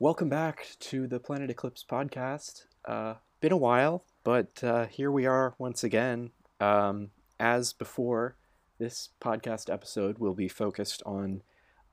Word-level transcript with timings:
Welcome 0.00 0.28
back 0.28 0.76
to 0.78 1.08
the 1.08 1.18
Planet 1.18 1.50
Eclipse 1.50 1.82
podcast. 1.82 2.66
Uh, 2.84 3.14
been 3.40 3.50
a 3.50 3.56
while, 3.56 4.04
but 4.22 4.62
uh, 4.62 4.86
here 4.86 5.10
we 5.10 5.26
are 5.26 5.56
once 5.58 5.82
again. 5.82 6.30
Um, 6.60 7.10
as 7.40 7.72
before, 7.72 8.36
this 8.78 9.08
podcast 9.20 9.68
episode 9.68 10.18
will 10.18 10.34
be 10.34 10.46
focused 10.46 11.02
on 11.04 11.42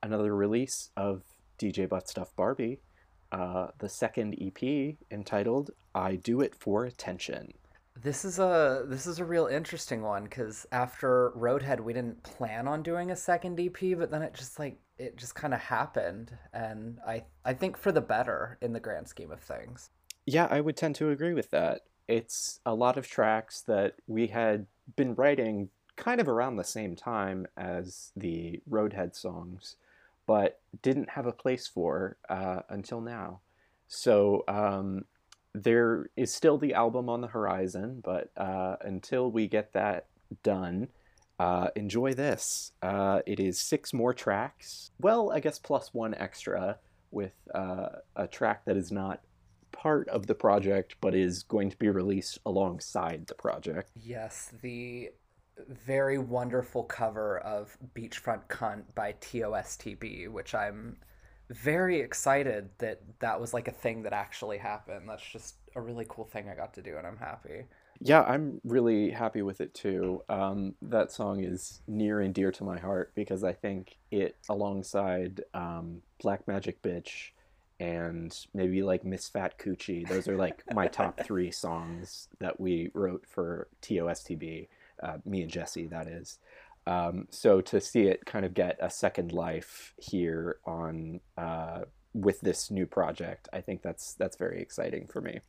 another 0.04 0.36
release 0.36 0.90
of 0.96 1.24
DJ 1.58 1.88
Butt 1.88 2.08
Stuff 2.08 2.30
Barbie, 2.36 2.78
uh, 3.32 3.70
the 3.80 3.88
second 3.88 4.36
EP 4.40 4.94
entitled 5.10 5.72
"I 5.92 6.14
Do 6.14 6.40
It 6.40 6.54
for 6.54 6.84
Attention." 6.84 7.54
This 8.02 8.24
is 8.24 8.38
a 8.38 8.84
this 8.86 9.06
is 9.06 9.18
a 9.18 9.24
real 9.24 9.46
interesting 9.46 10.02
one 10.02 10.24
because 10.24 10.66
after 10.70 11.32
Roadhead, 11.36 11.80
we 11.80 11.92
didn't 11.92 12.22
plan 12.22 12.68
on 12.68 12.82
doing 12.82 13.10
a 13.10 13.16
second 13.16 13.58
EP, 13.58 13.96
but 13.98 14.10
then 14.10 14.22
it 14.22 14.34
just 14.34 14.58
like 14.58 14.78
it 14.98 15.16
just 15.16 15.34
kind 15.34 15.54
of 15.54 15.60
happened, 15.60 16.36
and 16.52 16.98
I 17.06 17.24
I 17.44 17.54
think 17.54 17.76
for 17.76 17.92
the 17.92 18.00
better 18.00 18.58
in 18.60 18.72
the 18.72 18.80
grand 18.80 19.08
scheme 19.08 19.30
of 19.30 19.40
things. 19.40 19.90
Yeah, 20.26 20.46
I 20.50 20.60
would 20.60 20.76
tend 20.76 20.94
to 20.96 21.10
agree 21.10 21.34
with 21.34 21.50
that. 21.50 21.82
It's 22.08 22.60
a 22.66 22.74
lot 22.74 22.96
of 22.96 23.08
tracks 23.08 23.62
that 23.62 23.94
we 24.06 24.28
had 24.28 24.66
been 24.96 25.14
writing 25.14 25.70
kind 25.96 26.20
of 26.20 26.28
around 26.28 26.56
the 26.56 26.64
same 26.64 26.94
time 26.94 27.46
as 27.56 28.12
the 28.14 28.60
Roadhead 28.68 29.14
songs, 29.14 29.76
but 30.26 30.60
didn't 30.82 31.10
have 31.10 31.26
a 31.26 31.32
place 31.32 31.66
for 31.66 32.16
uh, 32.28 32.60
until 32.68 33.00
now. 33.00 33.40
So 33.88 34.44
um, 34.48 35.04
there 35.62 36.10
is 36.16 36.32
still 36.34 36.58
the 36.58 36.74
album 36.74 37.08
on 37.08 37.20
the 37.20 37.26
horizon, 37.26 38.00
but 38.04 38.30
uh, 38.36 38.76
until 38.82 39.30
we 39.30 39.48
get 39.48 39.72
that 39.72 40.06
done, 40.42 40.88
uh, 41.38 41.68
enjoy 41.76 42.14
this. 42.14 42.72
Uh, 42.82 43.20
it 43.26 43.40
is 43.40 43.60
six 43.60 43.92
more 43.92 44.12
tracks. 44.12 44.90
Well, 45.00 45.32
I 45.32 45.40
guess 45.40 45.58
plus 45.58 45.92
one 45.92 46.14
extra 46.14 46.78
with 47.10 47.32
uh, 47.54 47.88
a 48.16 48.26
track 48.26 48.64
that 48.66 48.76
is 48.76 48.92
not 48.92 49.20
part 49.72 50.08
of 50.08 50.26
the 50.26 50.34
project 50.34 50.96
but 51.00 51.14
is 51.14 51.42
going 51.42 51.70
to 51.70 51.76
be 51.76 51.88
released 51.88 52.38
alongside 52.46 53.26
the 53.26 53.34
project. 53.34 53.90
Yes, 53.94 54.50
the 54.62 55.10
very 55.68 56.18
wonderful 56.18 56.84
cover 56.84 57.38
of 57.38 57.76
Beachfront 57.94 58.46
Cunt 58.48 58.82
by 58.94 59.14
TOSTB, 59.20 60.28
which 60.28 60.54
I'm 60.54 60.98
very 61.50 62.00
excited 62.00 62.70
that 62.78 63.00
that 63.20 63.40
was 63.40 63.54
like 63.54 63.68
a 63.68 63.72
thing 63.72 64.02
that 64.02 64.12
actually 64.12 64.58
happened. 64.58 65.08
That's 65.08 65.26
just 65.26 65.56
a 65.74 65.80
really 65.80 66.06
cool 66.08 66.24
thing 66.24 66.48
I 66.48 66.54
got 66.54 66.74
to 66.74 66.82
do, 66.82 66.96
and 66.96 67.06
I'm 67.06 67.18
happy. 67.18 67.64
Yeah, 68.00 68.22
I'm 68.22 68.60
really 68.64 69.10
happy 69.10 69.42
with 69.42 69.60
it 69.60 69.72
too. 69.74 70.22
Um, 70.28 70.74
that 70.82 71.10
song 71.10 71.42
is 71.42 71.80
near 71.86 72.20
and 72.20 72.34
dear 72.34 72.52
to 72.52 72.64
my 72.64 72.78
heart 72.78 73.12
because 73.14 73.42
I 73.42 73.52
think 73.52 73.96
it, 74.10 74.36
alongside 74.48 75.42
um, 75.54 76.02
Black 76.20 76.46
Magic 76.46 76.82
Bitch 76.82 77.30
and 77.80 78.36
maybe 78.54 78.82
like 78.82 79.04
Miss 79.04 79.28
Fat 79.28 79.58
Coochie, 79.58 80.06
those 80.08 80.28
are 80.28 80.36
like 80.36 80.62
my 80.74 80.88
top 80.88 81.20
three 81.24 81.50
songs 81.50 82.28
that 82.38 82.60
we 82.60 82.90
wrote 82.92 83.24
for 83.26 83.68
TOSTB, 83.82 84.68
uh, 85.02 85.16
me 85.24 85.42
and 85.42 85.50
Jesse, 85.50 85.86
that 85.86 86.06
is. 86.06 86.38
Um, 86.86 87.26
so 87.30 87.60
to 87.62 87.80
see 87.80 88.02
it 88.02 88.26
kind 88.26 88.44
of 88.44 88.54
get 88.54 88.78
a 88.80 88.90
second 88.90 89.32
life 89.32 89.92
here 89.98 90.58
on 90.64 91.20
uh, 91.36 91.82
with 92.14 92.40
this 92.40 92.70
new 92.70 92.86
project, 92.86 93.48
I 93.52 93.60
think 93.60 93.82
that's 93.82 94.14
that's 94.14 94.36
very 94.36 94.60
exciting 94.60 95.06
for 95.06 95.20
me. 95.20 95.40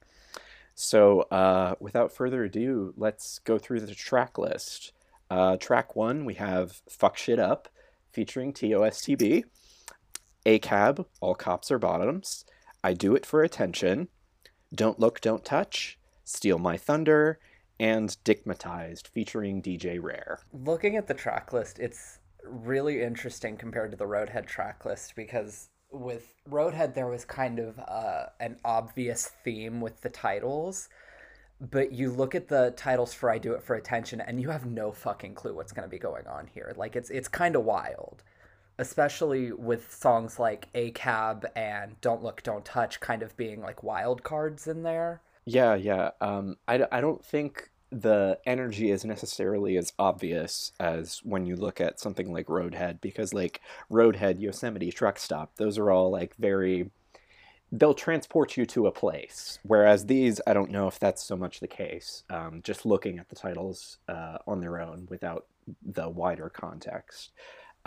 So 0.73 1.21
uh, 1.21 1.75
without 1.79 2.11
further 2.11 2.43
ado, 2.43 2.93
let's 2.97 3.39
go 3.39 3.57
through 3.57 3.81
the 3.81 3.95
track 3.95 4.37
list. 4.37 4.93
Uh, 5.29 5.57
track 5.57 5.95
one, 5.95 6.25
we 6.25 6.35
have 6.35 6.81
"Fuck 6.89 7.17
Shit 7.17 7.39
Up" 7.39 7.67
featuring 8.11 8.53
TOSTB, 8.53 9.43
"ACAB," 10.45 11.05
"All 11.19 11.35
Cops 11.35 11.71
Are 11.71 11.79
Bottoms," 11.79 12.45
"I 12.83 12.93
Do 12.93 13.15
It 13.15 13.25
for 13.25 13.43
Attention," 13.43 14.07
"Don't 14.73 14.99
Look, 14.99 15.21
Don't 15.21 15.45
Touch," 15.45 15.99
"Steal 16.23 16.57
My 16.57 16.77
Thunder," 16.77 17.39
and 17.79 18.15
Dickmatized 18.25 19.07
featuring 19.07 19.61
DJ 19.61 20.01
Rare. 20.01 20.39
Looking 20.51 20.95
at 20.95 21.07
the 21.07 21.13
track 21.13 21.53
list, 21.53 21.79
it's 21.79 22.19
really 22.43 23.01
interesting 23.01 23.57
compared 23.57 23.91
to 23.91 23.97
the 23.97 24.05
Roadhead 24.05 24.45
track 24.45 24.85
list 24.85 25.15
because 25.15 25.69
with 25.91 26.33
Roadhead 26.49 26.93
there 26.93 27.07
was 27.07 27.25
kind 27.25 27.59
of 27.59 27.79
uh, 27.79 28.27
an 28.39 28.57
obvious 28.65 29.31
theme 29.43 29.81
with 29.81 30.01
the 30.01 30.09
titles, 30.09 30.89
but 31.59 31.91
you 31.91 32.11
look 32.11 32.35
at 32.35 32.47
the 32.47 32.73
titles 32.75 33.13
for 33.13 33.31
I 33.31 33.37
Do 33.37 33.53
It 33.53 33.63
for 33.63 33.75
Attention 33.75 34.21
and 34.21 34.41
you 34.41 34.49
have 34.49 34.65
no 34.65 34.91
fucking 34.91 35.35
clue 35.35 35.55
what's 35.55 35.71
going 35.71 35.87
to 35.87 35.91
be 35.91 35.99
going 35.99 36.27
on 36.27 36.47
here. 36.47 36.73
Like 36.75 36.95
it's 36.95 37.09
it's 37.09 37.27
kind 37.27 37.55
of 37.55 37.63
wild. 37.63 38.23
Especially 38.79 39.51
with 39.51 39.91
songs 39.91 40.37
like 40.37 40.67
"A 40.75 40.91
Cab" 40.91 41.47
and 41.55 41.99
Don't 41.99 42.21
Look, 42.21 42.43
Don't 42.43 42.63
Touch 42.63 42.99
kind 42.99 43.23
of 43.23 43.35
being 43.35 43.59
like 43.59 43.81
wild 43.81 44.21
cards 44.21 44.67
in 44.67 44.83
there. 44.83 45.23
Yeah, 45.47 45.75
yeah. 45.75 46.09
Um, 46.19 46.57
I, 46.67 46.85
I 46.91 46.99
don't 46.99 47.23
think 47.23 47.69
the 47.89 48.37
energy 48.45 48.91
is 48.91 49.05
necessarily 49.05 49.77
as 49.77 49.93
obvious 49.97 50.73
as 50.77 51.19
when 51.23 51.45
you 51.45 51.55
look 51.55 51.79
at 51.79 52.01
something 52.01 52.33
like 52.33 52.47
Roadhead, 52.47 52.99
because 52.99 53.33
like 53.33 53.61
Roadhead, 53.89 54.41
Yosemite, 54.41 54.91
Truck 54.91 55.17
Stop, 55.17 55.55
those 55.55 55.77
are 55.77 55.89
all 55.89 56.11
like 56.11 56.35
very. 56.35 56.91
They'll 57.71 57.93
transport 57.93 58.57
you 58.57 58.65
to 58.67 58.87
a 58.87 58.91
place, 58.91 59.59
whereas 59.63 60.05
these, 60.05 60.39
I 60.47 60.53
don't 60.53 60.71
know 60.71 60.87
if 60.87 60.99
that's 60.99 61.23
so 61.23 61.35
much 61.35 61.59
the 61.59 61.67
case. 61.67 62.23
Um, 62.29 62.61
just 62.63 62.85
looking 62.85 63.17
at 63.19 63.29
the 63.29 63.35
titles 63.35 63.97
uh, 64.07 64.37
on 64.47 64.61
their 64.61 64.79
own 64.81 65.07
without 65.09 65.47
the 65.81 66.09
wider 66.09 66.49
context. 66.49 67.31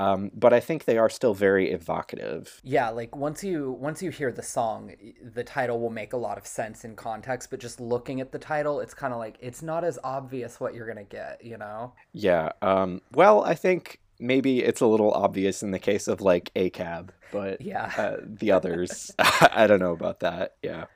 Um, 0.01 0.31
but 0.35 0.55
I 0.55 0.61
think 0.61 0.87
they 0.87 0.97
are 0.97 1.11
still 1.11 1.35
very 1.35 1.71
evocative. 1.71 2.61
Yeah, 2.65 2.89
like 2.89 3.15
once 3.15 3.45
you 3.45 3.73
once 3.73 4.03
you 4.03 4.11
hear 4.11 4.33
the 4.33 4.43
song, 4.43 4.95
the 5.23 5.45
title 5.45 5.79
will 5.79 5.91
make 5.91 6.15
a 6.15 6.17
lot 6.17 6.39
of 6.39 6.47
sense 6.47 6.85
in 6.87 6.97
context. 6.97 7.51
But 7.51 7.61
just 7.61 7.81
looking 7.81 8.19
at 8.23 8.33
the 8.33 8.39
title, 8.39 8.81
it's 8.81 8.95
kind 8.95 9.13
of 9.13 9.19
like 9.19 9.37
it's 9.41 9.61
not 9.61 9.85
as 9.85 9.99
obvious 10.03 10.59
what 10.59 10.75
you're 10.75 10.87
gonna 10.87 11.05
get, 11.05 11.45
you 11.45 11.59
know? 11.59 11.93
Yeah. 12.13 12.53
Um, 12.63 13.03
well, 13.13 13.45
I 13.45 13.55
think 13.55 14.01
maybe 14.19 14.65
it's 14.65 14.81
a 14.81 14.87
little 14.87 15.13
obvious 15.13 15.63
in 15.63 15.71
the 15.71 15.79
case 15.79 16.09
of 16.09 16.23
like 16.23 16.51
ACAB, 16.55 17.11
but 17.31 17.61
yeah, 17.61 17.93
uh, 17.99 18.17
the 18.25 18.53
others, 18.53 19.11
I 19.19 19.67
don't 19.67 19.81
know 19.81 19.93
about 19.93 20.21
that. 20.21 20.55
Yeah. 20.63 20.87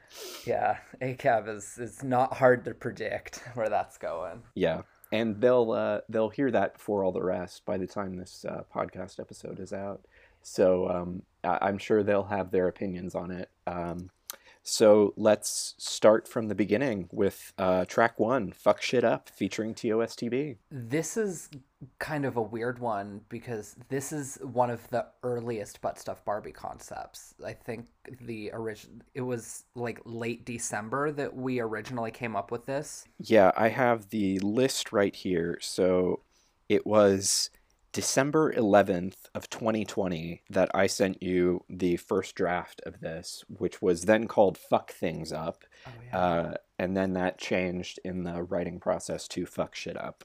Yeah, 0.47 0.79
ACAB 1.03 1.55
is 1.55 1.77
is 1.77 2.03
not 2.03 2.33
hard 2.33 2.65
to 2.65 2.73
predict 2.73 3.43
where 3.55 3.69
that's 3.69 3.99
going. 3.99 4.45
Yeah 4.55 4.83
and 5.15 5.41
they'll 5.41 5.71
uh, 5.71 6.01
they'll 6.09 6.29
hear 6.29 6.51
that 6.51 6.75
before 6.75 7.05
all 7.05 7.13
the 7.13 7.23
rest 7.23 7.65
by 7.65 7.77
the 7.79 7.87
time 7.87 8.17
this 8.17 8.45
uh, 8.49 8.63
podcast 8.75 9.21
episode 9.21 9.61
is 9.61 9.73
out. 9.73 10.01
So 10.43 10.89
um, 10.91 11.23
I- 11.45 11.69
am 11.69 11.79
sure 11.79 12.03
they'll 12.03 12.25
have 12.25 12.51
their 12.51 12.67
opinions 12.67 13.15
on 13.15 13.31
it. 13.31 13.49
Um, 13.67 14.11
so 14.65 15.13
let's 15.17 15.75
start 15.79 16.27
from 16.27 16.49
the 16.49 16.55
beginning 16.55 17.09
with 17.13 17.53
uh, 17.59 17.85
track 17.85 18.19
one, 18.19 18.51
"Fuck 18.53 18.83
Shit 18.83 19.05
Up," 19.05 19.29
featuring 19.29 19.73
TOSTB. 19.73 20.57
This 20.71 21.17
is 21.17 21.49
kind 21.99 22.25
of 22.25 22.37
a 22.37 22.43
weird 22.43 22.79
one 22.79 23.21
because 23.29 23.77
this 23.89 24.13
is 24.13 24.39
one 24.43 24.71
of 24.71 24.89
the 24.91 25.07
earliest 25.23 25.81
butt 25.81 25.99
stuff 25.99 26.25
Barbie 26.25 26.53
concepts. 26.53 27.35
I 27.45 27.53
think 27.53 27.87
the 28.21 28.51
original 28.53 28.97
it 29.15 29.23
was 29.23 29.65
like 29.75 30.01
late 30.05 30.45
December 30.45 31.13
that 31.13 31.35
we 31.35 31.61
originally 31.61 32.11
came 32.11 32.37
up 32.37 32.51
with 32.51 32.67
this. 32.67 33.05
Yeah, 33.19 33.53
I 33.57 33.69
have 33.69 34.11
the 34.11 34.39
list 34.41 34.93
right 34.93 35.15
here. 35.15 35.59
So 35.61 36.21
it 36.69 36.87
was 36.87 37.51
December 37.95 38.53
11th 38.53 39.29
of 39.37 39.49
2020 39.49 40.43
that 40.51 40.69
I 40.75 40.89
sent 40.89 41.23
you 41.23 41.65
the 41.71 41.97
first 41.97 42.35
draft 42.35 42.81
of 42.85 43.01
this, 43.01 43.45
which 43.47 43.81
was 43.81 44.03
then 44.03 44.27
called 44.27 44.59
Fuck 44.59 44.91
Things 44.91 45.33
Up. 45.33 45.63
Oh, 45.87 45.91
yeah. 46.05 46.19
uh, 46.19 46.55
and 46.77 46.97
then 46.97 47.13
that 47.13 47.39
changed 47.39 48.01
in 48.05 48.25
the 48.25 48.43
writing 48.43 48.81
process 48.81 49.29
to 49.29 49.47
Fuck 49.47 49.77
Shit 49.77 49.97
Up. 49.97 50.25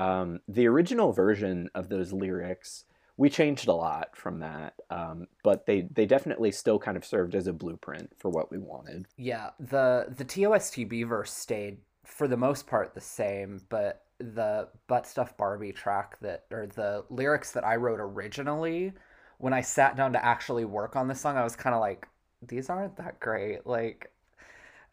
Um, 0.00 0.40
the 0.48 0.66
original 0.66 1.12
version 1.12 1.68
of 1.74 1.90
those 1.90 2.10
lyrics, 2.10 2.84
we 3.18 3.28
changed 3.28 3.68
a 3.68 3.74
lot 3.74 4.16
from 4.16 4.40
that, 4.40 4.72
um, 4.88 5.26
but 5.44 5.66
they, 5.66 5.82
they 5.92 6.06
definitely 6.06 6.52
still 6.52 6.78
kind 6.78 6.96
of 6.96 7.04
served 7.04 7.34
as 7.34 7.46
a 7.46 7.52
blueprint 7.52 8.10
for 8.18 8.30
what 8.30 8.50
we 8.50 8.56
wanted. 8.56 9.06
Yeah, 9.18 9.50
the, 9.60 10.06
the 10.16 10.24
TOSTB 10.24 11.06
verse 11.06 11.32
stayed 11.32 11.78
for 12.02 12.26
the 12.26 12.36
most 12.38 12.66
part 12.66 12.94
the 12.94 13.00
same, 13.02 13.60
but 13.68 14.04
the 14.18 14.68
butt 14.86 15.06
stuff 15.06 15.36
Barbie 15.36 15.72
track 15.72 16.18
that 16.20 16.44
or 16.50 16.66
the 16.66 17.04
lyrics 17.10 17.52
that 17.52 17.66
I 17.66 17.76
wrote 17.76 18.00
originally, 18.00 18.94
when 19.36 19.52
I 19.52 19.60
sat 19.60 19.96
down 19.96 20.14
to 20.14 20.24
actually 20.24 20.64
work 20.64 20.96
on 20.96 21.08
this 21.08 21.20
song, 21.20 21.36
I 21.36 21.44
was 21.44 21.56
kind 21.56 21.74
of 21.74 21.80
like, 21.80 22.08
these 22.46 22.70
aren't 22.70 22.96
that 22.96 23.20
great. 23.20 23.66
Like, 23.66 24.10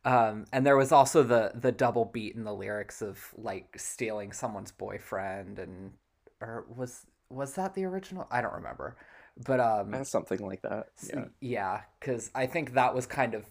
um, 0.05 0.45
and 0.53 0.65
there 0.65 0.77
was 0.77 0.91
also 0.91 1.23
the 1.23 1.51
the 1.55 1.71
double 1.71 2.05
beat 2.05 2.35
in 2.35 2.43
the 2.43 2.53
lyrics 2.53 3.01
of 3.01 3.33
like 3.37 3.77
stealing 3.77 4.31
someone's 4.31 4.71
boyfriend 4.71 5.59
and 5.59 5.91
or 6.41 6.65
was 6.75 7.05
was 7.29 7.53
that 7.55 7.73
the 7.73 7.83
original? 7.85 8.27
I 8.31 8.41
don't 8.41 8.53
remember. 8.53 8.95
But 9.45 9.59
um 9.59 10.03
something 10.03 10.39
like 10.39 10.63
that 10.63 10.87
yeah. 11.13 11.25
yeah 11.41 11.81
because 11.99 12.31
i 12.33 12.47
think 12.47 12.73
that 12.73 12.95
was 12.95 13.05
kind 13.05 13.35
of 13.35 13.45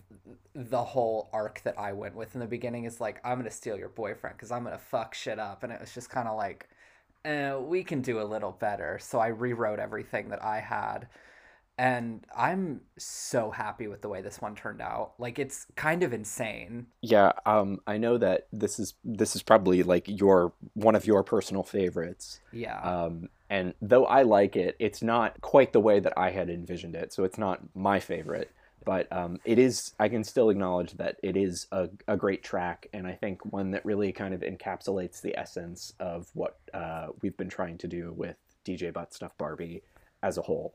the 0.52 0.82
whole 0.82 1.31
arc 1.32 1.62
that 1.62 1.78
i 1.78 1.93
went 1.93 2.16
with 2.16 2.34
in 2.34 2.40
the 2.40 2.46
beginning 2.46 2.87
is 2.87 3.00
like 3.00 3.20
i'm 3.25 3.38
gonna 3.38 3.52
steal 3.52 3.78
your 3.78 3.90
boyfriend 3.90 4.37
because 4.37 4.50
i'm 4.50 4.64
gonna 4.64 4.78
fuck 4.78 5.14
shit 5.14 5.38
up. 5.38 5.62
And 5.62 5.72
it 5.72 5.81
was 5.81 5.94
just 5.94 6.10
kind 6.10 6.26
of 6.26 6.37
like 6.37 6.69
eh, 7.25 7.54
we 7.54 7.84
can 7.84 8.00
do 8.00 8.20
a 8.20 8.25
little 8.25 8.50
better. 8.50 8.98
So 9.00 9.20
i 9.20 9.28
rewrote 9.28 9.78
everything 9.78 10.28
that 10.31 10.43
i 10.43 10.58
had 10.58 11.06
and 11.78 12.25
I'm 12.34 12.81
so 12.96 13.50
happy 13.50 13.87
with 13.87 14.00
the 14.00 14.08
way 14.08 14.23
this 14.23 14.40
one 14.40 14.55
turned 14.55 14.81
out. 14.81 15.12
Like 15.19 15.38
it's 15.38 15.67
kind 15.76 16.02
of 16.02 16.12
insane. 16.12 16.87
Yeah, 17.02 17.32
um, 17.44 17.81
I 17.87 17.99
know 17.99 18.17
that 18.19 18.46
this 18.52 18.78
is 18.78 18.94
this 19.05 19.37
is 19.37 19.43
probably 19.43 19.82
like 19.82 20.05
your 20.06 20.52
one 20.75 20.94
of 20.94 21.06
your 21.06 21.23
personal 21.23 21.62
favorites. 21.62 22.40
Yeah. 22.52 22.81
Um, 22.81 23.28
and 23.50 23.75
though 23.81 24.06
I 24.06 24.23
like 24.23 24.56
it, 24.56 24.76
it's 24.78 25.02
not 25.02 25.40
quite 25.40 25.73
the 25.73 25.81
way 25.81 26.00
that 26.00 26.14
I 26.17 26.31
had 26.31 26.49
envisioned 26.49 26.96
it. 26.96 27.12
So 27.12 27.25
it's 27.25 27.38
not 27.38 27.61
my 27.75 28.00
favorite, 28.00 28.50
but 28.84 29.12
um, 29.12 29.38
it 29.44 29.58
is. 29.58 29.93
I 30.00 30.08
can 30.08 30.25
still 30.25 30.49
acknowledge 30.49 30.93
that 30.93 31.19
it 31.22 31.37
is 31.37 31.67
a, 31.72 31.90
a 32.08 32.17
great 32.17 32.43
track, 32.43 32.88
and 32.94 33.06
I 33.06 33.12
think 33.12 33.44
one 33.52 33.72
that 33.72 33.84
really 33.84 34.12
kind 34.12 34.32
of 34.32 34.40
encapsulates 34.40 35.20
the 35.20 35.38
essence 35.38 35.93
of 36.00 36.31
what 36.32 36.56
uh, 36.72 37.08
we've 37.20 37.37
been 37.37 37.50
trying 37.50 37.76
to 37.79 37.87
do 37.87 38.14
with 38.17 38.37
DJ 38.64 38.93
Butt 38.93 39.12
Stuff 39.12 39.37
Barbie 39.37 39.82
as 40.22 40.38
a 40.38 40.43
whole. 40.43 40.75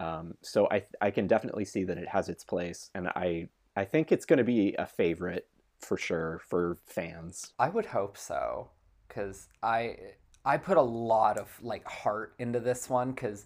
Um, 0.00 0.34
so 0.40 0.66
I 0.70 0.84
I 1.00 1.10
can 1.10 1.26
definitely 1.26 1.66
see 1.66 1.84
that 1.84 1.98
it 1.98 2.08
has 2.08 2.28
its 2.28 2.42
place, 2.42 2.90
and 2.94 3.08
I 3.08 3.48
I 3.76 3.84
think 3.84 4.10
it's 4.10 4.24
going 4.24 4.38
to 4.38 4.44
be 4.44 4.74
a 4.78 4.86
favorite 4.86 5.46
for 5.78 5.96
sure 5.96 6.40
for 6.48 6.78
fans. 6.86 7.52
I 7.58 7.68
would 7.68 7.86
hope 7.86 8.16
so, 8.16 8.70
because 9.06 9.48
I 9.62 9.96
I 10.44 10.56
put 10.56 10.78
a 10.78 10.82
lot 10.82 11.38
of 11.38 11.48
like 11.62 11.86
heart 11.86 12.34
into 12.38 12.60
this 12.60 12.88
one 12.88 13.12
because 13.12 13.44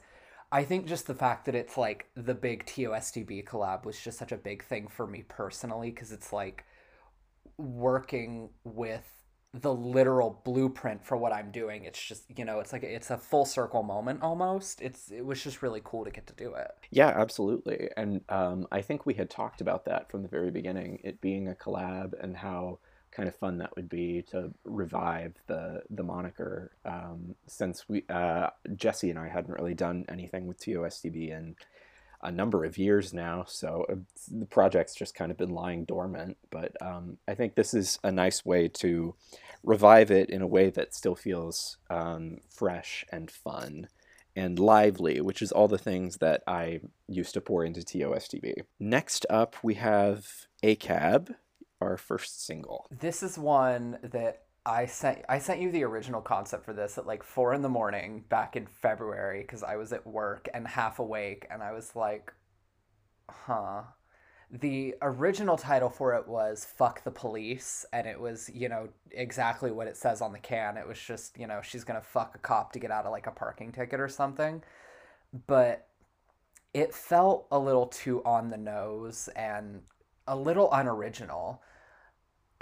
I 0.52 0.62
think 0.62 0.86
just 0.86 1.08
the 1.08 1.14
fact 1.14 1.46
that 1.46 1.56
it's 1.56 1.76
like 1.76 2.06
the 2.14 2.34
big 2.34 2.64
TOSDB 2.66 3.44
collab 3.44 3.84
was 3.84 4.00
just 4.00 4.18
such 4.18 4.30
a 4.30 4.36
big 4.36 4.64
thing 4.64 4.86
for 4.86 5.06
me 5.06 5.24
personally 5.28 5.90
because 5.90 6.12
it's 6.12 6.32
like 6.32 6.64
working 7.58 8.50
with 8.62 9.04
the 9.60 9.72
literal 9.72 10.40
blueprint 10.44 11.04
for 11.04 11.16
what 11.16 11.32
I'm 11.32 11.52
doing. 11.52 11.84
It's 11.84 12.02
just, 12.02 12.24
you 12.36 12.44
know, 12.44 12.58
it's 12.58 12.72
like 12.72 12.82
it's 12.82 13.10
a 13.10 13.16
full 13.16 13.44
circle 13.44 13.84
moment 13.84 14.22
almost. 14.22 14.82
It's 14.82 15.10
it 15.10 15.24
was 15.24 15.42
just 15.42 15.62
really 15.62 15.80
cool 15.84 16.04
to 16.04 16.10
get 16.10 16.26
to 16.26 16.34
do 16.34 16.54
it. 16.54 16.72
Yeah, 16.90 17.08
absolutely. 17.08 17.88
And 17.96 18.22
um, 18.28 18.66
I 18.72 18.82
think 18.82 19.06
we 19.06 19.14
had 19.14 19.30
talked 19.30 19.60
about 19.60 19.84
that 19.84 20.10
from 20.10 20.22
the 20.22 20.28
very 20.28 20.50
beginning, 20.50 20.98
it 21.04 21.20
being 21.20 21.48
a 21.48 21.54
collab 21.54 22.14
and 22.20 22.36
how 22.36 22.80
kind 23.12 23.28
of 23.28 23.36
fun 23.36 23.58
that 23.58 23.74
would 23.76 23.88
be 23.88 24.22
to 24.22 24.52
revive 24.64 25.34
the 25.46 25.82
the 25.88 26.02
moniker 26.02 26.72
um, 26.84 27.36
since 27.46 27.88
we 27.88 28.04
uh, 28.08 28.50
Jesse 28.74 29.10
and 29.10 29.18
I 29.18 29.28
hadn't 29.28 29.54
really 29.54 29.74
done 29.74 30.04
anything 30.08 30.48
with 30.48 30.58
TOSDB 30.58 31.30
in 31.30 31.54
a 32.24 32.32
number 32.32 32.64
of 32.64 32.78
years 32.78 33.12
now, 33.12 33.44
so 33.46 33.86
uh, 33.90 33.94
the 34.30 34.46
project's 34.46 34.94
just 34.94 35.14
kind 35.14 35.30
of 35.30 35.36
been 35.36 35.50
lying 35.50 35.84
dormant. 35.84 36.36
But 36.50 36.72
um, 36.80 37.18
I 37.28 37.34
think 37.34 37.54
this 37.54 37.74
is 37.74 37.98
a 38.02 38.10
nice 38.10 38.44
way 38.44 38.68
to 38.80 39.14
revive 39.62 40.10
it 40.10 40.30
in 40.30 40.42
a 40.42 40.46
way 40.46 40.70
that 40.70 40.94
still 40.94 41.14
feels 41.14 41.76
um, 41.90 42.38
fresh 42.50 43.04
and 43.12 43.30
fun 43.30 43.88
and 44.36 44.58
lively, 44.58 45.20
which 45.20 45.42
is 45.42 45.52
all 45.52 45.68
the 45.68 45.78
things 45.78 46.16
that 46.16 46.42
I 46.46 46.80
used 47.08 47.34
to 47.34 47.40
pour 47.40 47.64
into 47.64 47.80
TOSDB. 47.80 48.62
Next 48.80 49.26
up, 49.30 49.56
we 49.62 49.74
have 49.74 50.26
ACAB, 50.62 51.34
our 51.80 51.96
first 51.96 52.44
single. 52.44 52.86
This 52.90 53.22
is 53.22 53.38
one 53.38 53.98
that 54.02 54.43
I 54.66 54.86
sent 54.86 55.20
I 55.28 55.38
sent 55.38 55.60
you 55.60 55.70
the 55.70 55.84
original 55.84 56.22
concept 56.22 56.64
for 56.64 56.72
this 56.72 56.96
at 56.96 57.06
like 57.06 57.22
four 57.22 57.52
in 57.52 57.62
the 57.62 57.68
morning 57.68 58.24
back 58.28 58.56
in 58.56 58.66
February 58.66 59.42
because 59.42 59.62
I 59.62 59.76
was 59.76 59.92
at 59.92 60.06
work 60.06 60.48
and 60.54 60.66
half 60.66 60.98
awake 60.98 61.46
and 61.50 61.62
I 61.62 61.72
was 61.72 61.94
like, 61.94 62.32
huh. 63.28 63.82
The 64.50 64.94
original 65.02 65.56
title 65.56 65.90
for 65.90 66.14
it 66.14 66.28
was 66.28 66.64
Fuck 66.64 67.02
the 67.02 67.10
Police, 67.10 67.84
and 67.92 68.06
it 68.06 68.20
was, 68.20 68.48
you 68.54 68.68
know, 68.68 68.88
exactly 69.10 69.72
what 69.72 69.88
it 69.88 69.96
says 69.96 70.20
on 70.20 70.32
the 70.32 70.38
can. 70.38 70.76
It 70.76 70.86
was 70.86 70.98
just, 70.98 71.36
you 71.38 71.48
know, 71.48 71.60
she's 71.60 71.82
gonna 71.82 72.00
fuck 72.00 72.36
a 72.36 72.38
cop 72.38 72.72
to 72.72 72.78
get 72.78 72.92
out 72.92 73.04
of 73.04 73.10
like 73.10 73.26
a 73.26 73.32
parking 73.32 73.72
ticket 73.72 73.98
or 74.00 74.08
something. 74.08 74.62
But 75.46 75.88
it 76.72 76.94
felt 76.94 77.46
a 77.50 77.58
little 77.58 77.86
too 77.86 78.22
on 78.24 78.50
the 78.50 78.56
nose 78.56 79.28
and 79.34 79.82
a 80.26 80.36
little 80.36 80.72
unoriginal 80.72 81.60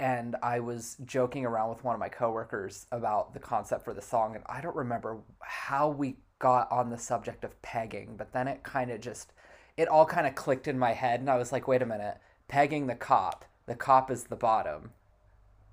and 0.03 0.35
I 0.43 0.59
was 0.59 0.97
joking 1.05 1.45
around 1.45 1.69
with 1.69 1.85
one 1.85 1.95
of 1.95 1.99
my 1.99 2.09
coworkers 2.09 2.87
about 2.91 3.33
the 3.33 3.39
concept 3.39 3.85
for 3.85 3.93
the 3.93 4.01
song, 4.01 4.35
and 4.35 4.43
I 4.47 4.59
don't 4.59 4.75
remember 4.75 5.19
how 5.39 5.87
we 5.87 6.17
got 6.39 6.69
on 6.69 6.89
the 6.89 6.97
subject 6.97 7.45
of 7.45 7.59
pegging, 7.61 8.15
but 8.17 8.33
then 8.33 8.49
it 8.49 8.63
kind 8.63 8.91
of 8.91 8.99
just, 8.99 9.31
it 9.77 9.87
all 9.87 10.05
kind 10.05 10.27
of 10.27 10.35
clicked 10.35 10.67
in 10.67 10.77
my 10.77 10.91
head, 10.91 11.21
and 11.21 11.29
I 11.29 11.37
was 11.37 11.53
like, 11.53 11.69
wait 11.69 11.81
a 11.81 11.85
minute, 11.85 12.17
pegging 12.49 12.87
the 12.87 12.95
cop, 12.95 13.45
the 13.65 13.75
cop 13.75 14.11
is 14.11 14.25
the 14.25 14.35
bottom. 14.35 14.91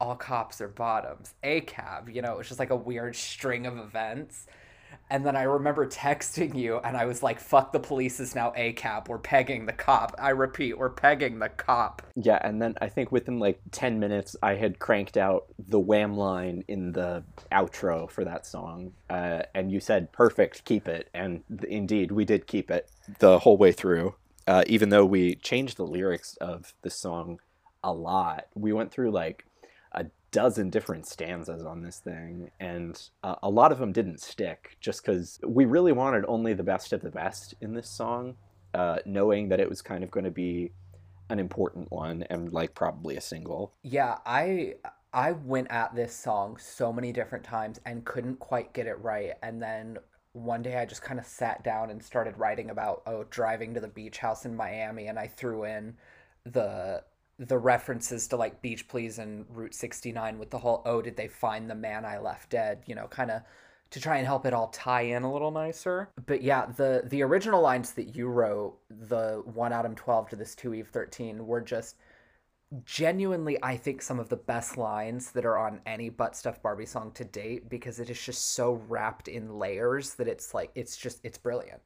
All 0.01 0.15
cops 0.15 0.61
are 0.61 0.69
bottoms. 0.69 1.35
A 1.43 1.63
cab, 1.63 2.09
you 2.09 2.23
know, 2.23 2.35
it 2.35 2.39
was 2.39 2.47
just 2.47 2.61
like 2.61 2.71
a 2.71 2.77
weird 2.77 3.17
string 3.17 3.67
of 3.67 3.79
events. 3.79 4.47
And 5.11 5.27
then 5.27 5.37
I 5.37 5.43
remember 5.43 5.87
texting 5.87 6.55
you, 6.55 6.79
and 6.79 6.97
I 6.97 7.05
was 7.05 7.23
like, 7.23 7.41
fuck 7.41 7.73
the 7.73 7.81
police 7.81 8.21
is 8.21 8.35
now 8.35 8.53
a 8.55 8.73
cab. 8.75 9.09
We're 9.09 9.19
pegging 9.19 9.67
the 9.67 9.73
cop. 9.73 10.15
I 10.19 10.31
repeat, 10.31 10.79
we're 10.79 10.91
pegging 10.91 11.41
the 11.41 11.49
cop. 11.49 12.03
Yeah, 12.15 12.39
and 12.43 12.63
then 12.63 12.77
I 12.81 12.89
think 12.89 13.11
within 13.11 13.41
like 13.41 13.61
10 13.73 13.99
minutes, 13.99 14.37
I 14.43 14.55
had 14.55 14.79
cranked 14.79 15.17
out 15.17 15.47
the 15.59 15.81
wham 15.81 16.17
line 16.17 16.63
in 16.69 16.93
the 16.93 17.25
outro 17.51 18.09
for 18.09 18.25
that 18.25 18.47
song. 18.47 18.93
Uh, 19.09 19.43
and 19.55 19.73
you 19.73 19.81
said, 19.81 20.13
perfect, 20.13 20.65
keep 20.65 20.87
it. 20.87 21.09
And 21.13 21.43
th- 21.49 21.65
indeed, 21.65 22.13
we 22.13 22.25
did 22.25 22.47
keep 22.47 22.71
it 22.71 22.89
the 23.19 23.41
whole 23.41 23.57
way 23.57 23.73
through. 23.73 24.15
Uh, 24.47 24.63
even 24.69 24.91
though 24.91 25.05
we 25.05 25.35
changed 25.37 25.77
the 25.77 25.87
lyrics 25.87 26.37
of 26.41 26.73
the 26.83 26.91
song 26.91 27.41
a 27.83 27.93
lot, 27.93 28.47
we 28.55 28.73
went 28.73 28.93
through 28.93 29.11
like 29.11 29.45
dozen 30.33 30.71
different 30.71 31.07
stanzas 31.07 31.65
on 31.65 31.83
this 31.83 31.99
thing, 31.99 32.51
and 32.61 33.11
uh, 33.23 33.37
a 33.43 33.51
lot 33.51 33.73
of 33.73 33.79
them 33.79 33.93
didn't 33.93 34.21
stick 34.21 34.77
just 34.81 35.05
because 35.05 35.41
we 35.47 35.65
really 35.65 35.93
wanted 35.93 36.25
only 36.29 36.55
the 36.55 36.63
best 36.63 36.93
of 36.93 37.01
the 37.03 37.11
best 37.11 37.55
in 37.61 37.75
this 37.75 37.89
song, 37.89 38.37
uh, 38.75 38.99
knowing 39.05 39.49
that 39.49 39.61
it 39.61 39.69
was 39.69 39.83
kind 39.83 40.05
of 40.05 40.11
going 40.11 40.25
to 40.25 40.31
be 40.31 40.71
an 41.29 41.39
important 41.39 41.91
one 41.91 42.25
and 42.31 42.53
like 42.53 42.75
probably 42.75 43.17
a 43.17 43.21
single. 43.21 43.73
Yeah, 43.83 44.19
I 44.27 44.75
I 45.13 45.33
went 45.33 45.71
at 45.71 45.95
this 45.95 46.15
song 46.15 46.57
so 46.59 46.93
many 46.93 47.13
different 47.13 47.45
times 47.45 47.81
and 47.85 48.05
couldn't 48.05 48.39
quite 48.39 48.73
get 48.73 48.87
it 48.87 48.99
right, 49.01 49.33
and 49.43 49.61
then 49.63 49.99
one 50.33 50.63
day 50.63 50.77
I 50.77 50.87
just 50.87 51.03
kind 51.03 51.19
of 51.19 51.27
sat 51.27 51.65
down 51.65 51.91
and 51.91 52.03
started 52.03 52.39
writing 52.39 52.71
about 52.71 53.03
oh 53.07 53.25
driving 53.31 53.75
to 53.75 53.81
the 53.81 53.89
beach 53.89 54.19
house 54.19 54.45
in 54.45 54.55
Miami, 54.55 55.07
and 55.07 55.19
I 55.19 55.27
threw 55.27 55.65
in 55.65 55.97
the 56.45 57.03
the 57.41 57.59
references 57.59 58.29
to 58.29 58.37
like 58.37 58.61
Beach 58.61 58.87
Please 58.87 59.19
and 59.19 59.47
Route 59.49 59.75
69 59.75 60.39
with 60.39 60.51
the 60.51 60.59
whole 60.59 60.83
oh 60.85 61.01
did 61.01 61.17
they 61.17 61.27
find 61.27 61.69
the 61.69 61.75
man 61.75 62.05
I 62.05 62.19
left 62.19 62.51
dead, 62.51 62.83
you 62.87 62.95
know, 62.95 63.07
kind 63.07 63.31
of 63.31 63.43
to 63.91 64.01
try 64.01 64.19
and 64.19 64.27
help 64.27 64.47
it 64.47 64.53
all 64.53 64.69
tie 64.69 65.01
in 65.01 65.23
a 65.23 65.33
little 65.33 65.51
nicer. 65.51 66.11
But 66.27 66.43
yeah, 66.43 66.67
the 66.67 67.03
the 67.07 67.23
original 67.23 67.63
lines 67.63 67.93
that 67.93 68.15
you 68.15 68.29
wrote, 68.29 68.77
the 68.91 69.43
1 69.47 69.73
Adam 69.73 69.95
12 69.95 70.29
to 70.31 70.37
this 70.37 70.55
2 70.55 70.75
Eve 70.75 70.89
13 70.89 71.47
were 71.47 71.63
just 71.63 71.97
genuinely 72.85 73.59
I 73.63 73.77
think 73.77 74.03
some 74.03 74.21
of 74.21 74.29
the 74.29 74.37
best 74.37 74.77
lines 74.77 75.33
that 75.33 75.47
are 75.47 75.59
on 75.59 75.81
any 75.87 76.11
butt 76.11 76.37
stuff 76.37 76.63
Barbie 76.63 76.87
song 76.87 77.11
to 77.13 77.25
date 77.25 77.69
because 77.69 77.99
it 77.99 78.11
is 78.11 78.23
just 78.23 78.53
so 78.53 78.75
wrapped 78.87 79.29
in 79.29 79.59
layers 79.59 80.15
that 80.15 80.29
it's 80.29 80.53
like 80.53 80.71
it's 80.75 80.97
just 80.97 81.21
it's 81.25 81.39
brilliant. 81.39 81.81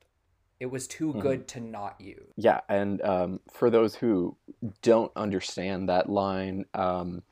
It 0.61 0.67
was 0.67 0.87
too 0.87 1.09
mm-hmm. 1.09 1.21
good 1.21 1.49
to 1.49 1.61
not 1.61 2.01
use. 2.01 2.33
Yeah, 2.37 2.61
and 2.69 3.03
um, 3.03 3.41
for 3.53 3.71
those 3.71 3.95
who 3.97 4.37
don't 4.83 5.13
understand 5.17 5.89
that 5.89 6.09
line, 6.09 6.65
um, 6.75 7.23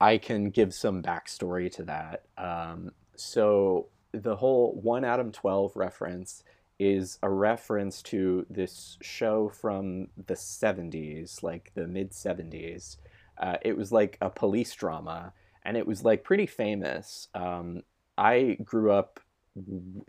I 0.00 0.18
can 0.18 0.50
give 0.50 0.74
some 0.74 1.02
backstory 1.02 1.70
to 1.72 1.82
that. 1.84 2.24
Um, 2.36 2.92
so 3.16 3.88
the 4.12 4.36
whole 4.36 4.78
one 4.82 5.04
Adam 5.04 5.32
twelve 5.32 5.76
reference 5.76 6.44
is 6.78 7.18
a 7.22 7.30
reference 7.30 8.02
to 8.02 8.44
this 8.50 8.98
show 9.00 9.48
from 9.48 10.08
the 10.26 10.36
seventies, 10.36 11.40
like 11.42 11.72
the 11.74 11.86
mid 11.86 12.12
seventies. 12.12 12.98
Uh, 13.38 13.56
it 13.62 13.76
was 13.76 13.92
like 13.92 14.18
a 14.20 14.28
police 14.28 14.74
drama, 14.74 15.32
and 15.64 15.76
it 15.76 15.86
was 15.86 16.04
like 16.04 16.24
pretty 16.24 16.46
famous. 16.46 17.28
Um, 17.34 17.82
I 18.18 18.58
grew 18.62 18.92
up 18.92 19.20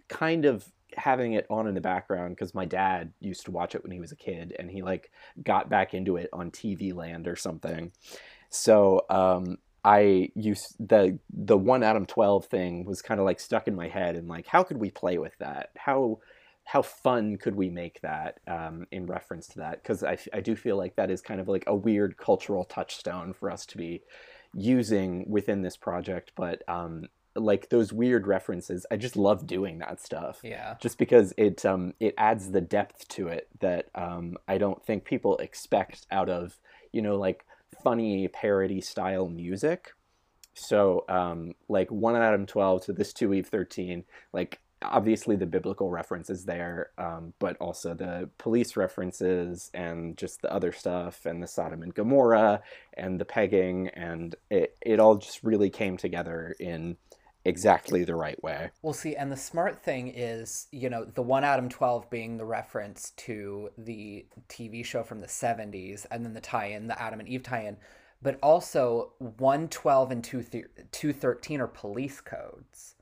kind 0.09 0.45
of 0.45 0.71
having 0.97 1.33
it 1.33 1.45
on 1.49 1.67
in 1.67 1.75
the 1.75 1.81
background 1.81 2.35
because 2.35 2.53
my 2.53 2.65
dad 2.65 3.11
used 3.19 3.45
to 3.45 3.51
watch 3.51 3.75
it 3.75 3.83
when 3.83 3.91
he 3.91 3.99
was 3.99 4.11
a 4.11 4.15
kid 4.15 4.55
and 4.57 4.69
he 4.69 4.81
like 4.81 5.11
got 5.43 5.69
back 5.69 5.93
into 5.93 6.17
it 6.17 6.29
on 6.33 6.51
TV 6.51 6.93
land 6.93 7.27
or 7.27 7.35
something. 7.35 7.91
So 8.49 9.05
um, 9.09 9.57
I 9.83 10.29
used 10.35 10.75
the 10.79 11.19
the 11.29 11.57
one 11.57 11.83
Adam 11.83 12.05
twelve 12.05 12.45
thing 12.45 12.85
was 12.85 13.01
kind 13.01 13.19
of 13.19 13.25
like 13.25 13.39
stuck 13.39 13.67
in 13.67 13.75
my 13.75 13.87
head 13.87 14.15
and 14.15 14.27
like 14.27 14.47
how 14.47 14.63
could 14.63 14.77
we 14.77 14.91
play 14.91 15.17
with 15.17 15.37
that? 15.39 15.71
How 15.77 16.19
how 16.65 16.81
fun 16.81 17.37
could 17.37 17.55
we 17.55 17.69
make 17.69 17.99
that 18.01 18.39
um, 18.47 18.87
in 18.91 19.05
reference 19.05 19.47
to 19.47 19.59
that? 19.59 19.83
Because 19.83 20.03
I, 20.03 20.17
I 20.33 20.39
do 20.39 20.55
feel 20.55 20.77
like 20.77 20.95
that 20.95 21.11
is 21.11 21.21
kind 21.21 21.41
of 21.41 21.47
like 21.49 21.65
a 21.67 21.75
weird 21.75 22.17
cultural 22.17 22.63
touchstone 22.63 23.33
for 23.33 23.51
us 23.51 23.65
to 23.67 23.77
be 23.77 24.01
using 24.53 25.25
within 25.27 25.61
this 25.61 25.75
project, 25.75 26.31
but 26.35 26.61
um, 26.69 27.07
like 27.35 27.69
those 27.69 27.91
weird 27.91 28.27
references. 28.27 28.85
I 28.91 28.97
just 28.97 29.15
love 29.15 29.47
doing 29.47 29.79
that 29.79 30.01
stuff. 30.01 30.39
Yeah. 30.43 30.75
Just 30.79 30.97
because 30.97 31.33
it 31.37 31.65
um 31.65 31.93
it 31.99 32.13
adds 32.17 32.51
the 32.51 32.61
depth 32.61 33.07
to 33.09 33.27
it 33.27 33.47
that 33.59 33.89
um 33.95 34.37
I 34.47 34.57
don't 34.57 34.83
think 34.85 35.05
people 35.05 35.37
expect 35.37 36.05
out 36.11 36.29
of, 36.29 36.59
you 36.91 37.01
know, 37.01 37.17
like 37.17 37.45
funny 37.83 38.27
parody 38.27 38.81
style 38.81 39.27
music. 39.27 39.91
So 40.53 41.05
um 41.09 41.53
like 41.67 41.91
one 41.91 42.15
Adam 42.15 42.45
12 42.45 42.85
to 42.85 42.93
this 42.93 43.13
2 43.13 43.33
Eve 43.33 43.47
13, 43.47 44.03
like 44.31 44.59
obviously 44.83 45.35
the 45.35 45.45
biblical 45.45 45.89
references 45.89 46.45
there, 46.45 46.91
um, 46.97 47.33
but 47.39 47.57
also 47.57 47.93
the 47.93 48.29
police 48.37 48.75
references 48.75 49.71
and 49.73 50.17
just 50.17 50.41
the 50.41 50.53
other 50.53 50.71
stuff 50.71 51.25
and 51.25 51.41
the 51.41 51.47
Sodom 51.47 51.81
and 51.83 51.93
Gomorrah 51.93 52.61
and 52.95 53.19
the 53.19 53.25
pegging 53.25 53.87
and 53.89 54.35
it 54.49 54.75
it 54.81 54.99
all 54.99 55.15
just 55.15 55.43
really 55.43 55.69
came 55.69 55.97
together 55.97 56.55
in 56.59 56.97
exactly 57.45 58.03
the 58.03 58.15
right 58.15 58.41
way. 58.43 58.69
Well, 58.81 58.93
see, 58.93 59.15
and 59.15 59.31
the 59.31 59.37
smart 59.37 59.81
thing 59.81 60.07
is, 60.15 60.67
you 60.71 60.89
know, 60.89 61.05
the 61.05 61.21
one 61.21 61.43
Adam 61.43 61.69
12 61.69 62.09
being 62.09 62.37
the 62.37 62.45
reference 62.45 63.11
to 63.17 63.69
the 63.77 64.25
TV 64.49 64.85
show 64.85 65.03
from 65.03 65.21
the 65.21 65.27
70s, 65.27 66.05
and 66.11 66.25
then 66.25 66.33
the 66.33 66.41
tie 66.41 66.67
in, 66.67 66.87
the 66.87 67.01
Adam 67.01 67.19
and 67.19 67.29
Eve 67.29 67.43
tie 67.43 67.65
in, 67.65 67.77
but 68.21 68.39
also 68.41 69.13
112 69.19 70.11
and 70.11 70.23
213 70.23 71.61
are 71.61 71.67
police 71.67 72.21
codes. 72.21 72.95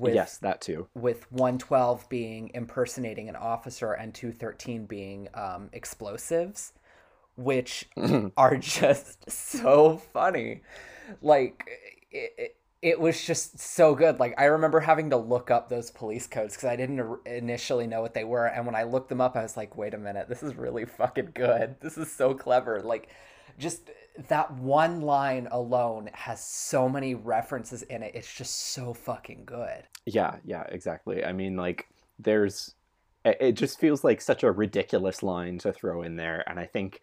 With, 0.00 0.14
yes, 0.14 0.38
that 0.38 0.60
too. 0.60 0.88
With 0.94 1.30
112 1.32 2.08
being 2.08 2.50
impersonating 2.54 3.28
an 3.28 3.36
officer 3.36 3.92
and 3.92 4.12
213 4.14 4.86
being 4.86 5.28
um, 5.34 5.70
explosives, 5.72 6.72
which 7.36 7.88
are 8.36 8.56
just 8.56 9.30
so 9.30 9.96
funny. 10.12 10.62
Like, 11.22 11.68
it, 12.10 12.32
it, 12.36 12.56
it 12.86 13.00
was 13.00 13.20
just 13.20 13.58
so 13.58 13.96
good. 13.96 14.20
Like, 14.20 14.36
I 14.38 14.44
remember 14.44 14.78
having 14.78 15.10
to 15.10 15.16
look 15.16 15.50
up 15.50 15.68
those 15.68 15.90
police 15.90 16.28
codes 16.28 16.54
because 16.54 16.68
I 16.68 16.76
didn't 16.76 17.04
initially 17.26 17.88
know 17.88 18.00
what 18.00 18.14
they 18.14 18.22
were. 18.22 18.46
And 18.46 18.64
when 18.64 18.76
I 18.76 18.84
looked 18.84 19.08
them 19.08 19.20
up, 19.20 19.34
I 19.34 19.42
was 19.42 19.56
like, 19.56 19.76
wait 19.76 19.92
a 19.92 19.98
minute, 19.98 20.28
this 20.28 20.40
is 20.40 20.54
really 20.54 20.84
fucking 20.84 21.32
good. 21.34 21.74
This 21.80 21.98
is 21.98 22.12
so 22.12 22.32
clever. 22.32 22.80
Like, 22.80 23.08
just 23.58 23.90
that 24.28 24.54
one 24.54 25.00
line 25.00 25.48
alone 25.50 26.10
has 26.12 26.40
so 26.40 26.88
many 26.88 27.16
references 27.16 27.82
in 27.82 28.04
it. 28.04 28.14
It's 28.14 28.32
just 28.32 28.72
so 28.72 28.94
fucking 28.94 29.46
good. 29.46 29.82
Yeah, 30.04 30.36
yeah, 30.44 30.62
exactly. 30.68 31.24
I 31.24 31.32
mean, 31.32 31.56
like, 31.56 31.88
there's, 32.20 32.76
it 33.24 33.54
just 33.54 33.80
feels 33.80 34.04
like 34.04 34.20
such 34.20 34.44
a 34.44 34.52
ridiculous 34.52 35.24
line 35.24 35.58
to 35.58 35.72
throw 35.72 36.02
in 36.02 36.14
there. 36.14 36.48
And 36.48 36.60
I 36.60 36.66
think 36.66 37.02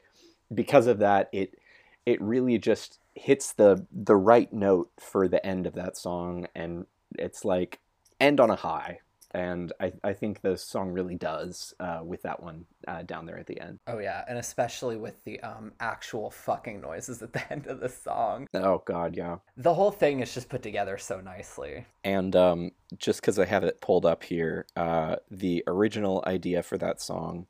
because 0.55 0.87
of 0.87 0.99
that, 0.99 1.27
it, 1.33 1.59
it 2.05 2.21
really 2.21 2.57
just 2.57 2.99
hits 3.15 3.53
the 3.53 3.85
the 3.91 4.15
right 4.15 4.51
note 4.51 4.89
for 4.99 5.27
the 5.27 5.45
end 5.45 5.67
of 5.67 5.75
that 5.75 5.95
song 5.97 6.47
and 6.55 6.85
it's 7.17 7.45
like 7.45 7.79
end 8.19 8.39
on 8.39 8.49
a 8.49 8.55
high 8.55 8.99
and 9.33 9.73
I, 9.79 9.93
I 10.03 10.13
think 10.13 10.41
the 10.41 10.57
song 10.57 10.91
really 10.91 11.15
does 11.15 11.73
uh, 11.79 12.01
with 12.03 12.21
that 12.21 12.41
one 12.41 12.65
uh, 12.87 13.01
down 13.01 13.25
there 13.25 13.39
at 13.39 13.47
the 13.47 13.59
end. 13.59 13.79
Oh 13.87 13.97
yeah, 13.97 14.23
and 14.29 14.37
especially 14.37 14.95
with 14.95 15.23
the 15.23 15.39
um, 15.39 15.71
actual 15.79 16.29
fucking 16.29 16.79
noises 16.81 17.21
at 17.21 17.33
the 17.33 17.51
end 17.51 17.67
of 17.67 17.79
the 17.79 17.89
song. 17.89 18.47
Oh 18.53 18.83
god, 18.85 19.15
yeah. 19.15 19.37
The 19.57 19.73
whole 19.73 19.91
thing 19.91 20.19
is 20.19 20.33
just 20.33 20.49
put 20.49 20.61
together 20.61 20.97
so 20.97 21.19
nicely. 21.19 21.85
And 22.03 22.35
um, 22.35 22.71
just 22.97 23.21
because 23.21 23.39
I 23.39 23.45
have 23.45 23.63
it 23.63 23.81
pulled 23.81 24.05
up 24.05 24.23
here, 24.23 24.67
uh, 24.75 25.15
the 25.31 25.63
original 25.65 26.23
idea 26.27 26.61
for 26.61 26.77
that 26.77 27.01
song, 27.01 27.47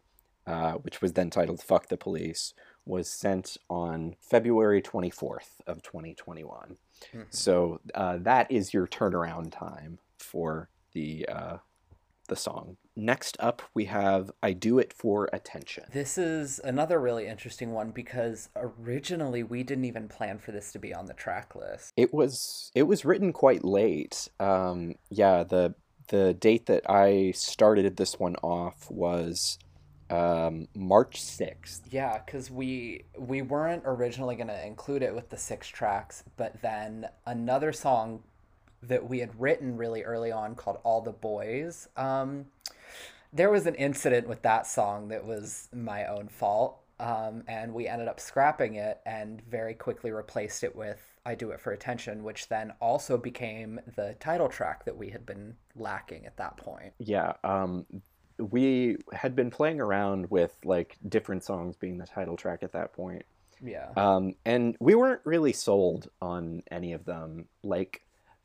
uh, 0.48 0.74
which 0.74 1.02
was 1.02 1.14
then 1.14 1.30
titled 1.30 1.62
"Fuck 1.62 1.90
the 1.90 1.98
Police," 1.98 2.54
was 2.86 3.10
sent 3.10 3.58
on 3.70 4.16
February 4.20 4.82
24th 4.82 5.60
of 5.68 5.82
2021. 5.82 6.78
Mm-hmm. 7.14 7.22
So 7.30 7.80
uh, 7.96 8.18
that 8.22 8.52
is 8.52 8.74
your 8.74 8.88
turnaround 8.88 9.52
time 9.52 10.00
for 10.18 10.70
the 10.94 11.28
uh, 11.28 11.58
the 12.28 12.36
song. 12.36 12.78
Next 12.96 13.36
up, 13.40 13.62
we 13.74 13.86
have 13.86 14.32
I 14.42 14.54
Do 14.54 14.80
It 14.80 14.94
for 14.94 15.30
Attention. 15.34 15.86
This 15.92 16.18
is 16.18 16.60
another 16.64 17.00
really 17.00 17.28
interesting 17.28 17.72
one 17.72 17.92
because 17.92 18.50
originally 18.56 19.44
we 19.44 19.64
didn't 19.64 19.86
even 19.86 20.08
plan 20.08 20.38
for 20.40 20.52
this 20.52 20.72
to 20.74 20.80
be 20.80 20.94
on 20.94 21.06
the 21.06 21.14
track 21.14 21.56
list. 21.56 21.92
It 21.98 22.14
was 22.14 22.72
it 22.76 22.84
was 22.84 23.06
written 23.06 23.34
quite 23.34 23.64
late. 23.64 24.30
Um, 24.40 24.96
yeah, 25.10 25.44
the 25.44 25.76
the 26.10 26.34
date 26.34 26.66
that 26.68 26.90
I 26.90 27.32
started 27.32 27.98
this 27.98 28.20
one 28.20 28.36
off 28.38 28.90
was 28.92 29.58
um, 30.10 30.68
March 30.76 31.22
6th. 31.22 31.82
Yeah, 31.90 32.22
because 32.26 32.52
we 32.52 33.06
we 33.18 33.42
weren't 33.42 33.84
originally 33.86 34.36
going 34.36 34.48
to 34.48 34.66
include 34.66 35.04
it 35.04 35.14
with 35.14 35.30
the 35.30 35.38
six 35.38 35.68
tracks, 35.68 36.24
but 36.38 36.62
then 36.62 37.08
another 37.26 37.72
song 37.72 38.24
that 38.82 39.10
we 39.10 39.20
had 39.20 39.40
written 39.40 39.78
really 39.78 40.04
early 40.04 40.32
on 40.32 40.56
called 40.56 40.78
All 40.84 41.02
the 41.02 41.12
Boys. 41.12 41.88
Um, 41.96 42.46
there 43.32 43.50
was 43.50 43.66
an 43.66 43.76
incident 43.76 44.28
with 44.28 44.42
that 44.44 44.68
song 44.68 45.08
that 45.08 45.26
was 45.26 45.70
my 45.74 46.06
own 46.06 46.28
fault. 46.28 46.80
Um, 47.00 47.44
and 47.48 47.74
we 47.74 47.88
ended 47.88 48.08
up 48.08 48.20
scrapping 48.20 48.76
it 48.76 49.02
and 49.06 49.42
very 49.42 49.74
quickly 49.74 50.12
replaced 50.12 50.64
it 50.64 50.76
with 50.76 51.02
I 51.26 51.36
Do 51.36 51.52
It 51.52 51.60
for 51.60 51.72
Attention, 51.72 52.24
which 52.24 52.50
then 52.50 52.74
also 52.80 53.18
became 53.18 53.80
the 53.96 54.16
title 54.20 54.48
track 54.48 54.86
that 54.86 54.96
we 54.96 55.10
had 55.10 55.26
been 55.26 55.56
lacking 55.76 56.26
at 56.26 56.38
that 56.38 56.58
point. 56.58 56.94
Yeah. 57.00 57.34
Um, 57.44 57.86
we 58.38 58.98
had 59.12 59.36
been 59.36 59.52
playing 59.52 59.80
around 59.80 60.30
with 60.30 60.56
like 60.64 60.98
different 61.08 61.44
songs 61.44 61.76
being 61.76 61.98
the 61.98 62.06
title 62.06 62.36
track 62.36 62.64
at 62.64 62.74
that 62.74 62.94
point. 62.94 63.26
Yeah. 63.64 63.90
Um, 63.96 64.36
and 64.46 64.76
we 64.80 64.96
weren't 64.96 65.22
really 65.24 65.54
sold 65.54 66.10
on 66.22 66.64
any 66.70 66.94
of 66.94 67.06
them. 67.06 67.46
Like, 67.64 68.02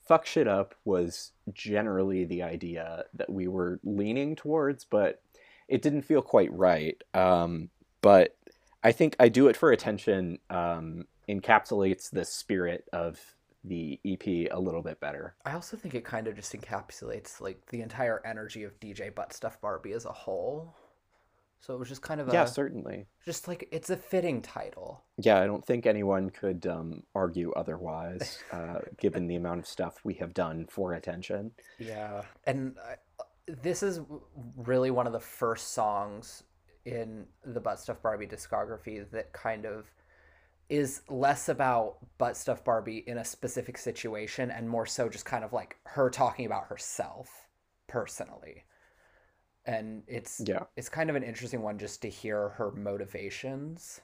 fuck 0.07 0.25
shit 0.27 0.47
up 0.47 0.75
was 0.85 1.33
generally 1.53 2.25
the 2.25 2.43
idea 2.43 3.05
that 3.15 3.31
we 3.31 3.49
were 3.49 3.81
leaning 3.83 4.37
towards, 4.37 4.85
but 4.85 5.21
it 5.67 5.83
didn't 5.83 6.03
feel 6.03 6.23
quite 6.23 6.53
right. 6.53 7.03
Um, 7.15 7.71
but 8.01 8.37
I 8.83 8.93
think 8.93 9.17
I 9.19 9.29
do 9.29 9.49
it 9.49 9.57
for 9.57 9.73
attention 9.73 10.39
um, 10.51 11.07
encapsulates 11.29 12.11
the 12.11 12.25
spirit 12.25 12.89
of 12.93 13.21
the 13.65 13.99
EP 14.05 14.51
a 14.51 14.59
little 14.59 14.83
bit 14.83 15.01
better. 15.01 15.35
I 15.45 15.53
also 15.53 15.77
think 15.77 15.95
it 15.95 16.05
kind 16.05 16.27
of 16.27 16.37
just 16.37 16.53
encapsulates 16.53 17.41
like 17.41 17.67
the 17.71 17.81
entire 17.81 18.23
energy 18.25 18.65
of 18.65 18.79
DJ 18.81 19.15
Butt 19.15 19.33
Stuff 19.33 19.61
Barbie 19.61 19.93
as 19.93 20.05
a 20.05 20.13
whole. 20.13 20.75
So 21.61 21.75
it 21.75 21.79
was 21.79 21.89
just 21.89 22.03
kind 22.03 22.21
of 22.21 22.29
a 22.29 22.33
yeah, 22.33 22.45
certainly. 22.45 23.07
Just 23.25 23.49
like 23.49 23.69
it's 23.73 23.91
a 23.91 23.97
fitting 23.97 24.43
title. 24.43 25.03
Yeah, 25.17 25.41
I 25.41 25.47
don't 25.47 25.67
think 25.67 25.87
anyone 25.87 26.31
could 26.31 26.67
um, 26.67 27.03
argue 27.15 27.53
otherwise, 27.53 28.39
uh, 28.53 28.79
given 28.99 29.27
the 29.27 29.35
amount 29.35 29.61
of 29.61 29.67
stuff 29.67 29.99
we 30.05 30.15
have 30.15 30.35
done 30.35 30.67
for 30.71 30.95
attention. 30.95 31.51
Yeah, 31.79 32.23
and 32.45 32.77
uh, 32.79 33.25
this 33.61 33.83
is 33.83 34.01
really 34.57 34.93
one 34.93 35.07
of 35.09 35.13
the 35.13 35.21
first 35.21 35.73
songs 35.73 36.45
in 36.85 37.27
the 37.45 37.61
Butt 37.61 37.81
Stuff 37.81 38.03
Barbie 38.03 38.27
discography 38.27 39.11
that 39.11 39.33
kind 39.33 39.67
of 39.67 39.91
is 40.69 41.03
less 41.09 41.49
about 41.49 41.97
butt 42.19 42.37
stuff 42.37 42.65
Barbie 42.65 43.05
in 43.07 43.19
a 43.19 43.25
specific 43.25 43.79
situation 43.79 44.51
and 44.51 44.69
more 44.69 44.87
so 44.87 45.09
just 45.09 45.25
kind 45.25 45.45
of 45.45 45.53
like 45.53 45.77
her 45.85 46.11
talking 46.11 46.47
about 46.47 46.67
herself 46.67 47.49
personally 47.87 48.65
and 49.65 50.03
it's 50.07 50.43
yeah 50.47 50.65
it's 50.77 50.89
kind 50.89 51.09
of 51.09 51.17
an 51.17 51.23
interesting 51.23 51.63
one 51.63 51.79
just 51.79 52.03
to 52.03 52.09
hear 52.09 52.51
her 52.51 52.71
motivations 52.73 54.01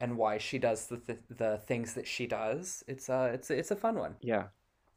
and 0.00 0.16
why 0.16 0.38
she 0.38 0.58
does 0.58 0.86
the 0.86 0.96
th- 0.96 1.18
the 1.28 1.58
things 1.66 1.94
that 1.94 2.06
she 2.06 2.26
does. 2.26 2.82
It's 2.88 3.08
uh 3.08 3.30
it's 3.32 3.50
it's 3.50 3.70
a 3.70 3.76
fun 3.76 3.96
one. 3.96 4.16
Yeah. 4.20 4.44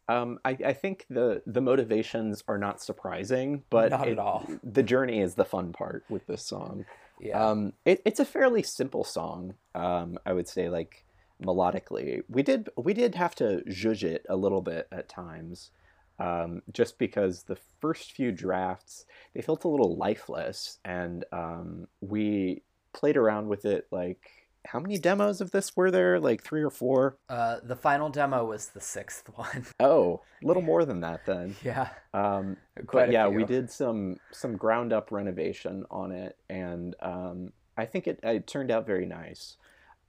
Um, 0.09 0.39
I, 0.43 0.57
I 0.65 0.73
think 0.73 1.05
the 1.09 1.41
the 1.45 1.61
motivations 1.61 2.43
are 2.47 2.57
not 2.57 2.81
surprising, 2.81 3.63
but 3.69 3.91
not 3.91 4.07
it, 4.07 4.13
at 4.13 4.19
all. 4.19 4.47
The 4.63 4.83
journey 4.83 5.21
is 5.21 5.35
the 5.35 5.45
fun 5.45 5.71
part 5.73 6.03
with 6.09 6.25
this 6.27 6.43
song. 6.43 6.85
Yeah. 7.23 7.49
Um, 7.49 7.73
it, 7.85 8.01
it's 8.05 8.19
a 8.19 8.25
fairly 8.25 8.63
simple 8.63 9.03
song. 9.03 9.55
Um, 9.73 10.17
I 10.25 10.33
would 10.33 10.47
say 10.47 10.69
like 10.69 11.05
melodically. 11.41 12.23
We 12.27 12.43
did 12.43 12.69
we 12.77 12.93
did 12.93 13.15
have 13.15 13.35
to 13.35 13.63
zhuzh 13.69 14.03
it 14.03 14.25
a 14.29 14.35
little 14.35 14.61
bit 14.61 14.87
at 14.91 15.07
times 15.09 15.71
um, 16.19 16.61
just 16.71 16.97
because 16.99 17.43
the 17.43 17.57
first 17.79 18.11
few 18.11 18.31
drafts 18.31 19.05
they 19.33 19.41
felt 19.41 19.63
a 19.63 19.69
little 19.69 19.95
lifeless, 19.95 20.79
and 20.85 21.25
um, 21.31 21.87
we 22.01 22.61
played 22.93 23.17
around 23.17 23.47
with 23.47 23.65
it 23.65 23.87
like 23.91 24.42
how 24.65 24.79
many 24.79 24.97
demos 24.97 25.41
of 25.41 25.51
this 25.51 25.75
were 25.75 25.91
there? 25.91 26.19
Like 26.19 26.43
three 26.43 26.63
or 26.63 26.69
four? 26.69 27.17
Uh, 27.29 27.57
the 27.63 27.75
final 27.75 28.09
demo 28.09 28.45
was 28.45 28.67
the 28.67 28.81
sixth 28.81 29.29
one. 29.35 29.65
oh, 29.79 30.21
a 30.43 30.47
little 30.47 30.63
more 30.63 30.85
than 30.85 31.01
that 31.01 31.25
then. 31.25 31.55
Yeah. 31.63 31.89
Um, 32.13 32.57
but 32.91 33.11
yeah, 33.11 33.27
few. 33.27 33.35
we 33.35 33.43
did 33.43 33.69
some 33.69 34.17
some 34.31 34.57
ground 34.57 34.93
up 34.93 35.11
renovation 35.11 35.85
on 35.91 36.11
it, 36.11 36.37
and 36.49 36.95
um, 37.01 37.51
I 37.77 37.85
think 37.85 38.07
it, 38.07 38.19
it 38.23 38.47
turned 38.47 38.71
out 38.71 38.85
very 38.85 39.05
nice. 39.05 39.57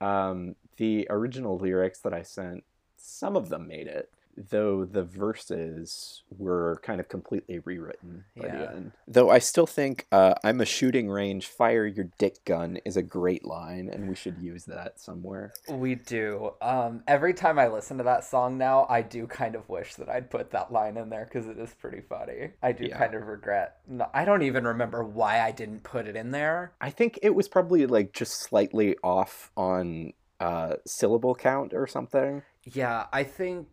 Um, 0.01 0.57
the 0.77 1.07
original 1.11 1.59
lyrics 1.59 2.01
that 2.01 2.13
I 2.13 2.23
sent, 2.23 2.65
some 2.97 3.37
of 3.37 3.49
them 3.49 3.69
made 3.69 3.87
it 3.87 4.11
though 4.37 4.85
the 4.85 5.03
verses 5.03 6.23
were 6.37 6.81
kind 6.83 7.01
of 7.01 7.09
completely 7.09 7.59
rewritten 7.61 8.25
by 8.37 8.47
yeah. 8.47 8.57
the 8.57 8.71
end. 8.71 8.93
Though 9.07 9.31
I 9.31 9.39
still 9.39 9.67
think 9.67 10.07
uh, 10.13 10.35
"I'm 10.43 10.61
a 10.61 10.65
shooting 10.65 11.09
range, 11.09 11.47
fire 11.47 11.87
your 11.87 12.07
dick 12.19 12.45
gun" 12.45 12.79
is 12.85 12.97
a 12.97 13.03
great 13.03 13.45
line, 13.45 13.89
and 13.93 14.09
we 14.09 14.15
should 14.15 14.39
use 14.39 14.65
that 14.67 15.01
somewhere. 15.01 15.53
We 15.69 15.95
do. 15.95 16.53
Um, 16.61 17.03
every 17.07 17.35
time 17.35 17.59
I 17.59 17.69
listen 17.69 17.99
to 17.99 18.05
that 18.05 18.25
song 18.25 18.59
now, 18.59 18.87
I 18.89 19.03
do 19.03 19.27
kind 19.27 19.55
of 19.55 19.69
wish 19.69 19.95
that 19.97 20.09
I'd 20.09 20.31
put 20.31 20.51
that 20.53 20.73
line 20.73 20.97
in 20.97 21.11
there 21.11 21.25
because 21.25 21.47
it 21.47 21.59
is 21.59 21.75
pretty 21.75 22.01
funny. 22.01 22.51
I 22.63 22.73
do 22.73 22.87
yeah. 22.87 22.99
kind 22.99 23.15
of 23.15 23.27
regret. 23.27 23.77
No, 23.89 24.09
I 24.15 24.25
don't 24.25 24.43
even 24.43 24.65
remember 24.65 25.05
why 25.05 25.41
I 25.41 25.51
didn't 25.51 25.83
put 25.83 26.07
it 26.07 26.17
in 26.17 26.31
there. 26.31 26.73
I 26.81 26.91
think 26.91 27.19
it 27.23 27.35
was 27.35 27.49
probably 27.49 27.87
like 27.87 28.13
just 28.13 28.41
slightly 28.41 28.97
off 29.03 29.51
on 29.57 30.13
uh, 30.41 30.77
syllable 30.87 31.35
count 31.35 31.73
or 31.75 31.87
something. 31.87 32.43
Yeah, 32.65 33.07
I 33.13 33.25
think 33.25 33.69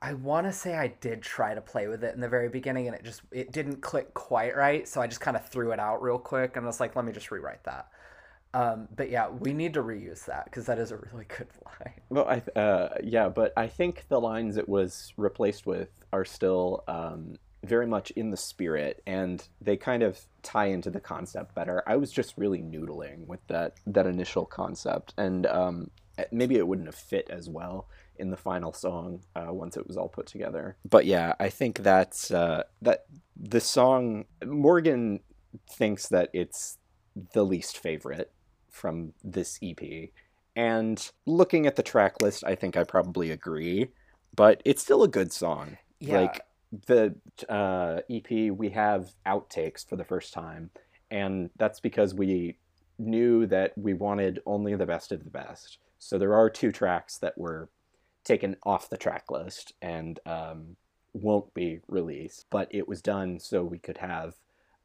I, 0.00 0.14
want 0.14 0.46
to 0.46 0.52
say 0.52 0.76
I 0.76 0.88
did 0.88 1.22
try 1.22 1.54
to 1.54 1.60
play 1.60 1.88
with 1.88 2.04
it 2.04 2.14
in 2.14 2.20
the 2.20 2.28
very 2.28 2.48
beginning, 2.48 2.86
and 2.86 2.96
it 2.96 3.04
just 3.04 3.22
it 3.30 3.52
didn't 3.52 3.80
click 3.80 4.14
quite 4.14 4.56
right. 4.56 4.86
So 4.86 5.00
I 5.00 5.06
just 5.06 5.20
kind 5.20 5.36
of 5.36 5.48
threw 5.48 5.72
it 5.72 5.80
out 5.80 6.02
real 6.02 6.18
quick, 6.18 6.56
and 6.56 6.64
I 6.64 6.66
was 6.66 6.80
like, 6.80 6.96
let 6.96 7.04
me 7.04 7.12
just 7.12 7.30
rewrite 7.30 7.64
that. 7.64 7.88
Um, 8.54 8.88
but 8.96 9.10
yeah, 9.10 9.28
we 9.28 9.52
need 9.52 9.74
to 9.74 9.82
reuse 9.82 10.24
that 10.24 10.46
because 10.46 10.66
that 10.66 10.78
is 10.78 10.90
a 10.90 10.96
really 10.96 11.26
good 11.36 11.48
line. 11.64 12.00
Well, 12.08 12.28
I 12.28 12.58
uh, 12.58 12.98
yeah, 13.02 13.28
but 13.28 13.52
I 13.56 13.66
think 13.66 14.04
the 14.08 14.20
lines 14.20 14.56
it 14.56 14.68
was 14.68 15.12
replaced 15.16 15.66
with 15.66 15.90
are 16.12 16.24
still 16.24 16.84
um, 16.88 17.36
very 17.64 17.86
much 17.86 18.10
in 18.12 18.30
the 18.30 18.36
spirit, 18.36 19.02
and 19.06 19.46
they 19.60 19.76
kind 19.76 20.02
of 20.02 20.18
tie 20.42 20.66
into 20.66 20.90
the 20.90 21.00
concept 21.00 21.54
better. 21.54 21.82
I 21.86 21.96
was 21.96 22.10
just 22.10 22.34
really 22.36 22.62
noodling 22.62 23.26
with 23.26 23.46
that 23.48 23.74
that 23.86 24.06
initial 24.06 24.46
concept, 24.46 25.14
and 25.18 25.46
um, 25.46 25.90
maybe 26.32 26.56
it 26.56 26.66
wouldn't 26.66 26.88
have 26.88 26.94
fit 26.94 27.28
as 27.30 27.48
well 27.48 27.86
in 28.18 28.30
the 28.30 28.36
final 28.36 28.72
song 28.72 29.20
uh, 29.36 29.52
once 29.52 29.76
it 29.76 29.86
was 29.86 29.96
all 29.96 30.08
put 30.08 30.26
together. 30.26 30.76
But 30.88 31.06
yeah, 31.06 31.34
I 31.38 31.48
think 31.48 31.78
that's 31.82 32.30
uh, 32.30 32.64
that 32.82 33.06
the 33.36 33.60
song 33.60 34.26
Morgan 34.44 35.20
thinks 35.70 36.08
that 36.08 36.30
it's 36.32 36.78
the 37.32 37.44
least 37.44 37.78
favorite 37.78 38.32
from 38.70 39.12
this 39.24 39.58
EP. 39.62 40.10
And 40.56 41.10
looking 41.26 41.66
at 41.66 41.76
the 41.76 41.82
track 41.82 42.20
list, 42.22 42.44
I 42.44 42.54
think 42.54 42.76
I 42.76 42.84
probably 42.84 43.30
agree, 43.30 43.88
but 44.34 44.60
it's 44.64 44.82
still 44.82 45.02
a 45.02 45.08
good 45.08 45.32
song. 45.32 45.78
Yeah. 46.00 46.20
Like 46.20 46.40
the 46.86 47.14
uh, 47.48 48.00
EP, 48.10 48.52
we 48.52 48.70
have 48.70 49.10
outtakes 49.26 49.88
for 49.88 49.96
the 49.96 50.04
first 50.04 50.32
time, 50.32 50.70
and 51.10 51.50
that's 51.56 51.80
because 51.80 52.14
we 52.14 52.58
knew 52.98 53.46
that 53.46 53.76
we 53.78 53.94
wanted 53.94 54.40
only 54.46 54.74
the 54.74 54.86
best 54.86 55.12
of 55.12 55.24
the 55.24 55.30
best. 55.30 55.78
So 55.98 56.18
there 56.18 56.34
are 56.34 56.50
two 56.50 56.72
tracks 56.72 57.18
that 57.18 57.38
were 57.38 57.70
taken 58.28 58.56
off 58.64 58.90
the 58.90 58.96
track 58.96 59.30
list 59.30 59.72
and 59.82 60.20
um, 60.26 60.76
won't 61.12 61.52
be 61.54 61.80
released, 61.88 62.46
but 62.50 62.68
it 62.70 62.86
was 62.86 63.02
done 63.02 63.40
so 63.40 63.64
we 63.64 63.78
could 63.78 63.98
have 63.98 64.34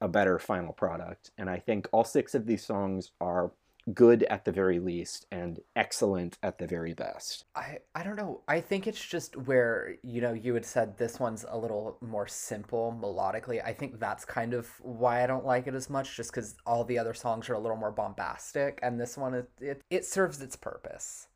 a 0.01 0.07
better 0.07 0.39
final 0.39 0.73
product. 0.73 1.31
And 1.37 1.49
I 1.49 1.59
think 1.59 1.87
all 1.91 2.03
six 2.03 2.33
of 2.33 2.45
these 2.45 2.65
songs 2.65 3.11
are 3.21 3.51
good 3.93 4.23
at 4.23 4.45
the 4.45 4.51
very 4.51 4.79
least 4.79 5.25
and 5.31 5.59
excellent 5.75 6.37
at 6.41 6.57
the 6.57 6.65
very 6.65 6.93
best. 6.93 7.43
I 7.55 7.79
I 7.93 8.03
don't 8.03 8.15
know. 8.15 8.41
I 8.47 8.61
think 8.61 8.87
it's 8.87 9.05
just 9.05 9.35
where 9.35 9.95
you 10.03 10.21
know 10.21 10.33
you 10.33 10.53
had 10.53 10.65
said 10.65 10.97
this 10.97 11.19
one's 11.19 11.45
a 11.49 11.57
little 11.57 11.97
more 12.01 12.27
simple 12.27 12.97
melodically. 13.01 13.63
I 13.63 13.73
think 13.73 13.99
that's 13.99 14.23
kind 14.23 14.53
of 14.53 14.69
why 14.79 15.23
I 15.23 15.27
don't 15.27 15.45
like 15.45 15.67
it 15.67 15.75
as 15.75 15.89
much 15.89 16.15
just 16.15 16.31
cuz 16.31 16.55
all 16.65 16.85
the 16.85 16.97
other 16.97 17.13
songs 17.13 17.49
are 17.49 17.55
a 17.55 17.59
little 17.59 17.77
more 17.77 17.91
bombastic 17.91 18.79
and 18.81 18.99
this 18.99 19.17
one 19.17 19.33
it 19.33 19.49
it, 19.59 19.81
it 19.89 20.05
serves 20.05 20.41
its 20.41 20.55
purpose. 20.55 21.27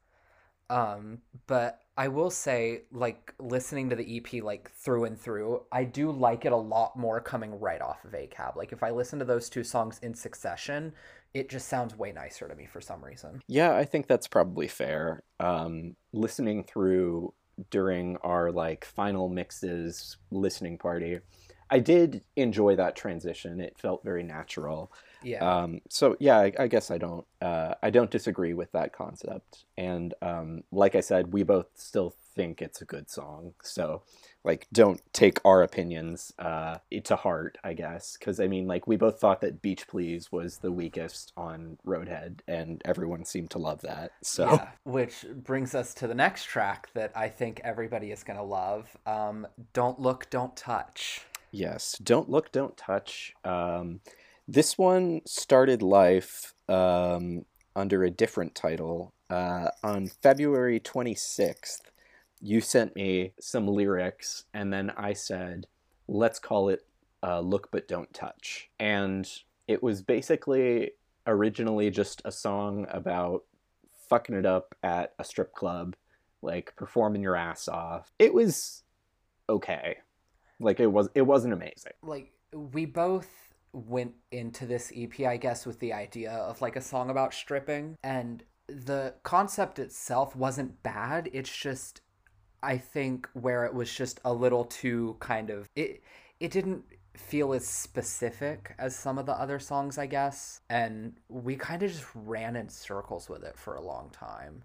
Um 0.70 1.20
but 1.48 1.82
I 1.98 2.10
will 2.10 2.30
say, 2.30 2.84
like 2.92 3.34
listening 3.40 3.90
to 3.90 3.96
the 3.96 4.18
EP 4.18 4.44
like 4.44 4.72
through 4.72 5.06
and 5.06 5.20
through, 5.20 5.64
I 5.72 5.84
do 5.84 6.12
like 6.12 6.46
it 6.46 6.52
a 6.52 6.58
lot 6.58 6.96
more 6.96 7.20
coming 7.20 7.60
right 7.60 7.82
off 7.82 8.06
of 8.06 8.12
ACAB. 8.12 8.56
Like 8.56 8.72
if 8.72 8.84
I 8.84 8.92
listen 8.92 9.18
to 9.18 9.26
those 9.26 9.50
two 9.50 9.64
songs 9.64 10.00
in 10.04 10.14
succession, 10.14 10.94
it 11.34 11.50
just 11.50 11.68
sounds 11.68 11.98
way 11.98 12.12
nicer 12.12 12.48
to 12.48 12.56
me 12.56 12.68
for 12.68 12.82
some 12.82 13.04
reason. 13.04 13.42
Yeah, 13.48 13.76
I 13.76 13.84
think 13.84 14.06
that's 14.06 14.28
probably 14.28 14.68
fair. 14.68 15.24
Um, 15.40 15.96
listening 16.14 16.64
through 16.64 17.34
during 17.72 18.18
our 18.18 18.52
like 18.52 18.86
final 18.86 19.28
mixes 19.28 20.18
listening 20.30 20.78
party, 20.78 21.20
I 21.72 21.80
did 21.80 22.24
enjoy 22.36 22.76
that 22.76 22.96
transition. 22.96 23.60
It 23.60 23.78
felt 23.80 24.04
very 24.04 24.24
natural. 24.24 24.92
Yeah. 25.24 25.40
Um, 25.40 25.82
so 25.90 26.16
yeah, 26.20 26.38
I, 26.38 26.54
I, 26.60 26.68
guess 26.68 26.92
I 26.92 26.98
don't 26.98 27.26
uh, 27.42 27.76
I 27.82 27.90
don't 27.90 28.12
disagree 28.12 28.54
with 28.54 28.72
that 28.74 28.94
concept. 28.94 29.66
And 29.78 30.14
um, 30.22 30.64
like 30.72 30.96
I 30.96 31.02
said, 31.02 31.34
we 31.34 31.44
both 31.44 31.68
still 31.76 32.14
think 32.36 32.62
it's 32.62 32.82
a 32.82 32.86
good 32.86 33.10
song. 33.10 33.54
So 33.64 34.04
like 34.44 34.68
don't 34.72 35.02
take 35.12 35.40
our 35.44 35.62
opinions 35.62 36.32
uh, 36.40 36.78
to 37.04 37.16
heart, 37.16 37.58
I 37.64 37.74
guess, 37.74 38.16
because 38.18 38.40
I 38.40 38.48
mean 38.48 38.68
like 38.68 38.88
we 38.88 38.96
both 38.96 39.20
thought 39.20 39.42
that 39.42 39.62
Beach 39.62 39.88
Please 39.88 40.32
was 40.32 40.60
the 40.60 40.72
weakest 40.72 41.34
on 41.36 41.78
Roadhead, 41.86 42.40
and 42.48 42.82
everyone 42.86 43.26
seemed 43.26 43.50
to 43.52 43.60
love 43.60 43.82
that. 43.82 44.12
So 44.24 44.46
yeah, 44.46 44.70
which 44.84 45.26
brings 45.36 45.76
us 45.76 45.94
to 45.96 46.08
the 46.08 46.16
next 46.16 46.46
track 46.46 46.88
that 46.94 47.12
I 47.16 47.28
think 47.28 47.60
everybody 47.64 48.12
is 48.12 48.24
gonna 48.24 48.44
love. 48.44 48.96
Um, 49.06 49.48
don't 49.74 50.00
look, 50.00 50.30
don't 50.30 50.56
touch. 50.56 51.26
Yes, 51.52 51.98
don't 52.02 52.30
look, 52.30 52.52
don't 52.52 52.78
touch. 52.78 53.34
Um, 53.44 54.00
this 54.48 54.78
one 54.78 55.22
started 55.26 55.82
life 55.82 56.54
um, 56.70 57.46
under 57.76 58.04
a 58.04 58.10
different 58.10 58.56
title 58.56 59.14
uh, 59.30 59.70
on 59.84 60.08
February 60.08 60.80
26th. 60.80 61.82
You 62.40 62.62
sent 62.62 62.96
me 62.96 63.34
some 63.40 63.68
lyrics, 63.68 64.46
and 64.54 64.72
then 64.72 64.92
I 64.96 65.14
said, 65.14 65.68
let's 66.08 66.40
call 66.40 66.70
it 66.70 66.86
uh, 67.24 67.40
Look 67.40 67.70
But 67.72 67.88
Don't 67.88 68.14
Touch. 68.14 68.70
And 68.80 69.30
it 69.68 69.84
was 69.84 70.02
basically 70.02 70.92
originally 71.26 71.90
just 71.90 72.22
a 72.24 72.32
song 72.32 72.88
about 72.90 73.44
fucking 74.08 74.36
it 74.36 74.46
up 74.46 74.76
at 74.84 75.14
a 75.20 75.24
strip 75.24 75.54
club, 75.54 75.96
like 76.42 76.74
performing 76.78 77.22
your 77.22 77.36
ass 77.36 77.68
off. 77.68 78.12
It 78.18 78.34
was 78.34 78.84
okay. 79.50 79.98
Like 80.60 80.80
it 80.80 80.88
was 80.88 81.10
it 81.14 81.24
wasn't 81.24 81.54
amazing. 81.54 81.94
Like 82.02 82.32
we 82.54 82.86
both 82.86 83.28
went 83.74 84.14
into 84.32 84.66
this 84.66 84.92
EP, 84.96 85.20
I 85.22 85.38
guess, 85.38 85.66
with 85.66 85.80
the 85.80 85.94
idea 85.94 86.32
of 86.32 86.62
like 86.62 86.76
a 86.76 86.82
song 86.82 87.10
about 87.10 87.34
stripping. 87.34 87.98
And 88.04 88.44
the 88.68 89.14
concept 89.24 89.80
itself 89.80 90.36
wasn't 90.36 90.82
bad. 90.84 91.30
It's 91.34 91.56
just, 91.56 92.02
I 92.62 92.78
think, 92.78 93.28
where 93.34 93.66
it 93.66 93.74
was 93.74 93.94
just 93.94 94.20
a 94.26 94.34
little 94.34 94.66
too 94.66 95.18
kind 95.20 95.50
of. 95.50 95.68
It, 95.76 96.04
it 96.40 96.52
didn't 96.52 96.84
feel 97.16 97.54
as 97.54 97.66
specific 97.68 98.76
as 98.78 98.96
some 98.96 99.18
of 99.18 99.26
the 99.26 99.34
other 99.34 99.60
songs, 99.60 99.98
I 99.98 100.06
guess. 100.06 100.62
And 100.70 101.18
we 101.30 101.56
kind 101.56 101.84
of 101.84 101.92
just 101.92 102.06
ran 102.14 102.56
in 102.56 102.70
circles 102.70 103.30
with 103.30 103.44
it 103.44 103.58
for 103.58 103.76
a 103.76 103.82
long 103.82 104.10
time. 104.12 104.64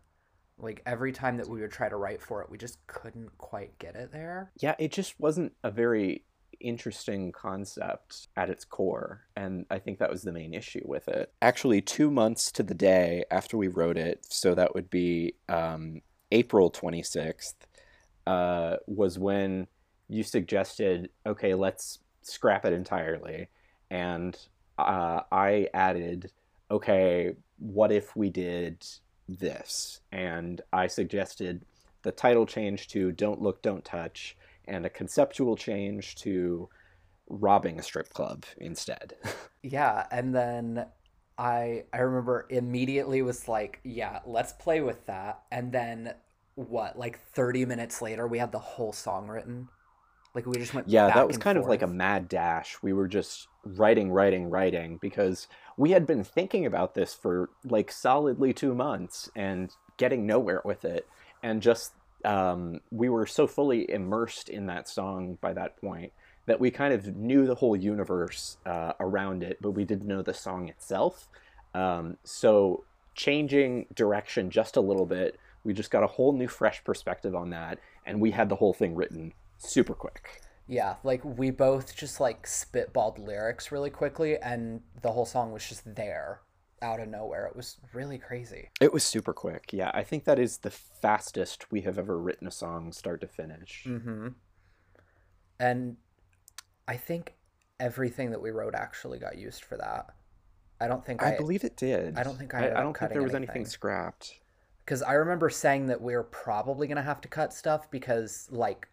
Like 0.59 0.83
every 0.87 1.13
time 1.13 1.39
that 1.39 1.49
we 1.49 1.61
would 1.61 1.73
try 1.73 1.89
to 1.89 1.97
write 1.97 2.21
for 2.21 2.43
it, 2.43 2.51
we 2.51 2.59
just 2.59 2.87
couldn't 2.87 3.37
quite 3.39 3.79
get 3.79 3.97
it 3.97 4.13
there. 4.13 4.53
Yeah, 4.61 4.75
it 4.79 4.93
just 4.93 5.19
wasn't 5.19 5.53
a 5.65 5.71
very 5.71 6.25
interesting 6.63 7.33
concept 7.33 8.29
at 8.37 8.51
its 8.51 8.65
core, 8.65 9.23
and 9.37 9.67
I 9.71 9.79
think 9.79 9.99
that 9.99 10.11
was 10.11 10.23
the 10.23 10.33
main 10.33 10.55
issue 10.55 10.83
with 10.85 11.09
it. 11.09 11.33
Actually, 11.43 11.83
two 11.83 12.11
months 12.11 12.51
to 12.53 12.63
the 12.63 12.75
day 12.75 13.25
after 13.31 13.57
we 13.57 13.69
wrote 13.69 13.97
it, 13.97 14.25
so 14.29 14.55
that 14.55 14.75
would 14.75 14.89
be 14.91 15.35
um, 15.49 16.01
April 16.31 16.71
26th, 16.71 17.55
uh, 18.27 18.77
was 18.87 19.19
when 19.19 19.67
you 20.09 20.23
suggested, 20.23 21.11
okay, 21.27 21.55
let's 21.55 21.99
scrap 22.23 22.65
it 22.65 22.73
entirely. 22.73 23.49
And 23.91 24.37
uh, 24.79 25.21
I 25.31 25.69
added, 25.75 26.31
okay, 26.71 27.35
what 27.59 27.93
if 27.93 28.17
we 28.17 28.31
did 28.31 28.85
this? 29.29 30.01
And 30.11 30.61
I 30.73 30.87
suggested 30.87 31.65
the 32.03 32.13
title 32.13 32.47
change 32.47 32.89
to 32.89 33.13
Don't 33.13 33.41
Look, 33.41 33.63
Don't 33.63 33.85
Touch 33.85 34.37
and 34.67 34.87
a 34.87 34.91
conceptual 34.91 35.57
change 35.57 36.17
to 36.17 36.69
robbing 37.29 37.79
a 37.79 37.83
strip 37.83 38.11
club 38.11 38.45
instead. 38.59 39.15
yeah, 39.63 40.07
and 40.11 40.35
then 40.35 40.87
I 41.39 41.85
I 41.93 41.99
remember 41.99 42.47
immediately 42.51 43.23
was 43.23 43.49
like, 43.49 43.81
yeah, 43.85 44.21
let's 44.27 44.53
play 44.53 44.81
with 44.81 45.07
that. 45.07 45.43
And 45.51 45.73
then 45.73 46.15
what, 46.55 46.99
like 46.99 47.19
30 47.35 47.65
minutes 47.67 48.03
later 48.03 48.27
we 48.27 48.39
had 48.39 48.53
the 48.53 48.59
whole 48.59 48.93
song 48.93 49.29
written. 49.29 49.69
Like 50.35 50.47
we 50.47 50.59
just 50.59 50.75
went 50.75 50.89
Yeah, 50.89 51.11
that 51.11 51.27
was 51.29 51.39
kind 51.39 51.57
forth. 51.57 51.65
of 51.65 51.67
like 51.67 51.83
a 51.83 51.87
mad 51.87 52.29
dash. 52.29 52.77
We 52.83 52.93
were 52.93 53.09
just 53.09 53.49
writing, 53.65 54.11
writing, 54.11 54.51
writing 54.51 54.99
because 55.01 55.47
we 55.77 55.91
had 55.93 56.07
been 56.07 56.25
thinking 56.25 56.67
about 56.67 56.95
this 56.95 57.15
for 57.15 57.51
like 57.65 57.93
solidly 57.93 58.53
2 58.53 58.75
months 58.75 59.31
and 59.37 59.71
getting 59.99 60.27
nowhere 60.27 60.63
with 60.65 60.85
it 60.85 61.07
and 61.43 61.63
just 61.63 61.93
um, 62.25 62.81
we 62.91 63.09
were 63.09 63.27
so 63.27 63.47
fully 63.47 63.91
immersed 63.91 64.49
in 64.49 64.67
that 64.67 64.89
song 64.89 65.39
by 65.41 65.53
that 65.53 65.81
point 65.81 66.13
that 66.47 66.59
we 66.59 66.71
kind 66.71 66.93
of 66.93 67.17
knew 67.17 67.47
the 67.47 67.55
whole 67.55 67.77
universe 67.77 68.57
uh, 68.67 68.93
around 69.01 69.43
it, 69.43 69.59
but 69.61 69.71
we 69.71 69.85
didn't 69.85 70.07
know 70.07 70.23
the 70.23 70.35
song 70.35 70.69
itself. 70.69 71.29
Um, 71.75 72.17
so 72.25 72.85
changing 73.15 73.87
direction 73.95 74.51
just 74.51 74.77
a 74.77 74.81
little 74.81 75.07
bit, 75.07 75.39
we 75.65 75.73
just 75.73 75.91
got 75.91 76.03
a 76.03 76.09
whole 76.09 76.33
new, 76.33 76.49
fresh 76.49 76.83
perspective 76.83 77.35
on 77.35 77.51
that, 77.51 77.79
and 78.05 78.21
we 78.21 78.33
had 78.33 78.49
the 78.49 78.57
whole 78.57 78.73
thing 78.73 78.95
written 78.95 79.33
super 79.59 79.95
quick. 79.95 80.41
Yeah, 80.67 80.97
like 81.05 81.25
we 81.25 81.51
both 81.51 81.97
just 81.97 82.19
like 82.21 82.47
spitballed 82.47 83.25
lyrics 83.25 83.71
really 83.71 83.91
quickly, 83.91 84.37
and 84.39 84.81
the 85.03 85.13
whole 85.13 85.27
song 85.27 85.53
was 85.53 85.69
just 85.69 85.95
there 85.95 86.41
out 86.83 87.01
of 87.01 87.09
nowhere. 87.09 87.47
It 87.47 87.57
was 87.57 87.79
really 87.95 88.19
crazy. 88.19 88.69
It 88.81 88.93
was 88.93 89.05
super 89.05 89.33
quick. 89.33 89.73
Yeah, 89.73 89.91
I 89.95 90.03
think 90.03 90.25
that 90.25 90.39
is 90.39 90.59
the 90.59 90.71
fastest 90.71 91.71
we 91.71 91.83
have 91.83 91.99
ever 91.99 92.19
written 92.19 92.47
a 92.47 92.51
song 92.51 92.93
start 92.93 93.21
to 93.23 93.29
finish. 93.29 93.85
Mm-hmm. 93.87 94.29
And 95.61 95.97
I 96.89 96.97
think 96.97 97.35
everything 97.79 98.31
that 98.33 98.43
we 98.43 98.51
wrote 98.51 98.75
actually 98.75 99.19
got 99.19 99.39
used 99.39 99.65
for 99.65 99.77
that. 99.77 100.07
I 100.81 100.89
don't 100.89 101.05
think 101.07 101.23
I, 101.23 101.35
I 101.35 101.37
believe 101.37 101.63
it 101.63 101.77
did. 101.77 102.19
I 102.19 102.25
don't 102.25 102.37
think 102.37 102.55
I. 102.55 102.69
I, 102.69 102.81
I 102.81 102.83
don't 102.83 102.97
think 102.97 103.13
there 103.13 103.23
was 103.23 103.35
anything, 103.35 103.57
anything 103.57 103.71
scrapped. 103.71 104.41
Because 104.85 105.01
I 105.03 105.13
remember 105.13 105.49
saying 105.49 105.87
that 105.87 106.01
we 106.01 106.15
are 106.15 106.25
probably 106.25 106.89
gonna 106.89 107.03
have 107.03 107.21
to 107.21 107.29
cut 107.29 107.53
stuff 107.53 107.89
because 107.91 108.49
like 108.51 108.89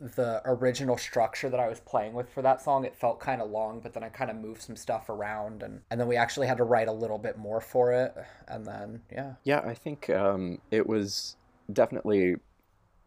the 0.00 0.42
original 0.44 0.96
structure 0.96 1.48
that 1.48 1.60
I 1.60 1.68
was 1.68 1.80
playing 1.80 2.14
with 2.14 2.28
for 2.28 2.42
that 2.42 2.62
song. 2.62 2.84
It 2.84 2.96
felt 2.96 3.20
kind 3.20 3.40
of 3.40 3.50
long, 3.50 3.80
but 3.80 3.92
then 3.94 4.02
I 4.02 4.08
kind 4.08 4.30
of 4.30 4.36
moved 4.36 4.62
some 4.62 4.76
stuff 4.76 5.08
around, 5.08 5.62
and 5.62 5.80
and 5.90 6.00
then 6.00 6.08
we 6.08 6.16
actually 6.16 6.46
had 6.46 6.58
to 6.58 6.64
write 6.64 6.88
a 6.88 6.92
little 6.92 7.18
bit 7.18 7.38
more 7.38 7.60
for 7.60 7.92
it, 7.92 8.14
and 8.48 8.66
then 8.66 9.02
yeah. 9.10 9.34
Yeah, 9.44 9.60
I 9.60 9.74
think 9.74 10.10
um, 10.10 10.60
it 10.70 10.86
was 10.86 11.36
definitely. 11.72 12.36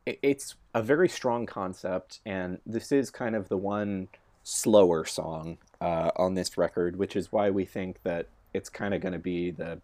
It's 0.06 0.56
a 0.76 0.84
very 0.84 1.10
strong 1.10 1.48
concept, 1.48 2.20
and 2.28 2.60
this 2.66 2.92
is 2.92 3.10
kind 3.10 3.36
of 3.36 3.50
the 3.50 3.58
one 3.58 4.08
slower 4.44 5.04
song 5.04 5.58
uh, 5.82 6.12
on 6.16 6.36
this 6.36 6.58
record, 6.58 6.96
which 6.98 7.16
is 7.16 7.32
why 7.32 7.50
we 7.50 7.66
think 7.66 7.98
that 8.04 8.28
it's 8.54 8.70
kind 8.70 8.94
of 8.94 9.02
going 9.02 9.14
to 9.14 9.20
be 9.20 9.52
the 9.52 9.82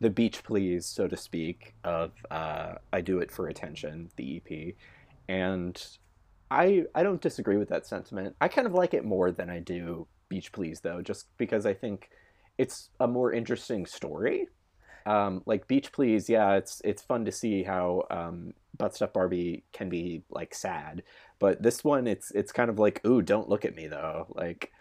the 0.00 0.10
beach 0.10 0.42
please, 0.42 0.86
so 0.86 1.06
to 1.06 1.16
speak, 1.16 1.74
of 1.84 2.12
uh, 2.30 2.74
I 2.92 3.00
Do 3.02 3.20
It 3.20 3.30
for 3.30 3.48
Attention, 3.48 4.10
the 4.16 4.36
EP. 4.38 4.74
And 5.28 5.80
I 6.50 6.84
I 6.94 7.02
don't 7.02 7.20
disagree 7.20 7.56
with 7.56 7.68
that 7.68 7.86
sentiment. 7.86 8.36
I 8.40 8.48
kind 8.48 8.66
of 8.66 8.74
like 8.74 8.94
it 8.94 9.04
more 9.04 9.30
than 9.30 9.50
I 9.50 9.60
do 9.60 10.06
Beach 10.28 10.52
Please 10.52 10.80
though, 10.80 11.02
just 11.02 11.26
because 11.38 11.66
I 11.66 11.74
think 11.74 12.10
it's 12.58 12.90
a 12.98 13.06
more 13.06 13.32
interesting 13.32 13.86
story. 13.86 14.48
Um, 15.06 15.42
like 15.46 15.66
Beach 15.68 15.92
Please, 15.92 16.28
yeah, 16.28 16.54
it's 16.54 16.82
it's 16.84 17.02
fun 17.02 17.24
to 17.24 17.32
see 17.32 17.62
how 17.62 18.04
um, 18.10 18.52
Butt 18.76 18.94
Stuff 18.94 19.12
Barbie 19.12 19.64
can 19.72 19.88
be 19.88 20.22
like 20.30 20.54
sad, 20.54 21.02
but 21.38 21.62
this 21.62 21.84
one, 21.84 22.06
it's 22.06 22.30
it's 22.32 22.52
kind 22.52 22.70
of 22.70 22.78
like, 22.78 23.04
ooh, 23.06 23.22
don't 23.22 23.48
look 23.48 23.64
at 23.64 23.76
me 23.76 23.86
though. 23.86 24.26
Like, 24.30 24.72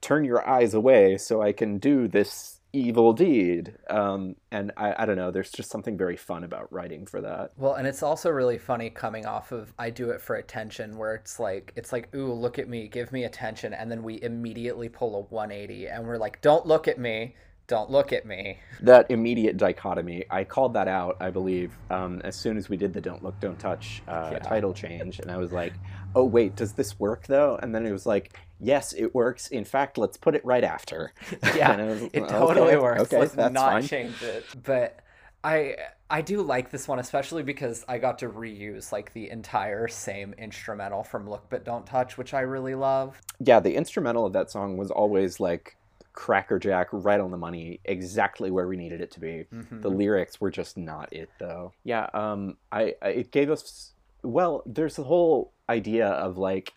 turn 0.00 0.24
your 0.24 0.46
eyes 0.48 0.74
away 0.74 1.18
so 1.18 1.42
I 1.42 1.52
can 1.52 1.78
do 1.78 2.08
this 2.08 2.60
evil 2.72 3.12
deed. 3.12 3.74
Um, 3.90 4.36
and 4.50 4.72
I, 4.76 5.02
I 5.02 5.06
don't 5.06 5.16
know, 5.16 5.30
there's 5.30 5.50
just 5.50 5.70
something 5.70 5.96
very 5.96 6.16
fun 6.16 6.44
about 6.44 6.72
writing 6.72 7.06
for 7.06 7.20
that. 7.20 7.52
Well, 7.56 7.74
and 7.74 7.86
it's 7.86 8.02
also 8.02 8.30
really 8.30 8.58
funny 8.58 8.90
coming 8.90 9.26
off 9.26 9.52
of 9.52 9.72
I 9.78 9.90
do 9.90 10.10
it 10.10 10.20
for 10.20 10.36
attention, 10.36 10.96
where 10.96 11.14
it's 11.14 11.38
like 11.38 11.72
it's 11.76 11.92
like, 11.92 12.14
ooh, 12.14 12.32
look 12.32 12.58
at 12.58 12.68
me, 12.68 12.88
give 12.88 13.12
me 13.12 13.24
attention, 13.24 13.74
and 13.74 13.90
then 13.90 14.02
we 14.02 14.22
immediately 14.22 14.88
pull 14.88 15.16
a 15.16 15.20
180 15.34 15.88
and 15.88 16.06
we're 16.06 16.18
like, 16.18 16.40
don't 16.40 16.66
look 16.66 16.88
at 16.88 16.98
me. 16.98 17.34
Don't 17.68 17.90
look 17.90 18.12
at 18.12 18.26
me. 18.26 18.58
That 18.82 19.10
immediate 19.10 19.56
dichotomy, 19.56 20.24
I 20.28 20.44
called 20.44 20.74
that 20.74 20.88
out, 20.88 21.16
I 21.20 21.30
believe, 21.30 21.78
um, 21.90 22.20
as 22.24 22.36
soon 22.36 22.56
as 22.58 22.68
we 22.68 22.76
did 22.76 22.92
the 22.92 23.00
"Don't 23.00 23.22
Look, 23.22 23.38
Don't 23.40 23.58
Touch" 23.58 24.02
uh, 24.08 24.30
yeah. 24.32 24.38
title 24.40 24.74
change, 24.74 25.20
and 25.20 25.30
I 25.30 25.36
was 25.36 25.52
like, 25.52 25.72
"Oh 26.14 26.24
wait, 26.24 26.56
does 26.56 26.72
this 26.72 26.98
work 26.98 27.26
though?" 27.26 27.58
And 27.62 27.74
then 27.74 27.86
it 27.86 27.92
was 27.92 28.06
like, 28.06 28.38
yes, 28.62 28.92
it 28.92 29.14
works. 29.14 29.48
In 29.48 29.64
fact, 29.64 29.98
let's 29.98 30.16
put 30.16 30.34
it 30.34 30.44
right 30.44 30.64
after. 30.64 31.12
Yeah, 31.54 31.76
was, 31.84 32.02
it 32.12 32.28
totally 32.28 32.68
okay, 32.68 32.76
works. 32.78 33.00
Okay, 33.02 33.18
let's 33.18 33.34
that's 33.34 33.52
not 33.52 33.72
fine. 33.72 33.82
change 33.82 34.22
it. 34.22 34.44
But 34.62 35.00
I 35.44 35.76
I 36.08 36.22
do 36.22 36.40
like 36.42 36.70
this 36.70 36.86
one 36.86 36.98
especially 36.98 37.42
because 37.42 37.84
I 37.88 37.98
got 37.98 38.18
to 38.20 38.28
reuse 38.28 38.92
like 38.92 39.12
the 39.12 39.28
entire 39.30 39.88
same 39.88 40.34
instrumental 40.38 41.02
from 41.02 41.28
Look 41.28 41.46
But 41.50 41.64
Don't 41.64 41.84
Touch, 41.84 42.16
which 42.16 42.32
I 42.32 42.40
really 42.40 42.74
love. 42.74 43.20
Yeah, 43.40 43.60
the 43.60 43.74
instrumental 43.74 44.24
of 44.24 44.32
that 44.34 44.50
song 44.50 44.76
was 44.76 44.90
always 44.90 45.40
like 45.40 45.76
crackerjack 46.12 46.88
right 46.92 47.20
on 47.20 47.30
the 47.30 47.38
money 47.38 47.80
exactly 47.86 48.50
where 48.50 48.68
we 48.68 48.76
needed 48.76 49.00
it 49.00 49.10
to 49.10 49.18
be 49.18 49.46
mm-hmm. 49.50 49.80
the 49.80 49.88
lyrics 49.88 50.38
were 50.38 50.50
just 50.50 50.76
not 50.76 51.10
it 51.10 51.30
though 51.38 51.72
yeah 51.84 52.06
um 52.12 52.54
I, 52.70 52.94
I 53.00 53.08
it 53.08 53.30
gave 53.30 53.50
us 53.50 53.92
well 54.22 54.62
there's 54.66 54.96
the 54.96 55.04
whole 55.04 55.52
idea 55.72 56.08
of 56.08 56.38
like 56.38 56.72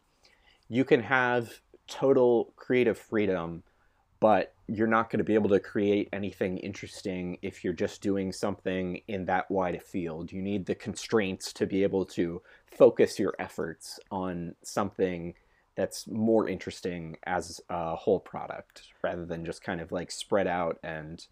you 0.69 0.84
can 0.84 1.01
have 1.01 1.62
total 1.88 2.53
creative 2.55 2.97
freedom, 2.97 3.63
but 4.19 4.53
you're 4.67 4.88
not 4.88 5.12
going 5.12 5.19
to 5.19 5.23
be 5.23 5.36
able 5.36 5.49
to 5.49 5.60
create 5.60 6.10
anything 6.12 6.58
interesting 6.58 7.38
if 7.43 7.63
you're 7.63 7.73
just 7.73 8.01
doing 8.01 8.31
something 8.31 9.01
in 9.08 9.25
that 9.25 9.49
wide 9.51 9.75
a 9.75 9.79
field. 9.79 10.31
You 10.31 10.41
need 10.41 10.65
the 10.65 10.73
constraints 10.73 11.53
to 11.53 11.67
be 11.67 11.84
able 11.84 12.05
to 12.17 12.41
focus 12.71 13.19
your 13.19 13.36
efforts 13.38 13.99
on 14.10 14.55
something 14.63 15.36
that's 15.75 16.08
more 16.08 16.47
interesting 16.49 17.17
as 17.25 17.62
a 17.69 17.95
whole 17.95 18.19
product 18.19 18.84
rather 19.03 19.25
than 19.25 19.45
just 19.45 19.62
kind 19.62 19.81
of 19.81 19.91
like 19.91 20.10
spread 20.10 20.47
out 20.47 20.79
and 20.84 21.27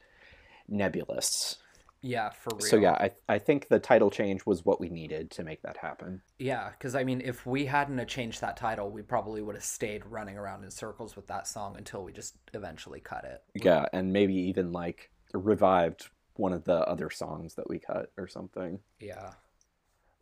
nebulous. 0.67 1.57
Yeah, 2.05 2.31
for 2.31 2.51
real. 2.57 2.67
So 2.67 2.75
yeah, 2.75 2.91
I 2.91 3.11
I 3.29 3.39
think 3.39 3.69
the 3.69 3.79
title 3.79 4.11
change 4.11 4.45
was 4.45 4.65
what 4.65 4.79
we 4.81 4.89
needed 4.89 5.31
to 5.31 5.43
make 5.43 5.61
that 5.61 5.77
happen. 5.77 6.21
Yeah, 6.37 6.69
because 6.71 6.95
I 6.95 7.05
mean, 7.05 7.21
if 7.21 7.45
we 7.45 7.65
hadn't 7.65 8.05
changed 8.07 8.41
that 8.41 8.57
title, 8.57 8.91
we 8.91 9.01
probably 9.01 9.41
would 9.41 9.55
have 9.55 9.63
stayed 9.63 10.05
running 10.05 10.37
around 10.37 10.65
in 10.65 10.69
circles 10.69 11.15
with 11.15 11.27
that 11.27 11.47
song 11.47 11.77
until 11.77 12.03
we 12.03 12.11
just 12.11 12.35
eventually 12.53 12.99
cut 12.99 13.23
it. 13.23 13.41
Yeah, 13.55 13.85
and 13.93 14.11
maybe 14.11 14.35
even 14.35 14.73
like 14.73 15.11
revived 15.33 16.09
one 16.35 16.51
of 16.51 16.65
the 16.65 16.85
other 16.87 17.09
songs 17.09 17.55
that 17.55 17.69
we 17.69 17.79
cut 17.79 18.11
or 18.17 18.27
something. 18.27 18.79
Yeah, 18.99 19.31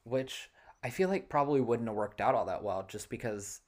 which 0.03 0.51
I 0.83 0.91
feel 0.91 1.09
like 1.09 1.29
probably 1.29 1.61
wouldn't 1.61 1.89
have 1.89 1.97
worked 1.97 2.21
out 2.21 2.35
all 2.35 2.45
that 2.45 2.63
well, 2.63 2.85
just 2.87 3.09
because 3.09 3.61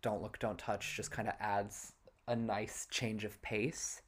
"Don't 0.00 0.22
Look, 0.22 0.38
Don't 0.38 0.58
Touch" 0.58 0.96
just 0.96 1.10
kind 1.10 1.28
of 1.28 1.34
adds 1.38 1.92
a 2.26 2.34
nice 2.34 2.86
change 2.90 3.24
of 3.24 3.40
pace 3.42 4.00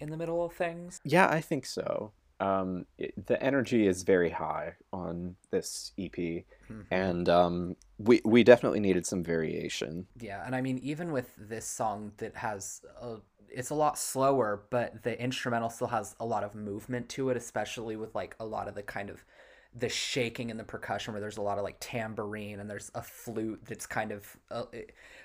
in 0.00 0.10
the 0.10 0.16
middle 0.16 0.44
of 0.44 0.54
things. 0.54 1.00
Yeah, 1.04 1.28
I 1.28 1.40
think 1.40 1.66
so 1.66 2.10
um, 2.40 2.86
it, 2.98 3.26
the 3.26 3.42
energy 3.42 3.86
is 3.86 4.02
very 4.02 4.30
high 4.30 4.74
on 4.92 5.36
this 5.50 5.92
EP, 5.98 6.12
mm-hmm. 6.12 6.80
and 6.90 7.28
um, 7.28 7.76
we 7.98 8.20
we 8.24 8.44
definitely 8.44 8.80
needed 8.80 9.06
some 9.06 9.22
variation. 9.22 10.06
Yeah, 10.20 10.42
and 10.44 10.54
I 10.54 10.60
mean, 10.60 10.78
even 10.78 11.12
with 11.12 11.30
this 11.38 11.66
song 11.66 12.12
that 12.18 12.36
has 12.36 12.82
a, 13.00 13.16
it's 13.48 13.70
a 13.70 13.74
lot 13.74 13.98
slower, 13.98 14.64
but 14.70 15.02
the 15.02 15.20
instrumental 15.20 15.70
still 15.70 15.86
has 15.88 16.14
a 16.20 16.26
lot 16.26 16.44
of 16.44 16.54
movement 16.54 17.08
to 17.10 17.30
it, 17.30 17.36
especially 17.36 17.96
with 17.96 18.14
like 18.14 18.36
a 18.38 18.44
lot 18.44 18.68
of 18.68 18.74
the 18.74 18.82
kind 18.82 19.08
of 19.08 19.24
the 19.78 19.88
shaking 19.88 20.50
and 20.50 20.58
the 20.58 20.64
percussion 20.64 21.12
where 21.12 21.20
there's 21.20 21.36
a 21.36 21.42
lot 21.42 21.58
of 21.58 21.64
like 21.64 21.76
tambourine 21.80 22.60
and 22.60 22.70
there's 22.70 22.90
a 22.94 23.02
flute 23.02 23.60
that's 23.68 23.86
kind 23.86 24.10
of 24.10 24.36
a, 24.50 24.64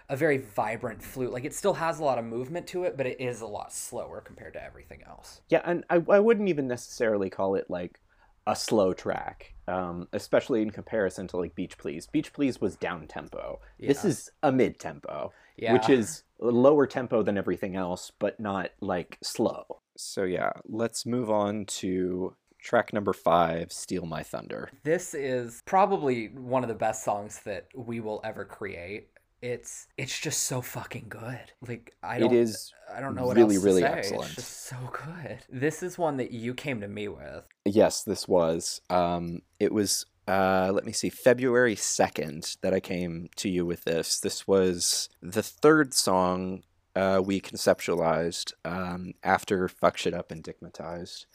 a, 0.10 0.16
very 0.16 0.38
vibrant 0.38 1.02
flute. 1.02 1.32
Like 1.32 1.46
it 1.46 1.54
still 1.54 1.74
has 1.74 2.00
a 2.00 2.04
lot 2.04 2.18
of 2.18 2.26
movement 2.26 2.68
to 2.68 2.84
it 2.84 2.98
but 2.98 3.06
it 3.06 3.22
is 3.22 3.42
a 3.42 3.48
lot 3.48 3.72
slower 3.72 4.22
compared 4.22 4.54
to 4.54 4.64
everything 4.64 5.02
else. 5.08 5.42
Yeah 5.50 5.62
and 5.64 5.86
i, 5.90 6.04
I 6.10 6.20
wouldn't 6.20 6.50
even 6.50 6.68
necessarily 6.68 7.30
call 7.30 7.56
it 7.56 7.70
like 7.70 8.00
a 8.48 8.56
slow 8.56 8.94
track 8.94 9.54
um, 9.68 10.08
especially 10.12 10.62
in 10.62 10.72
comparison 10.72 11.28
to 11.28 11.38
like 11.38 11.56
beach 11.56 11.78
please. 11.78 12.08
Beach 12.08 12.34
please 12.34 12.60
was 12.60 12.76
down 12.76 13.08
tempo. 13.08 13.62
Yeah. 13.78 13.88
this 13.88 14.04
is 14.04 14.30
a 14.44 14.52
mid 14.52 14.80
tempo 14.80 15.32
yeah. 15.56 15.74
which 15.74 15.90
is 15.90 16.24
lower 16.40 16.88
tempo 16.88 17.24
than 17.24 17.38
everything 17.38 17.76
else 17.76 18.12
but 18.20 18.40
not 18.40 18.72
like 18.82 19.18
slow. 19.24 19.82
So 19.96 20.24
yeah 20.24 20.52
let's 20.66 21.06
move 21.06 21.30
on 21.30 21.66
to 21.68 22.36
track 22.62 22.93
number 22.93 23.12
five, 23.13 23.71
Steal 23.71 24.06
My 24.06 24.24
Thunder. 24.24 24.69
This 24.84 25.13
is 25.13 25.62
probably 25.65 26.28
one 26.28 26.63
of 26.63 26.69
the 26.69 26.76
best 26.76 27.04
songs 27.04 27.41
that 27.43 27.67
we 27.76 28.00
will 28.00 28.21
ever 28.24 28.45
create. 28.45 29.10
It's 29.41 29.88
it's 29.97 30.19
just 30.19 30.43
so 30.43 30.62
fucking 30.62 31.08
good. 31.10 31.39
Like 31.67 31.95
I 32.04 32.19
don't 32.19 32.32
it 32.32 32.38
is 32.38 32.74
I 32.93 33.02
don't 33.02 33.15
know 33.15 33.26
what 33.26 33.38
really 33.38 33.56
else 33.56 33.63
to 33.63 33.69
really 33.69 33.82
say. 33.82 33.88
excellent. 33.88 34.26
It's 34.26 34.36
just 34.36 34.65
so 34.67 34.78
good. 34.93 35.39
This 35.50 35.82
is 35.82 35.97
one 35.97 36.17
that 36.17 36.32
you 36.32 36.54
came 36.54 36.80
to 36.82 36.88
me 36.88 37.08
with. 37.08 37.47
Yes, 37.65 38.04
this 38.04 38.28
was. 38.28 38.82
Um, 38.89 39.41
it 39.60 39.74
was. 39.74 40.06
Uh, 40.28 40.71
let 40.71 40.86
me 40.86 40.91
see, 40.91 41.10
February 41.10 41.76
second 41.76 42.56
that 42.62 42.74
I 42.74 42.80
came 42.80 43.30
to 43.38 43.50
you 43.50 43.65
with 43.65 43.84
this. 43.84 44.19
This 44.19 44.47
was 44.47 45.10
the 45.21 45.41
third 45.41 45.95
song 45.95 46.62
uh, 46.95 47.21
we 47.24 47.41
conceptualized 47.41 48.54
um, 48.63 49.13
after 49.24 49.67
Fuck 49.67 49.97
Shit 49.97 50.13
Up 50.13 50.32
and 50.32 50.43
Dickmatized. 50.43 51.26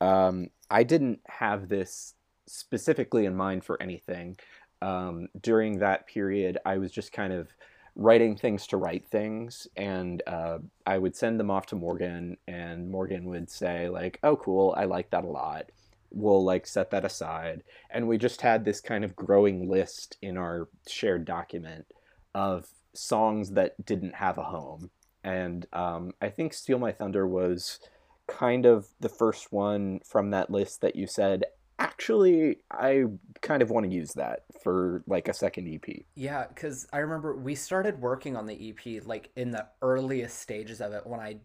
Um, 0.00 0.50
I 0.70 0.82
didn't 0.82 1.20
have 1.26 1.68
this 1.68 2.14
specifically 2.46 3.26
in 3.26 3.36
mind 3.36 3.64
for 3.64 3.80
anything. 3.82 4.36
Um, 4.80 5.28
during 5.40 5.78
that 5.78 6.06
period, 6.06 6.58
I 6.64 6.78
was 6.78 6.92
just 6.92 7.12
kind 7.12 7.32
of 7.32 7.48
writing 7.96 8.36
things 8.36 8.66
to 8.68 8.76
write 8.76 9.06
things, 9.08 9.66
and 9.76 10.22
uh, 10.26 10.58
I 10.86 10.98
would 10.98 11.16
send 11.16 11.38
them 11.38 11.50
off 11.50 11.66
to 11.66 11.76
Morgan, 11.76 12.36
and 12.46 12.88
Morgan 12.90 13.24
would 13.26 13.50
say 13.50 13.88
like, 13.88 14.18
"Oh, 14.22 14.36
cool, 14.36 14.74
I 14.76 14.84
like 14.84 15.10
that 15.10 15.24
a 15.24 15.28
lot." 15.28 15.70
We'll 16.10 16.44
like 16.44 16.66
set 16.66 16.90
that 16.92 17.04
aside, 17.04 17.64
and 17.90 18.08
we 18.08 18.16
just 18.18 18.40
had 18.40 18.64
this 18.64 18.80
kind 18.80 19.04
of 19.04 19.16
growing 19.16 19.68
list 19.68 20.16
in 20.22 20.38
our 20.38 20.68
shared 20.86 21.24
document 21.24 21.86
of 22.34 22.68
songs 22.94 23.50
that 23.52 23.84
didn't 23.84 24.14
have 24.14 24.38
a 24.38 24.44
home, 24.44 24.90
and 25.24 25.66
um, 25.72 26.12
I 26.22 26.28
think 26.30 26.54
"Steal 26.54 26.78
My 26.78 26.92
Thunder" 26.92 27.26
was 27.26 27.80
kind 28.28 28.66
of 28.66 28.86
the 29.00 29.08
first 29.08 29.52
one 29.52 30.00
from 30.04 30.30
that 30.30 30.50
list 30.50 30.80
that 30.82 30.94
you 30.94 31.06
said 31.06 31.44
actually 31.80 32.58
i 32.70 33.04
kind 33.40 33.62
of 33.62 33.70
want 33.70 33.86
to 33.86 33.92
use 33.92 34.12
that 34.14 34.40
for 34.62 35.02
like 35.06 35.28
a 35.28 35.34
second 35.34 35.66
ep 35.68 35.86
yeah 36.14 36.46
because 36.48 36.86
i 36.92 36.98
remember 36.98 37.34
we 37.34 37.54
started 37.54 38.00
working 38.00 38.36
on 38.36 38.46
the 38.46 38.70
ep 38.70 39.06
like 39.06 39.30
in 39.36 39.50
the 39.50 39.66
earliest 39.80 40.38
stages 40.38 40.80
of 40.80 40.92
it 40.92 41.06
when 41.06 41.20
i 41.20 41.36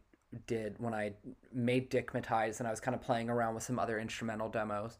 did 0.47 0.75
when 0.79 0.93
i 0.93 1.13
made 1.53 1.89
dickmatize 1.89 2.59
and 2.59 2.67
i 2.67 2.71
was 2.71 2.79
kind 2.79 2.95
of 2.95 3.01
playing 3.01 3.29
around 3.29 3.53
with 3.53 3.63
some 3.63 3.79
other 3.79 3.99
instrumental 3.99 4.49
demos. 4.49 4.97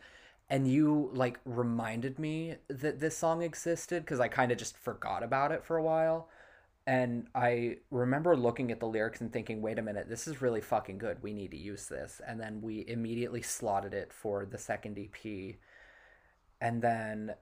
And 0.49 0.67
you 0.67 1.09
like 1.13 1.39
reminded 1.45 2.19
me 2.19 2.55
that 2.67 2.99
this 2.99 3.17
song 3.17 3.41
existed 3.41 4.03
because 4.03 4.19
i 4.19 4.27
kind 4.27 4.51
of 4.51 4.57
just 4.57 4.77
forgot 4.77 5.23
about 5.23 5.51
it 5.51 5.63
for 5.63 5.77
a 5.77 5.83
while 5.83 6.29
and 6.85 7.27
I 7.33 7.77
remember 7.91 8.35
looking 8.35 8.71
at 8.71 8.79
the 8.79 8.87
lyrics 8.87 9.21
and 9.21 9.31
thinking, 9.31 9.61
wait 9.61 9.79
a 9.79 9.81
minute, 9.81 10.09
this 10.09 10.27
is 10.27 10.41
really 10.41 10.59
fucking 10.59 10.97
good. 10.97 11.23
We 11.23 11.33
need 11.33 11.51
to 11.51 11.57
use 11.57 11.87
this. 11.87 12.19
And 12.27 12.39
then 12.39 12.61
we 12.61 12.85
immediately 12.87 13.41
slotted 13.41 13.93
it 13.93 14.11
for 14.11 14.45
the 14.45 14.57
second 14.57 14.99
EP. 14.99 15.55
And 16.59 16.81
then 16.81 17.35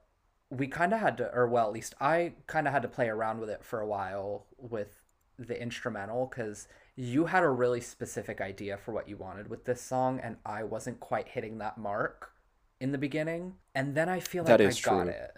we 0.48 0.68
kind 0.68 0.92
of 0.92 1.00
had 1.00 1.16
to, 1.16 1.34
or 1.34 1.48
well, 1.48 1.66
at 1.66 1.72
least 1.72 1.94
I 2.00 2.34
kind 2.46 2.68
of 2.68 2.72
had 2.72 2.82
to 2.82 2.88
play 2.88 3.08
around 3.08 3.40
with 3.40 3.50
it 3.50 3.64
for 3.64 3.80
a 3.80 3.86
while 3.86 4.46
with 4.58 5.02
the 5.38 5.60
instrumental 5.60 6.26
because 6.26 6.68
you 6.94 7.26
had 7.26 7.42
a 7.42 7.48
really 7.48 7.80
specific 7.80 8.40
idea 8.40 8.76
for 8.76 8.92
what 8.92 9.08
you 9.08 9.16
wanted 9.16 9.48
with 9.48 9.64
this 9.64 9.80
song, 9.80 10.20
and 10.22 10.36
I 10.44 10.62
wasn't 10.62 11.00
quite 11.00 11.26
hitting 11.26 11.58
that 11.58 11.78
mark 11.78 12.30
in 12.80 12.92
the 12.92 12.98
beginning. 12.98 13.54
And 13.74 13.94
then 13.94 14.08
I 14.08 14.20
feel 14.20 14.44
like 14.44 14.60
I 14.60 14.64
got 14.64 14.76
true. 14.76 15.00
it. 15.08 15.32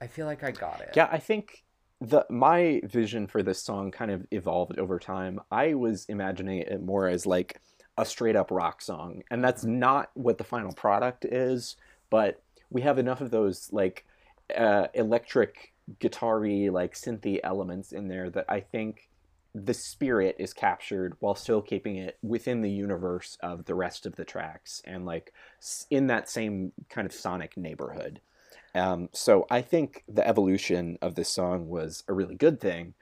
I 0.00 0.06
feel 0.06 0.26
like 0.26 0.42
I 0.42 0.50
got 0.50 0.80
it. 0.80 0.90
Yeah, 0.96 1.08
I 1.12 1.18
think 1.18 1.64
the 2.00 2.24
my 2.30 2.80
vision 2.84 3.26
for 3.26 3.42
this 3.42 3.62
song 3.62 3.90
kind 3.90 4.10
of 4.10 4.26
evolved 4.30 4.78
over 4.78 4.98
time. 4.98 5.40
I 5.50 5.74
was 5.74 6.06
imagining 6.08 6.60
it 6.60 6.82
more 6.82 7.08
as 7.08 7.26
like 7.26 7.60
a 7.96 8.04
straight 8.04 8.36
up 8.36 8.50
rock 8.50 8.80
song, 8.80 9.22
and 9.30 9.42
that's 9.42 9.64
not 9.64 10.10
what 10.14 10.38
the 10.38 10.44
final 10.44 10.72
product 10.72 11.24
is. 11.24 11.76
But 12.10 12.40
we 12.70 12.82
have 12.82 12.98
enough 12.98 13.20
of 13.20 13.30
those 13.30 13.68
like 13.72 14.04
uh, 14.56 14.86
electric 14.94 15.72
guitar-y, 15.98 16.68
like 16.70 16.94
synthy 16.94 17.40
elements 17.42 17.92
in 17.92 18.08
there 18.08 18.30
that 18.30 18.46
I 18.48 18.60
think 18.60 19.08
the 19.54 19.74
spirit 19.74 20.36
is 20.38 20.52
captured 20.52 21.14
while 21.20 21.34
still 21.34 21.62
keeping 21.62 21.96
it 21.96 22.18
within 22.22 22.60
the 22.60 22.70
universe 22.70 23.38
of 23.42 23.64
the 23.64 23.74
rest 23.74 24.06
of 24.06 24.14
the 24.16 24.24
tracks 24.24 24.82
and 24.84 25.06
like 25.06 25.32
in 25.90 26.06
that 26.08 26.28
same 26.28 26.72
kind 26.88 27.06
of 27.06 27.12
sonic 27.12 27.56
neighborhood. 27.56 28.20
Um, 28.74 29.08
so 29.12 29.46
I 29.50 29.62
think 29.62 30.04
the 30.08 30.26
evolution 30.26 30.98
of 31.02 31.14
this 31.14 31.28
song 31.28 31.68
was 31.68 32.04
a 32.08 32.12
really 32.12 32.34
good 32.34 32.60
thing, 32.60 32.94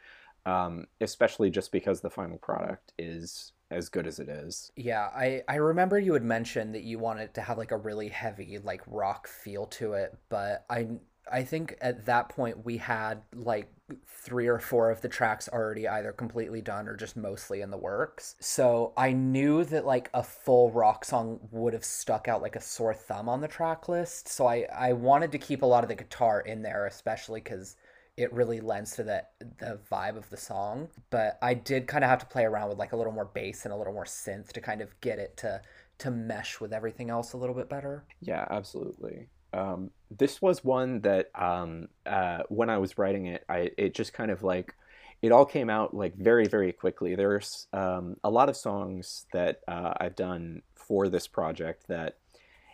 um, 0.44 0.87
especially 1.00 1.50
just 1.50 1.72
because 1.72 2.00
the 2.00 2.11
final 2.11 2.38
product 2.38 2.92
is 2.98 3.52
as 3.70 3.88
good 3.88 4.07
as 4.07 4.18
it 4.18 4.29
is. 4.29 4.70
Yeah, 4.76 5.09
I 5.14 5.42
I 5.48 5.57
remember 5.57 5.98
you 5.98 6.12
had 6.12 6.22
mentioned 6.22 6.74
that 6.74 6.85
you 6.85 6.98
wanted 6.98 7.35
to 7.35 7.40
have 7.40 7.59
like 7.59 7.72
a 7.72 7.76
really 7.76 8.09
heavy 8.09 8.59
like 8.59 8.83
rock 8.87 9.26
feel 9.29 9.66
to 9.66 9.94
it, 9.94 10.16
but 10.29 10.64
I 10.70 10.88
I 11.31 11.43
think 11.43 11.77
at 11.81 12.07
that 12.07 12.29
point 12.29 12.65
we 12.65 12.77
had 12.77 13.23
like 13.35 13.69
three 14.09 14.49
or 14.49 14.59
four 14.59 14.91
of 14.91 15.01
the 15.01 15.09
tracks 15.09 15.49
already 15.53 15.87
either 15.87 16.12
completely 16.12 16.61
done 16.61 16.89
or 16.89 16.97
just 16.97 17.17
mostly 17.17 17.61
in 17.61 17.71
the 17.71 17.77
works. 17.77 18.35
So 18.41 18.93
I 18.97 19.12
knew 19.12 19.65
that 19.65 19.87
like 19.87 20.11
a 20.15 20.23
full 20.23 20.71
rock 20.71 21.05
song 21.05 21.39
would 21.53 21.73
have 21.73 21.85
stuck 21.85 22.27
out 22.27 22.43
like 22.43 22.57
a 22.57 22.61
sore 22.61 22.95
thumb 22.95 23.29
on 23.29 23.41
the 23.41 23.49
track 23.49 23.89
list. 23.89 24.29
So 24.29 24.47
I, 24.47 24.67
I 24.77 24.93
wanted 24.93 25.33
to 25.33 25.39
keep 25.39 25.62
a 25.62 25.67
lot 25.67 25.85
of 25.85 25.89
the 25.89 25.95
guitar 25.95 26.41
in 26.41 26.62
there, 26.62 26.87
especially 26.87 27.41
because 27.41 27.77
it 28.17 28.33
really 28.33 28.61
lends 28.61 28.97
to 28.97 29.05
the 29.05 29.25
the 29.59 29.79
vibe 29.91 30.17
of 30.17 30.29
the 30.31 30.37
song. 30.37 30.89
But 31.11 31.39
I 31.43 31.55
did 31.55 31.87
kind 31.87 32.03
of 32.03 32.11
have 32.11 32.21
to 32.21 32.27
play 32.27 32.45
around 32.45 32.71
with 32.71 32.79
like 32.79 32.93
a 32.93 32.97
little 32.97 33.12
more 33.12 33.27
bass 33.27 33.65
and 33.65 33.75
a 33.75 33.77
little 33.77 33.93
more 33.93 34.05
synth 34.05 34.53
to 34.53 34.61
kind 34.61 34.81
of 34.81 34.99
get 35.01 35.19
it 35.19 35.37
to 35.39 35.61
to 35.99 36.11
mesh 36.11 36.61
with 36.61 36.73
everything 36.73 37.11
else 37.11 37.33
a 37.33 37.37
little 37.37 37.55
bit 37.55 37.69
better. 37.69 38.05
Yeah, 38.21 38.47
absolutely. 38.51 39.29
Um, 39.57 39.90
this 40.11 40.42
was 40.42 40.62
one 40.62 41.01
that 41.01 41.31
um, 41.35 41.88
uh, 42.05 42.42
when 42.49 42.71
I 42.71 42.79
was 42.79 42.99
writing 42.99 43.27
it, 43.27 43.45
I 43.49 43.71
it 43.79 43.95
just 43.95 44.12
kind 44.12 44.31
of 44.31 44.42
like 44.42 44.75
it 45.23 45.33
all 45.33 45.47
came 45.47 45.71
out 45.71 45.95
like 45.95 46.14
very 46.16 46.47
very 46.47 46.73
quickly. 46.73 47.14
There's 47.14 47.66
um, 47.73 48.16
a 48.23 48.31
lot 48.31 48.49
of 48.49 48.57
songs 48.57 49.27
that 49.33 49.61
uh, 49.66 49.95
I've 49.99 50.16
done 50.16 50.62
for 50.75 51.09
this 51.09 51.27
project 51.27 51.88
that 51.88 52.19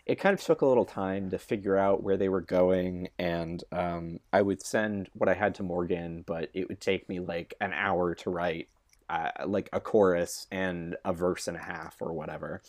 it 0.05 0.19
kind 0.19 0.37
of 0.37 0.43
took 0.43 0.61
a 0.61 0.65
little 0.65 0.85
time 0.85 1.29
to 1.29 1.37
figure 1.37 1.77
out 1.77 2.03
where 2.03 2.17
they 2.17 2.27
were 2.27 2.41
going, 2.41 3.07
and 3.17 3.63
um, 3.71 4.19
I 4.33 4.41
would 4.41 4.61
send 4.61 5.09
what 5.13 5.29
I 5.29 5.33
had 5.33 5.55
to 5.55 5.63
Morgan, 5.63 6.23
but 6.27 6.49
it 6.53 6.67
would 6.67 6.81
take 6.81 7.07
me 7.07 7.21
like 7.21 7.53
an 7.61 7.71
hour 7.71 8.13
to 8.15 8.29
write 8.29 8.67
uh, 9.09 9.29
like 9.45 9.69
a 9.71 9.79
chorus 9.79 10.47
and 10.51 10.97
a 11.05 11.13
verse 11.13 11.47
and 11.47 11.55
a 11.55 11.61
half 11.61 11.95
or 12.01 12.11
whatever. 12.11 12.61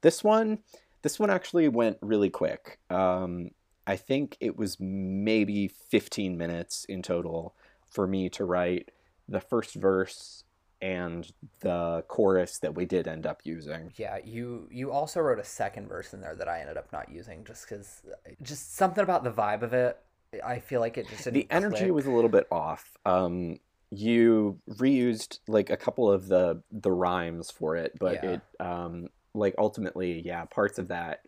This 0.00 0.24
one 0.24 0.60
this 1.02 1.18
one 1.18 1.30
actually 1.30 1.68
went 1.68 1.98
really 2.00 2.30
quick. 2.30 2.78
Um, 2.90 3.50
I 3.88 3.96
think 3.96 4.36
it 4.38 4.58
was 4.58 4.76
maybe 4.78 5.66
15 5.66 6.36
minutes 6.36 6.84
in 6.84 7.00
total 7.00 7.54
for 7.90 8.06
me 8.06 8.28
to 8.28 8.44
write 8.44 8.90
the 9.26 9.40
first 9.40 9.74
verse 9.74 10.44
and 10.82 11.32
the 11.60 12.04
chorus 12.06 12.58
that 12.58 12.74
we 12.74 12.84
did 12.84 13.08
end 13.08 13.26
up 13.26 13.40
using. 13.44 13.90
Yeah, 13.96 14.18
you 14.22 14.68
you 14.70 14.92
also 14.92 15.20
wrote 15.20 15.38
a 15.38 15.44
second 15.44 15.88
verse 15.88 16.12
in 16.12 16.20
there 16.20 16.34
that 16.36 16.48
I 16.48 16.60
ended 16.60 16.76
up 16.76 16.92
not 16.92 17.10
using 17.10 17.44
just 17.44 17.66
cuz 17.66 18.02
just 18.42 18.76
something 18.76 19.02
about 19.02 19.24
the 19.24 19.32
vibe 19.32 19.62
of 19.62 19.72
it. 19.72 19.98
I 20.44 20.58
feel 20.58 20.80
like 20.80 20.98
it 20.98 21.08
just 21.08 21.24
The 21.32 21.46
energy 21.50 21.78
click. 21.78 21.92
was 21.94 22.04
a 22.06 22.10
little 22.10 22.30
bit 22.30 22.46
off. 22.52 22.96
Um 23.06 23.58
you 23.90 24.60
reused 24.68 25.38
like 25.48 25.70
a 25.70 25.78
couple 25.78 26.12
of 26.12 26.28
the 26.28 26.62
the 26.70 26.92
rhymes 26.92 27.50
for 27.50 27.74
it, 27.74 27.98
but 27.98 28.22
yeah. 28.22 28.30
it 28.32 28.40
um 28.60 29.08
like 29.34 29.54
ultimately, 29.56 30.20
yeah, 30.20 30.44
parts 30.44 30.78
of 30.78 30.88
that 30.88 31.26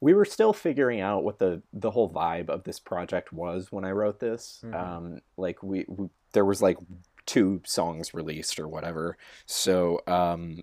we 0.00 0.14
were 0.14 0.24
still 0.24 0.52
figuring 0.52 1.00
out 1.00 1.24
what 1.24 1.38
the 1.38 1.62
the 1.72 1.90
whole 1.90 2.10
vibe 2.10 2.48
of 2.48 2.64
this 2.64 2.80
project 2.80 3.32
was 3.32 3.70
when 3.70 3.84
I 3.84 3.90
wrote 3.90 4.18
this. 4.18 4.60
Mm-hmm. 4.64 4.74
Um, 4.74 5.20
like 5.36 5.62
we, 5.62 5.84
we, 5.88 6.08
there 6.32 6.44
was 6.44 6.62
like 6.62 6.78
two 7.26 7.60
songs 7.64 8.14
released 8.14 8.58
or 8.58 8.66
whatever, 8.66 9.18
so 9.46 10.00
um, 10.06 10.62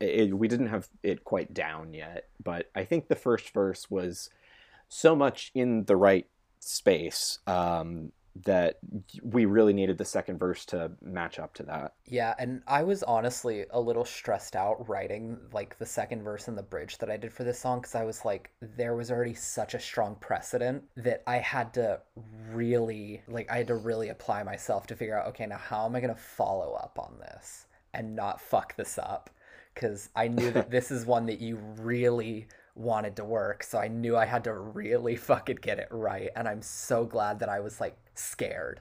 it, 0.00 0.36
we 0.36 0.48
didn't 0.48 0.68
have 0.68 0.88
it 1.02 1.24
quite 1.24 1.52
down 1.52 1.92
yet. 1.92 2.28
But 2.42 2.70
I 2.74 2.84
think 2.84 3.08
the 3.08 3.16
first 3.16 3.52
verse 3.52 3.90
was 3.90 4.30
so 4.88 5.14
much 5.14 5.50
in 5.54 5.84
the 5.84 5.96
right 5.96 6.26
space 6.60 7.38
um, 7.46 8.12
that 8.44 8.78
we 9.22 9.44
really 9.46 9.72
needed 9.72 9.98
the 9.98 10.04
second 10.04 10.38
verse 10.38 10.64
to 10.66 10.92
match 11.02 11.38
up 11.38 11.54
to 11.54 11.62
that. 11.64 11.94
Yeah, 12.06 12.34
and 12.38 12.62
I 12.66 12.82
was 12.82 13.02
honestly 13.02 13.64
a 13.70 13.80
little 13.80 14.04
stressed 14.04 14.54
out 14.54 14.88
writing 14.88 15.38
like 15.52 15.78
the 15.78 15.86
second 15.86 16.22
verse 16.22 16.48
and 16.48 16.56
the 16.56 16.62
bridge 16.62 16.98
that 16.98 17.10
I 17.10 17.16
did 17.16 17.32
for 17.32 17.44
this 17.44 17.58
song 17.58 17.80
because 17.80 17.94
I 17.94 18.04
was 18.04 18.24
like, 18.24 18.50
there 18.60 18.94
was 18.94 19.10
already 19.10 19.34
such 19.34 19.74
a 19.74 19.80
strong 19.80 20.16
precedent 20.20 20.84
that 20.96 21.22
I 21.26 21.38
had 21.38 21.74
to 21.74 22.00
really, 22.52 23.22
like, 23.28 23.50
I 23.50 23.58
had 23.58 23.66
to 23.68 23.76
really 23.76 24.08
apply 24.08 24.42
myself 24.42 24.86
to 24.88 24.96
figure 24.96 25.18
out, 25.18 25.28
okay, 25.28 25.46
now 25.46 25.58
how 25.58 25.86
am 25.86 25.96
I 25.96 26.00
going 26.00 26.14
to 26.14 26.20
follow 26.20 26.74
up 26.74 26.98
on 26.98 27.18
this 27.18 27.66
and 27.94 28.14
not 28.14 28.40
fuck 28.40 28.76
this 28.76 28.98
up? 28.98 29.30
Because 29.74 30.10
I 30.14 30.28
knew 30.28 30.50
that 30.52 30.70
this 30.70 30.90
is 30.90 31.06
one 31.06 31.26
that 31.26 31.40
you 31.40 31.56
really 31.78 32.46
wanted 32.78 33.16
to 33.16 33.24
work. 33.24 33.62
So 33.62 33.78
I 33.78 33.88
knew 33.88 34.16
I 34.16 34.24
had 34.24 34.44
to 34.44 34.54
really 34.54 35.16
fucking 35.30 35.58
get 35.60 35.78
it 35.78 35.88
right. 35.90 36.30
And 36.36 36.48
I'm 36.48 36.62
so 36.62 37.04
glad 37.04 37.40
that 37.40 37.48
I 37.48 37.60
was 37.60 37.80
like 37.80 37.96
scared 38.14 38.80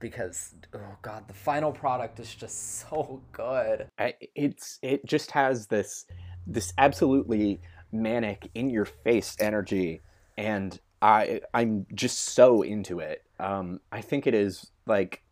because 0.00 0.54
oh 0.74 0.96
god 1.02 1.26
the 1.26 1.34
final 1.34 1.72
product 1.72 2.20
is 2.20 2.34
just 2.34 2.80
so 2.88 3.20
good 3.32 3.86
it's 4.34 4.78
it 4.82 5.04
just 5.04 5.30
has 5.32 5.66
this 5.66 6.06
this 6.46 6.72
absolutely 6.78 7.60
manic 7.92 8.50
in 8.54 8.70
your 8.70 8.84
face 8.84 9.36
energy 9.40 10.00
and 10.36 10.80
i 11.02 11.40
i'm 11.54 11.86
just 11.94 12.18
so 12.26 12.62
into 12.62 13.00
it 13.00 13.24
um 13.40 13.80
i 13.92 14.00
think 14.00 14.26
it 14.26 14.34
is 14.34 14.70
like 14.86 15.22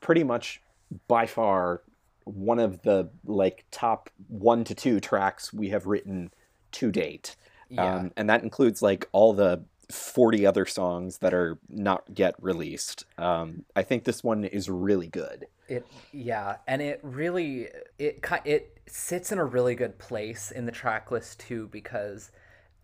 pretty 0.00 0.22
much 0.22 0.60
by 1.08 1.26
far 1.26 1.82
one 2.24 2.58
of 2.58 2.82
the 2.82 3.08
like 3.24 3.64
top 3.70 4.10
one 4.28 4.64
to 4.64 4.74
two 4.74 5.00
tracks 5.00 5.52
we 5.52 5.68
have 5.68 5.86
written 5.86 6.30
to 6.72 6.90
date 6.90 7.36
yeah. 7.68 7.96
Um, 7.96 8.12
and 8.16 8.28
that 8.30 8.42
includes 8.42 8.82
like 8.82 9.08
all 9.12 9.32
the 9.32 9.64
40 9.90 10.46
other 10.46 10.66
songs 10.66 11.18
that 11.18 11.32
are 11.32 11.58
not 11.68 12.04
yet 12.14 12.34
released. 12.40 13.04
Um, 13.18 13.64
I 13.74 13.82
think 13.82 14.04
this 14.04 14.24
one 14.24 14.44
is 14.44 14.68
really 14.68 15.08
good. 15.08 15.46
It 15.68 15.86
yeah, 16.12 16.56
and 16.66 16.80
it 16.80 17.00
really 17.02 17.68
it 17.98 18.24
it 18.44 18.78
sits 18.86 19.32
in 19.32 19.38
a 19.38 19.44
really 19.44 19.74
good 19.74 19.98
place 19.98 20.52
in 20.52 20.66
the 20.66 20.72
track 20.72 21.10
list 21.10 21.40
too 21.40 21.68
because 21.72 22.30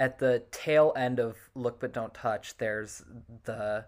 at 0.01 0.18
the 0.18 0.42
tail 0.51 0.92
end 0.97 1.21
of 1.21 1.37
Look 1.55 1.79
But 1.79 1.92
Don't 1.92 2.12
Touch 2.12 2.57
there's 2.59 3.05
the 3.45 3.85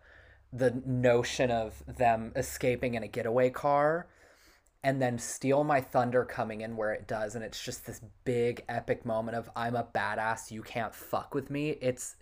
the 0.52 0.80
notion 0.86 1.50
of 1.50 1.82
them 1.88 2.30
escaping 2.36 2.94
in 2.94 3.02
a 3.02 3.08
getaway 3.08 3.50
car 3.50 4.06
and 4.84 5.00
then 5.00 5.18
Steal 5.18 5.64
My 5.64 5.80
Thunder 5.80 6.26
coming 6.26 6.60
in 6.60 6.76
where 6.76 6.92
it 6.92 7.08
does 7.08 7.34
and 7.34 7.42
it's 7.42 7.64
just 7.64 7.86
this 7.86 8.02
big 8.24 8.62
epic 8.68 9.04
moment 9.06 9.36
of 9.36 9.50
I'm 9.56 9.74
a 9.74 9.82
badass, 9.82 10.50
you 10.50 10.62
can't 10.62 10.94
fuck 10.94 11.34
with 11.34 11.50
me. 11.50 11.70
It's 11.80 12.16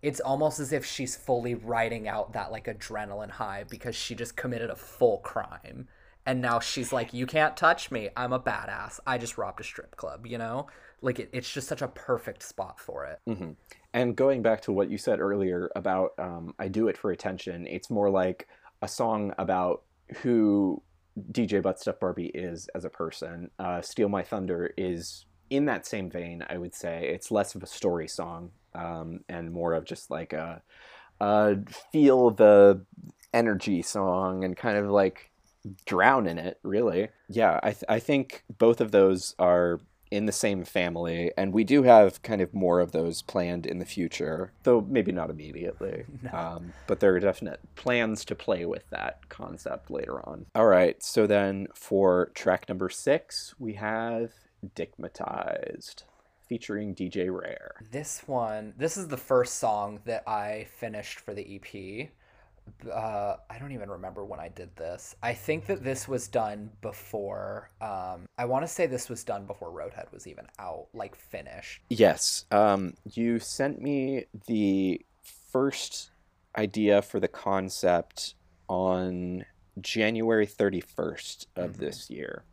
it's 0.00 0.20
almost 0.20 0.60
as 0.60 0.72
if 0.72 0.86
she's 0.86 1.16
fully 1.16 1.54
riding 1.54 2.06
out 2.06 2.32
that 2.34 2.52
like 2.52 2.66
adrenaline 2.66 3.30
high 3.30 3.64
because 3.68 3.96
she 3.96 4.14
just 4.14 4.36
committed 4.36 4.70
a 4.70 4.76
full 4.76 5.18
crime. 5.18 5.88
And 6.24 6.40
now 6.40 6.60
she's 6.60 6.92
like 6.92 7.12
you 7.12 7.26
can't 7.26 7.56
touch 7.56 7.90
me. 7.90 8.10
I'm 8.16 8.32
a 8.32 8.40
badass. 8.40 9.00
I 9.06 9.18
just 9.18 9.36
robbed 9.36 9.60
a 9.60 9.64
strip 9.64 9.96
club 9.96 10.24
you 10.24 10.38
know? 10.38 10.68
Like 11.02 11.18
it, 11.18 11.30
it's 11.32 11.52
just 11.52 11.66
such 11.68 11.82
a 11.82 11.88
perfect 11.88 12.44
spot 12.44 12.78
for 12.78 13.04
it. 13.06 13.20
Mm-hmm. 13.28 13.50
and 13.92 14.14
going 14.16 14.40
back 14.40 14.60
to 14.62 14.72
what 14.72 14.88
you 14.88 14.98
said 14.98 15.18
earlier 15.20 15.70
about 15.74 16.12
um, 16.18 16.54
i 16.58 16.68
do 16.68 16.88
it 16.88 16.96
for 16.96 17.10
attention 17.10 17.66
it's 17.66 17.90
more 17.90 18.08
like 18.08 18.48
a 18.82 18.88
song 18.88 19.32
about 19.38 19.82
who 20.22 20.82
dj 21.32 21.62
buttstuff 21.62 22.00
barbie 22.00 22.32
is 22.34 22.68
as 22.74 22.84
a 22.84 22.90
person 22.90 23.50
uh, 23.58 23.80
steal 23.80 24.08
my 24.08 24.22
thunder 24.22 24.72
is 24.76 25.26
in 25.50 25.66
that 25.66 25.86
same 25.86 26.10
vein 26.10 26.44
i 26.48 26.58
would 26.58 26.74
say. 26.74 27.08
It's 27.12 27.30
less 27.30 27.54
of 27.54 27.62
a 27.62 27.66
story 27.66 28.08
song 28.08 28.50
um, 28.74 29.20
and 29.28 29.52
more 29.52 29.74
of 29.74 29.84
just 29.84 30.10
like 30.10 30.32
a, 30.32 30.62
a 31.20 31.56
feel 31.92 32.30
the 32.30 32.84
energy 33.32 33.82
song 33.82 34.44
and 34.44 34.56
kind 34.56 34.78
of 34.78 34.90
like 34.90 35.30
drown 35.86 36.26
in 36.26 36.38
it 36.38 36.58
really. 36.62 37.08
Yeah 37.28 37.60
i, 37.62 37.70
th- 37.70 37.84
I 37.88 37.98
think 37.98 38.44
both 38.58 38.80
of 38.80 38.90
those 38.90 39.34
are 39.38 39.80
in 40.14 40.26
the 40.26 40.32
same 40.32 40.64
family, 40.64 41.32
and 41.36 41.52
we 41.52 41.64
do 41.64 41.82
have 41.82 42.22
kind 42.22 42.40
of 42.40 42.54
more 42.54 42.80
of 42.80 42.92
those 42.92 43.22
planned 43.22 43.66
in 43.66 43.78
the 43.78 43.84
future, 43.84 44.52
though 44.62 44.80
maybe 44.88 45.12
not 45.12 45.30
immediately. 45.30 46.04
No. 46.22 46.38
Um, 46.38 46.72
but 46.86 47.00
there 47.00 47.14
are 47.14 47.20
definite 47.20 47.60
plans 47.74 48.24
to 48.26 48.34
play 48.34 48.64
with 48.64 48.88
that 48.88 49.28
concept 49.28 49.90
later 49.90 50.26
on. 50.26 50.46
All 50.54 50.66
right, 50.66 51.02
so 51.02 51.26
then 51.26 51.66
for 51.74 52.30
track 52.34 52.66
number 52.68 52.88
six, 52.88 53.54
we 53.58 53.74
have 53.74 54.32
Dickmatized 54.74 56.04
featuring 56.48 56.94
DJ 56.94 57.30
Rare. 57.30 57.74
This 57.90 58.22
one, 58.26 58.74
this 58.78 58.96
is 58.96 59.08
the 59.08 59.16
first 59.16 59.56
song 59.56 60.00
that 60.04 60.26
I 60.26 60.66
finished 60.76 61.20
for 61.20 61.34
the 61.34 61.56
EP. 61.56 62.10
Uh, 62.90 63.36
I 63.50 63.58
don't 63.58 63.72
even 63.72 63.90
remember 63.90 64.24
when 64.24 64.40
I 64.40 64.48
did 64.48 64.74
this. 64.76 65.16
I 65.22 65.34
think 65.34 65.66
that 65.66 65.84
this 65.84 66.08
was 66.08 66.28
done 66.28 66.70
before. 66.80 67.70
Um, 67.80 68.26
I 68.38 68.44
want 68.44 68.64
to 68.64 68.68
say 68.68 68.86
this 68.86 69.08
was 69.08 69.24
done 69.24 69.46
before 69.46 69.70
Roadhead 69.70 70.12
was 70.12 70.26
even 70.26 70.46
out, 70.58 70.86
like 70.94 71.14
finished. 71.14 71.82
Yes. 71.88 72.44
Um, 72.50 72.94
you 73.12 73.38
sent 73.38 73.80
me 73.80 74.26
the 74.46 75.00
first 75.50 76.10
idea 76.56 77.02
for 77.02 77.20
the 77.20 77.28
concept 77.28 78.34
on 78.68 79.44
January 79.80 80.46
31st 80.46 81.46
of 81.56 81.72
mm-hmm. 81.72 81.80
this 81.80 82.10
year. 82.10 82.44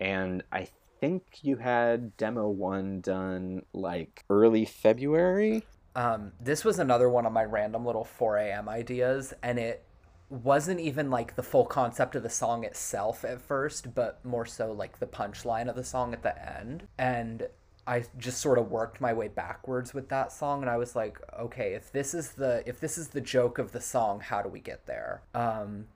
And 0.00 0.42
I 0.52 0.68
think 1.00 1.22
you 1.42 1.56
had 1.56 2.16
demo 2.16 2.48
one 2.48 3.00
done 3.00 3.62
like 3.72 4.24
early 4.28 4.64
February. 4.64 5.64
Um, 5.96 6.32
this 6.38 6.62
was 6.62 6.78
another 6.78 7.08
one 7.08 7.24
of 7.24 7.32
my 7.32 7.44
random 7.44 7.84
little 7.84 8.04
4 8.04 8.36
a.m. 8.36 8.68
ideas, 8.68 9.32
and 9.42 9.58
it 9.58 9.82
wasn't 10.28 10.78
even 10.78 11.10
like 11.10 11.36
the 11.36 11.42
full 11.42 11.64
concept 11.64 12.14
of 12.14 12.22
the 12.22 12.28
song 12.28 12.64
itself 12.64 13.24
at 13.24 13.40
first, 13.40 13.94
but 13.94 14.22
more 14.24 14.44
so 14.44 14.70
like 14.72 14.98
the 14.98 15.06
punchline 15.06 15.68
of 15.70 15.74
the 15.74 15.84
song 15.84 16.12
at 16.12 16.22
the 16.22 16.60
end. 16.60 16.86
And 16.98 17.48
I 17.86 18.04
just 18.18 18.40
sort 18.40 18.58
of 18.58 18.70
worked 18.70 19.00
my 19.00 19.14
way 19.14 19.28
backwards 19.28 19.94
with 19.94 20.10
that 20.10 20.32
song, 20.32 20.60
and 20.60 20.68
I 20.70 20.76
was 20.76 20.94
like, 20.94 21.18
okay, 21.40 21.72
if 21.72 21.90
this 21.90 22.12
is 22.12 22.32
the 22.32 22.62
if 22.66 22.78
this 22.78 22.98
is 22.98 23.08
the 23.08 23.20
joke 23.22 23.58
of 23.58 23.72
the 23.72 23.80
song, 23.80 24.20
how 24.20 24.42
do 24.42 24.50
we 24.50 24.60
get 24.60 24.86
there? 24.86 25.22
Um, 25.34 25.86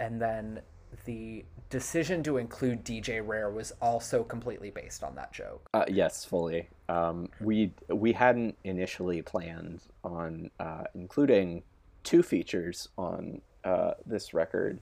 and 0.00 0.20
then 0.20 0.62
the 1.04 1.44
decision 1.70 2.22
to 2.22 2.38
include 2.38 2.84
DJ 2.84 3.26
Rare 3.26 3.50
was 3.50 3.72
also 3.80 4.22
completely 4.22 4.70
based 4.70 5.02
on 5.02 5.14
that 5.16 5.32
joke. 5.32 5.68
Uh, 5.74 5.84
yes, 5.88 6.24
fully. 6.24 6.68
Um, 6.88 7.28
we 7.40 7.72
we 7.88 8.12
hadn't 8.12 8.56
initially 8.64 9.22
planned 9.22 9.82
on 10.02 10.50
uh, 10.58 10.84
including 10.94 11.62
two 12.04 12.22
features 12.22 12.88
on 12.96 13.42
uh, 13.64 13.92
this 14.06 14.32
record, 14.32 14.80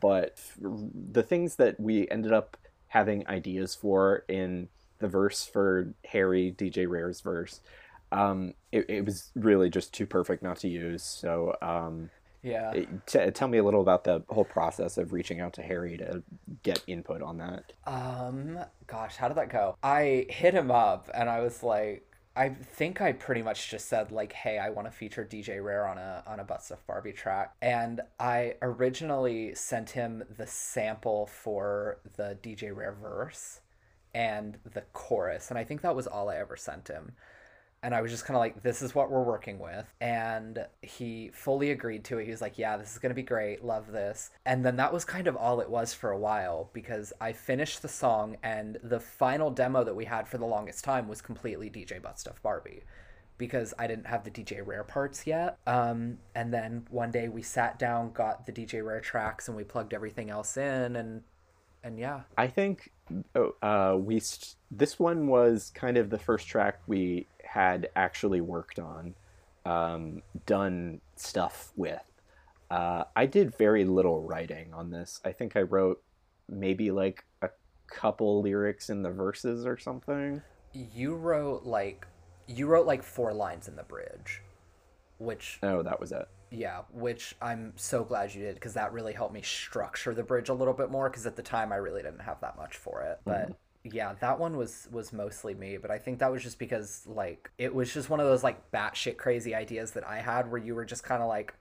but 0.00 0.38
the 0.58 1.22
things 1.22 1.56
that 1.56 1.78
we 1.80 2.08
ended 2.08 2.32
up 2.32 2.56
having 2.88 3.26
ideas 3.28 3.74
for 3.74 4.24
in 4.28 4.68
the 4.98 5.08
verse 5.08 5.44
for 5.44 5.92
Harry 6.04 6.54
DJ 6.56 6.88
Rare's 6.88 7.20
verse, 7.20 7.60
um, 8.12 8.54
it, 8.72 8.88
it 8.88 9.04
was 9.04 9.30
really 9.34 9.70
just 9.70 9.92
too 9.92 10.06
perfect 10.06 10.42
not 10.42 10.58
to 10.58 10.68
use. 10.68 11.02
So 11.02 11.56
um, 11.62 12.10
yeah. 12.42 12.72
T- 13.06 13.30
tell 13.30 13.48
me 13.48 13.58
a 13.58 13.64
little 13.64 13.80
about 13.80 14.04
the 14.04 14.22
whole 14.28 14.44
process 14.44 14.98
of 14.98 15.12
reaching 15.12 15.40
out 15.40 15.52
to 15.54 15.62
Harry 15.62 15.96
to 15.98 16.22
get 16.62 16.82
input 16.86 17.22
on 17.22 17.38
that. 17.38 17.72
Um, 17.86 18.58
gosh, 18.86 19.16
how 19.16 19.28
did 19.28 19.36
that 19.36 19.50
go? 19.50 19.76
I 19.82 20.26
hit 20.28 20.54
him 20.54 20.70
up 20.70 21.10
and 21.14 21.28
I 21.28 21.40
was 21.40 21.62
like, 21.62 22.04
I 22.36 22.50
think 22.50 23.00
I 23.00 23.12
pretty 23.12 23.42
much 23.42 23.68
just 23.68 23.88
said 23.88 24.12
like, 24.12 24.32
"Hey, 24.32 24.58
I 24.58 24.70
want 24.70 24.86
to 24.86 24.92
feature 24.92 25.24
DJ 25.28 25.62
Rare 25.62 25.88
on 25.88 25.98
a 25.98 26.22
on 26.24 26.38
a 26.38 26.44
Butt 26.44 26.62
Stuff 26.62 26.86
Barbie 26.86 27.12
track," 27.12 27.56
and 27.60 28.00
I 28.20 28.54
originally 28.62 29.56
sent 29.56 29.90
him 29.90 30.22
the 30.36 30.46
sample 30.46 31.26
for 31.26 31.98
the 32.16 32.38
DJ 32.40 32.70
Rare 32.74 32.92
verse 32.92 33.62
and 34.14 34.58
the 34.72 34.82
chorus, 34.92 35.50
and 35.50 35.58
I 35.58 35.64
think 35.64 35.80
that 35.80 35.96
was 35.96 36.06
all 36.06 36.28
I 36.28 36.36
ever 36.36 36.56
sent 36.56 36.86
him 36.86 37.16
and 37.82 37.94
I 37.94 38.00
was 38.00 38.10
just 38.10 38.24
kind 38.24 38.36
of 38.36 38.40
like, 38.40 38.62
this 38.62 38.82
is 38.82 38.94
what 38.94 39.10
we're 39.10 39.22
working 39.22 39.58
with. 39.58 39.86
And 40.00 40.66
he 40.82 41.30
fully 41.32 41.70
agreed 41.70 42.04
to 42.04 42.18
it. 42.18 42.24
He 42.24 42.30
was 42.30 42.40
like, 42.40 42.58
yeah, 42.58 42.76
this 42.76 42.92
is 42.92 42.98
going 42.98 43.10
to 43.10 43.14
be 43.14 43.22
great. 43.22 43.64
Love 43.64 43.92
this. 43.92 44.30
And 44.44 44.64
then 44.64 44.76
that 44.76 44.92
was 44.92 45.04
kind 45.04 45.26
of 45.26 45.36
all 45.36 45.60
it 45.60 45.70
was 45.70 45.94
for 45.94 46.10
a 46.10 46.18
while 46.18 46.70
because 46.72 47.12
I 47.20 47.32
finished 47.32 47.82
the 47.82 47.88
song, 47.88 48.36
and 48.42 48.78
the 48.82 49.00
final 49.00 49.50
demo 49.50 49.84
that 49.84 49.94
we 49.94 50.06
had 50.06 50.26
for 50.26 50.38
the 50.38 50.46
longest 50.46 50.84
time 50.84 51.08
was 51.08 51.22
completely 51.22 51.70
DJ 51.70 52.02
Butt 52.02 52.18
Stuff 52.18 52.42
Barbie 52.42 52.82
because 53.38 53.72
I 53.78 53.86
didn't 53.86 54.08
have 54.08 54.24
the 54.24 54.30
DJ 54.30 54.66
Rare 54.66 54.82
parts 54.82 55.26
yet. 55.26 55.58
Um, 55.66 56.18
and 56.34 56.52
then 56.52 56.86
one 56.90 57.12
day 57.12 57.28
we 57.28 57.42
sat 57.42 57.78
down, 57.78 58.10
got 58.12 58.44
the 58.46 58.52
DJ 58.52 58.84
Rare 58.84 59.00
tracks, 59.00 59.46
and 59.46 59.56
we 59.56 59.62
plugged 59.62 59.94
everything 59.94 60.28
else 60.28 60.56
in, 60.56 60.96
and 60.96 61.22
and 61.84 61.98
yeah. 61.98 62.22
I 62.36 62.48
think 62.48 62.90
oh, 63.34 63.54
uh, 63.62 63.96
we 63.96 64.20
st- 64.20 64.56
this 64.70 64.98
one 64.98 65.28
was 65.28 65.70
kind 65.74 65.96
of 65.96 66.10
the 66.10 66.18
first 66.18 66.48
track 66.48 66.80
we 66.86 67.26
had 67.48 67.88
actually 67.96 68.40
worked 68.40 68.78
on, 68.78 69.14
um, 69.64 70.22
done 70.46 71.00
stuff 71.16 71.72
with. 71.76 72.02
Uh, 72.70 73.04
I 73.16 73.24
did 73.26 73.56
very 73.56 73.84
little 73.84 74.22
writing 74.22 74.74
on 74.74 74.90
this. 74.90 75.20
I 75.24 75.32
think 75.32 75.56
I 75.56 75.62
wrote 75.62 76.02
maybe 76.48 76.90
like 76.90 77.24
a 77.40 77.48
couple 77.86 78.42
lyrics 78.42 78.90
in 78.90 79.02
the 79.02 79.10
verses 79.10 79.64
or 79.64 79.78
something. 79.78 80.42
You 80.74 81.14
wrote 81.14 81.64
like 81.64 82.06
you 82.46 82.66
wrote 82.66 82.86
like 82.86 83.02
four 83.02 83.32
lines 83.32 83.68
in 83.68 83.76
the 83.76 83.82
bridge, 83.82 84.42
which 85.16 85.58
oh 85.62 85.82
that 85.82 85.98
was 85.98 86.12
it. 86.12 86.28
Yeah, 86.50 86.82
which 86.92 87.34
I'm 87.40 87.72
so 87.76 88.04
glad 88.04 88.34
you 88.34 88.42
did 88.42 88.54
because 88.56 88.74
that 88.74 88.92
really 88.92 89.14
helped 89.14 89.32
me 89.32 89.42
structure 89.42 90.14
the 90.14 90.22
bridge 90.22 90.50
a 90.50 90.54
little 90.54 90.74
bit 90.74 90.90
more 90.90 91.08
because 91.08 91.26
at 91.26 91.36
the 91.36 91.42
time 91.42 91.72
I 91.72 91.76
really 91.76 92.02
didn't 92.02 92.20
have 92.20 92.40
that 92.42 92.58
much 92.58 92.76
for 92.76 93.02
it. 93.02 93.20
But 93.24 93.44
mm-hmm 93.44 93.52
yeah, 93.92 94.14
that 94.20 94.38
one 94.38 94.56
was 94.56 94.88
was 94.90 95.12
mostly 95.12 95.54
me, 95.54 95.76
but 95.76 95.90
I 95.90 95.98
think 95.98 96.18
that 96.20 96.30
was 96.30 96.42
just 96.42 96.58
because 96.58 97.02
like 97.06 97.50
it 97.58 97.74
was 97.74 97.92
just 97.92 98.10
one 98.10 98.20
of 98.20 98.26
those 98.26 98.42
like 98.42 98.70
batshit 98.70 99.16
crazy 99.16 99.54
ideas 99.54 99.92
that 99.92 100.06
I 100.06 100.18
had 100.18 100.50
where 100.50 100.60
you 100.60 100.74
were 100.74 100.84
just 100.84 101.02
kind 101.02 101.22
of 101.22 101.28
like, 101.28 101.54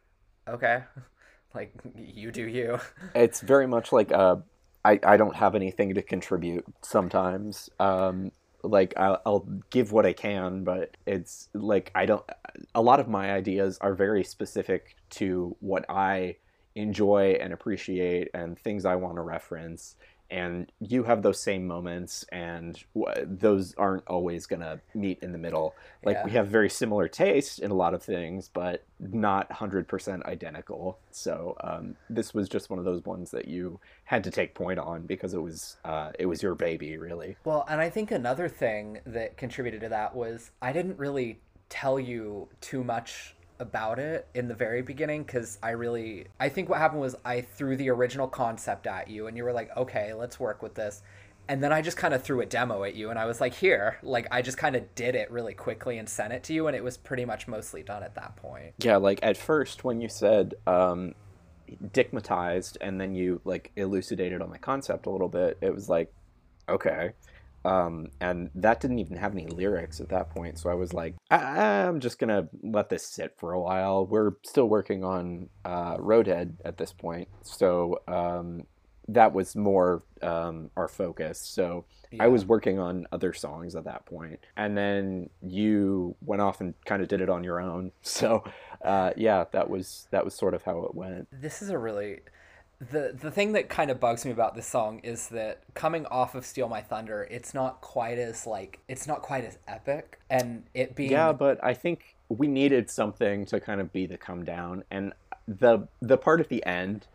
okay, 0.48 0.84
like 1.56 1.74
you 1.96 2.32
do 2.32 2.48
you. 2.48 2.80
It's 3.16 3.42
very 3.42 3.68
much 3.68 3.92
like 3.92 4.12
uh, 4.12 4.38
I 4.86 5.00
I 5.04 5.18
don't 5.18 5.36
have 5.36 5.56
anything 5.56 5.94
to 5.96 6.02
contribute 6.02 6.66
sometimes. 6.82 7.70
Um, 7.80 8.32
like 8.64 8.94
I'll, 8.98 9.22
I'll 9.26 9.48
give 9.70 9.92
what 9.92 10.06
I 10.06 10.14
can, 10.14 10.64
but 10.64 10.98
it's 11.06 11.50
like 11.54 11.92
I 11.96 12.06
don't. 12.06 12.24
A 12.76 12.82
lot 12.82 13.00
of 13.00 13.08
my 13.08 13.32
ideas 13.32 13.78
are 13.82 13.94
very 13.94 14.24
specific 14.24 14.96
to 15.12 15.56
what 15.60 15.86
I 15.90 16.38
enjoy 16.76 17.38
and 17.42 17.54
appreciate 17.54 18.30
and 18.34 18.58
things 18.58 18.86
I 18.86 18.96
want 18.96 19.16
to 19.16 19.22
reference 19.22 19.96
and 20.30 20.72
you 20.80 21.04
have 21.04 21.22
those 21.22 21.40
same 21.40 21.68
moments 21.68 22.26
and 22.32 22.84
w- 22.96 23.26
those 23.26 23.74
aren't 23.76 24.06
always 24.08 24.46
going 24.46 24.60
to 24.62 24.80
meet 24.94 25.20
in 25.22 25.32
the 25.32 25.38
middle. 25.38 25.76
Like 26.04 26.18
yeah. 26.18 26.26
we 26.26 26.32
have 26.32 26.48
very 26.48 26.70
similar 26.70 27.08
taste 27.08 27.60
in 27.60 27.72
a 27.72 27.76
lot 27.76 27.94
of 27.94 28.04
things 28.04 28.50
but 28.54 28.84
not 29.00 29.50
100% 29.50 30.26
identical. 30.26 30.98
So 31.12 31.56
um, 31.62 31.96
this 32.10 32.34
was 32.34 32.50
just 32.50 32.70
one 32.70 32.80
of 32.80 32.86
those 32.86 33.06
ones 33.06 33.32
that 33.32 33.48
you 33.48 33.80
had 34.06 34.24
to 34.24 34.32
take 34.32 34.54
point 34.54 34.80
on 34.80 35.04
because 35.04 35.34
it 35.34 35.42
was 35.42 35.78
uh, 35.86 36.12
it 36.18 36.26
was 36.26 36.42
your 36.42 36.56
baby 36.56 36.98
really. 36.98 37.38
Well 37.44 37.66
and 37.70 37.82
i 37.82 37.90
think 37.90 38.12
another 38.12 38.48
thing 38.50 39.00
that 39.06 39.38
contributed 39.38 39.82
to 39.82 39.90
that 39.90 40.16
was 40.16 40.52
i 40.62 40.72
didn't 40.72 40.98
really 40.98 41.40
tell 41.70 42.00
you 42.00 42.48
too 42.62 42.84
much 42.84 43.36
about 43.60 44.00
it 44.00 44.28
in 44.34 44.48
the 44.48 44.54
very 44.54 44.82
beginning 44.82 45.24
because 45.24 45.58
I 45.64 45.72
really 45.72 46.28
I 46.40 46.50
think 46.50 46.70
what 46.70 46.80
happened 46.80 47.02
was 47.02 47.16
I 47.26 47.42
threw 47.42 47.76
the 47.76 47.90
original 47.90 48.28
concept 48.28 48.88
at 48.88 49.10
you 49.10 49.28
and 49.28 49.36
you 49.38 49.44
were 49.44 49.54
like, 49.54 49.76
okay, 49.76 50.14
let's 50.14 50.40
work 50.40 50.62
with 50.62 50.76
this. 50.76 51.02
And 51.50 51.64
then 51.64 51.72
I 51.72 51.82
just 51.82 51.96
kind 51.96 52.14
of 52.14 52.24
threw 52.24 52.42
a 52.42 52.46
demo 52.46 52.84
at 52.84 52.96
you 52.96 53.10
and 53.10 53.18
I 53.18 53.26
was 53.26 53.40
like, 53.40 53.54
here, 53.54 53.98
like 54.04 54.28
I 54.32 54.42
just 54.42 54.58
kind 54.58 54.76
of 54.76 54.94
did 54.96 55.16
it 55.16 55.32
really 55.32 55.54
quickly 55.54 55.98
and 55.98 56.08
sent 56.08 56.34
it 56.34 56.44
to 56.44 56.54
you 56.54 56.68
and 56.68 56.76
it 56.76 56.84
was 56.84 56.98
pretty 56.98 57.26
much 57.26 57.48
mostly 57.48 57.84
done 57.84 58.04
at 58.04 58.16
that 58.16 58.36
point. 58.36 58.74
Yeah, 58.80 58.98
like 58.98 59.20
at 59.24 59.38
first 59.38 59.84
when 59.84 60.02
you 60.02 60.10
said 60.10 60.56
um 60.68 61.16
dickmatized 61.84 62.78
and 62.82 63.00
then 63.00 63.14
you 63.14 63.42
like 63.44 63.72
elucidated 63.76 64.42
on 64.42 64.52
the 64.52 64.60
concept 64.60 65.06
a 65.06 65.10
little 65.10 65.30
bit, 65.30 65.58
it 65.62 65.74
was 65.74 65.90
like, 65.90 66.12
okay. 66.70 67.12
Um, 67.68 68.08
and 68.22 68.50
that 68.56 68.80
didn't 68.80 69.00
even 69.00 69.18
have 69.18 69.34
any 69.34 69.46
lyrics 69.46 70.00
at 70.00 70.08
that 70.10 70.30
point. 70.30 70.58
So 70.58 70.70
I 70.70 70.74
was 70.74 70.94
like, 70.94 71.16
I- 71.30 71.84
am 71.84 72.00
just 72.00 72.18
gonna 72.18 72.48
let 72.64 72.88
this 72.88 73.06
sit 73.06 73.36
for 73.38 73.52
a 73.52 73.60
while. 73.60 74.06
We're 74.06 74.36
still 74.44 74.70
working 74.70 75.04
on 75.04 75.50
uh, 75.66 75.98
Roadhead 75.98 76.54
at 76.64 76.78
this 76.78 76.94
point, 76.94 77.28
so 77.42 78.02
um, 78.08 78.64
that 79.10 79.34
was 79.34 79.56
more 79.56 80.04
um, 80.22 80.72
our 80.78 80.88
focus. 80.88 81.40
So 81.40 81.84
yeah. 82.12 82.24
I 82.24 82.28
was 82.28 82.46
working 82.46 82.80
on 82.80 83.06
other 83.12 83.34
songs 83.34 83.76
at 83.76 83.84
that 83.84 84.06
point, 84.06 84.40
and 84.56 84.78
then 84.78 85.30
you 85.42 86.16
went 86.22 86.42
off 86.42 86.62
and 86.62 86.74
kind 86.86 87.02
of 87.02 87.10
did 87.10 87.20
it 87.20 87.30
on 87.30 87.44
your 87.44 87.60
own. 87.60 87.92
So 88.02 88.44
uh, 88.82 89.12
yeah, 89.18 89.44
that 89.52 89.70
was 89.70 90.08
that 90.12 90.24
was 90.24 90.34
sort 90.34 90.54
of 90.54 90.64
how 90.64 90.84
it 90.84 90.96
went. 90.96 91.28
This 91.32 91.62
is 91.62 91.70
a 91.70 91.78
really 91.78 92.22
the 92.80 93.16
the 93.20 93.32
thing 93.32 93.54
that 93.54 93.70
kind 93.70 93.90
of 93.90 94.00
bugs 94.00 94.26
me 94.26 94.32
about 94.32 94.56
this 94.56 94.68
song 94.68 95.00
is 95.00 95.30
that 95.30 95.64
coming 95.74 96.06
off 96.08 96.36
of 96.36 96.46
Steal 96.46 96.70
My 96.70 96.82
Thunder, 96.82 97.28
it's 97.30 97.54
not 97.54 97.82
quite 97.82 98.18
as 98.18 98.46
like 98.46 98.80
it's 98.88 99.08
not 99.08 99.22
quite 99.22 99.44
as 99.44 99.58
epic, 99.68 100.20
and 100.30 100.64
it 100.74 100.96
being 100.96 101.12
yeah, 101.12 101.32
but 101.32 101.64
I 101.64 101.74
think 101.74 102.16
we 102.30 102.48
needed 102.48 102.90
something 102.90 103.46
to 103.48 103.60
kind 103.60 103.82
of 103.82 103.92
be 103.92 104.06
the 104.06 104.18
come 104.18 104.46
down, 104.46 104.84
and 104.92 105.14
the 105.48 105.88
the 106.02 106.18
part 106.18 106.40
at 106.40 106.50
the 106.50 106.66
end 106.66 107.08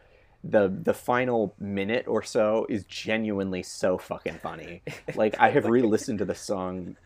the 0.44 0.68
the 0.82 0.94
final 0.94 1.54
minute 1.58 2.06
or 2.08 2.22
so 2.22 2.66
is 2.68 2.84
genuinely 2.84 3.62
so 3.62 3.98
fucking 3.98 4.38
funny. 4.38 4.82
Like 5.14 5.38
I 5.38 5.50
have 5.50 5.66
re-listened 5.66 6.18
to 6.18 6.24
the 6.24 6.34
song 6.34 6.96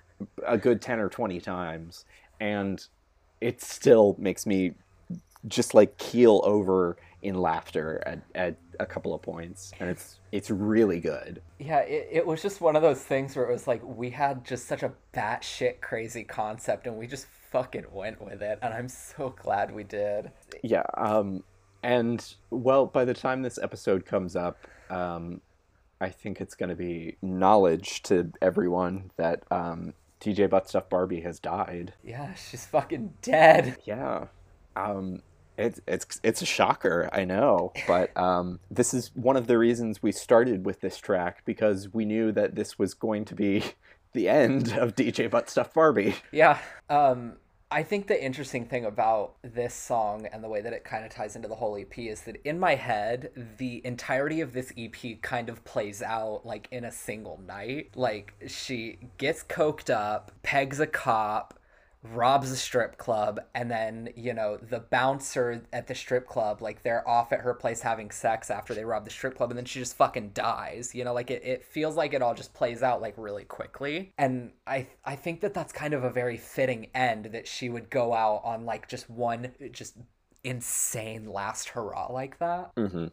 a 0.47 0.57
good 0.57 0.81
10 0.81 1.01
or 1.01 1.09
20 1.09 1.41
times 1.41 2.05
and 2.41 2.85
it 3.41 3.61
still 3.61 4.17
makes 4.19 4.47
me 4.47 4.73
just 5.47 5.75
like 5.75 5.99
keel 5.99 6.41
over 6.45 6.97
in 7.27 7.35
laughter 7.35 8.01
at, 8.07 8.21
at 8.37 8.57
a 8.79 8.87
couple 8.87 9.13
of 9.13 9.21
points 9.21 9.73
and 9.81 9.91
it's 9.91 10.21
it's 10.31 10.49
really 10.49 11.01
good 11.01 11.43
yeah 11.59 11.81
it, 11.81 12.09
it 12.13 12.27
was 12.27 12.41
just 12.41 12.61
one 12.61 12.77
of 12.77 12.83
those 12.83 13.03
things 13.03 13.35
where 13.35 13.49
it 13.49 13.53
was 13.53 13.67
like 13.67 13.83
we 13.83 14.11
had 14.11 14.45
just 14.45 14.69
such 14.69 14.85
a 14.85 14.93
batshit 15.13 15.81
crazy 15.81 16.23
concept 16.23 16.87
and 16.87 16.97
we 16.97 17.05
just 17.05 17.27
fucking 17.51 17.85
went 17.91 18.23
with 18.23 18.43
it 18.43 18.61
and 18.63 18.73
i'm 18.73 18.89
so 18.89 19.35
glad 19.43 19.75
we 19.75 19.83
did 19.83 20.31
yeah 20.63 20.85
um 20.97 21.43
and 21.83 22.35
well 22.51 22.87
by 22.87 23.05
the 23.05 23.15
time 23.15 23.43
this 23.43 23.59
episode 23.59 24.07
comes 24.07 24.37
up 24.37 24.69
um 24.89 25.41
i 26.01 26.09
think 26.09 26.41
it's 26.41 26.55
going 26.55 26.71
to 26.71 26.77
be 26.77 27.17
knowledge 27.23 28.05
to 28.05 28.31
everyone 28.41 29.11
that 29.17 29.43
um 29.51 29.93
DJ 30.19 30.49
Butt 30.49 30.67
Stuff 30.67 30.89
Barbie 30.89 31.21
has 31.21 31.39
died. 31.39 31.93
Yeah, 32.03 32.33
she's 32.33 32.65
fucking 32.65 33.13
dead. 33.21 33.77
Yeah. 33.85 34.29
Um, 34.75 35.21
it's 35.57 35.81
it's 35.87 36.21
it's 36.23 36.43
a 36.43 36.47
shocker, 36.47 37.09
I 37.13 37.25
know, 37.25 37.73
but 37.87 38.17
um, 38.17 38.61
this 38.71 38.93
is 38.93 39.11
one 39.15 39.37
of 39.37 39.47
the 39.47 39.59
reasons 39.59 40.03
we 40.03 40.13
started 40.13 40.65
with 40.65 40.81
this 40.81 40.99
track 40.99 41.43
because 41.45 41.93
we 41.93 42.05
knew 42.05 42.33
that 42.33 42.55
this 42.55 42.79
was 42.79 42.95
going 42.95 43.25
to 43.27 43.35
be 43.35 43.65
the 44.13 44.29
end 44.29 44.73
of 44.73 44.95
DJ 44.95 45.31
Butt 45.31 45.51
Stuff 45.51 45.75
Barbie. 45.75 46.17
Yeah. 46.33 46.59
Um, 46.89 47.35
I 47.69 47.83
think 47.83 48.07
the 48.07 48.25
interesting 48.25 48.67
thing 48.67 48.85
about 48.85 49.35
this 49.43 49.75
song 49.75 50.27
and 50.33 50.43
the 50.43 50.49
way 50.49 50.61
that 50.61 50.73
it 50.73 50.85
kind 50.85 51.05
of 51.05 51.11
ties 51.11 51.35
into 51.35 51.49
the 51.49 51.57
whole 51.57 51.77
EP 51.77 51.99
is 51.99 52.21
that 52.23 52.37
in 52.45 52.61
my 52.61 52.77
head, 52.77 53.31
the 53.59 53.85
entirety 53.85 54.41
of 54.41 54.53
this 54.53 54.73
EP 54.79 55.21
kind 55.21 55.49
of 55.49 55.65
plays 55.65 56.01
out 56.01 56.47
like 56.47 56.69
in 56.71 56.85
a 56.85 56.93
single 56.93 57.41
night. 57.45 57.91
Like 57.97 58.35
she 58.47 58.99
gets 59.19 59.43
coked 59.43 59.91
up, 59.91 60.31
pegs 60.45 60.79
a 60.79 60.87
cop, 60.87 61.56
robs 62.13 62.51
a 62.51 62.57
strip 62.57 62.99
club 62.99 63.41
and 63.55 63.71
then 63.71 64.09
you 64.17 64.33
know 64.33 64.57
the 64.57 64.81
bouncer 64.81 65.63
at 65.73 65.87
the 65.87 65.95
strip 65.95 66.27
club 66.27 66.61
like 66.61 66.83
they're 66.83 67.07
off 67.09 67.33
at 67.33 67.41
her 67.41 67.55
place 67.55 67.81
having 67.81 68.11
sex 68.11 68.51
after 68.51 68.75
they 68.75 68.85
rob 68.85 69.05
the 69.05 69.11
strip 69.11 69.37
club 69.37 69.51
and 69.51 69.59
then 69.59 69.65
she 69.65 69.79
just 69.79 69.97
fucking 69.97 70.31
dies 70.31 70.95
you 70.95 71.05
know? 71.05 71.13
Like 71.13 71.31
it, 71.31 71.45
it 71.45 71.65
feels 71.65 71.97
like 71.97 72.15
it 72.15 72.23
all 72.23 72.35
just 72.35 72.55
plays 72.55 72.83
out 72.83 73.01
like 73.01 73.15
really 73.17 73.45
quickly. 73.45 74.13
And 74.19 74.53
i 74.67 74.87
i 75.05 75.17
think 75.17 75.41
that 75.41 75.55
that's 75.55 75.73
kind 75.73 75.95
of 75.95 76.05
a 76.05 76.11
very 76.11 76.37
fitting 76.37 76.89
end 76.95 77.27
that 77.27 77.47
she 77.47 77.69
would 77.69 77.91
go 77.91 78.15
out 78.15 78.43
on 78.45 78.65
like 78.65 78.89
just 78.89 79.09
one 79.09 79.53
just 79.73 79.97
insane 80.45 81.27
last 81.31 81.71
hurrah 81.71 82.13
like 82.13 82.39
that. 82.39 82.75
Mm-hmm. 82.77 83.07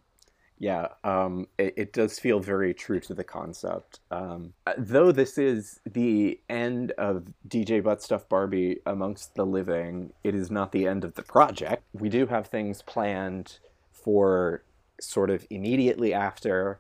Yeah, 0.63 0.87
um, 1.03 1.49
it, 1.57 1.73
it, 1.75 1.91
does 1.91 2.19
feel 2.19 2.39
very 2.39 2.73
true 2.73 3.01
to 3.01 3.13
the 3.13 3.25
concept. 3.25 3.99
Um, 4.11 4.53
though 4.77 5.11
this 5.11 5.37
is 5.37 5.81
the 5.85 6.39
end 6.47 6.91
of 6.91 7.25
DJ 7.49 7.83
Butt 7.83 8.01
Stuff 8.01 8.29
Barbie 8.29 8.79
amongst 8.85 9.35
the 9.35 9.45
living, 9.45 10.13
it 10.23 10.33
is 10.33 10.49
not 10.49 10.71
the 10.71 10.87
end 10.87 11.03
of 11.03 11.15
the 11.15 11.21
project. 11.21 11.83
We 11.91 12.07
do 12.07 12.27
have 12.27 12.47
things 12.47 12.81
planned 12.81 13.57
for 13.91 14.63
sort 15.01 15.31
of 15.31 15.45
immediately 15.49 16.13
after 16.13 16.79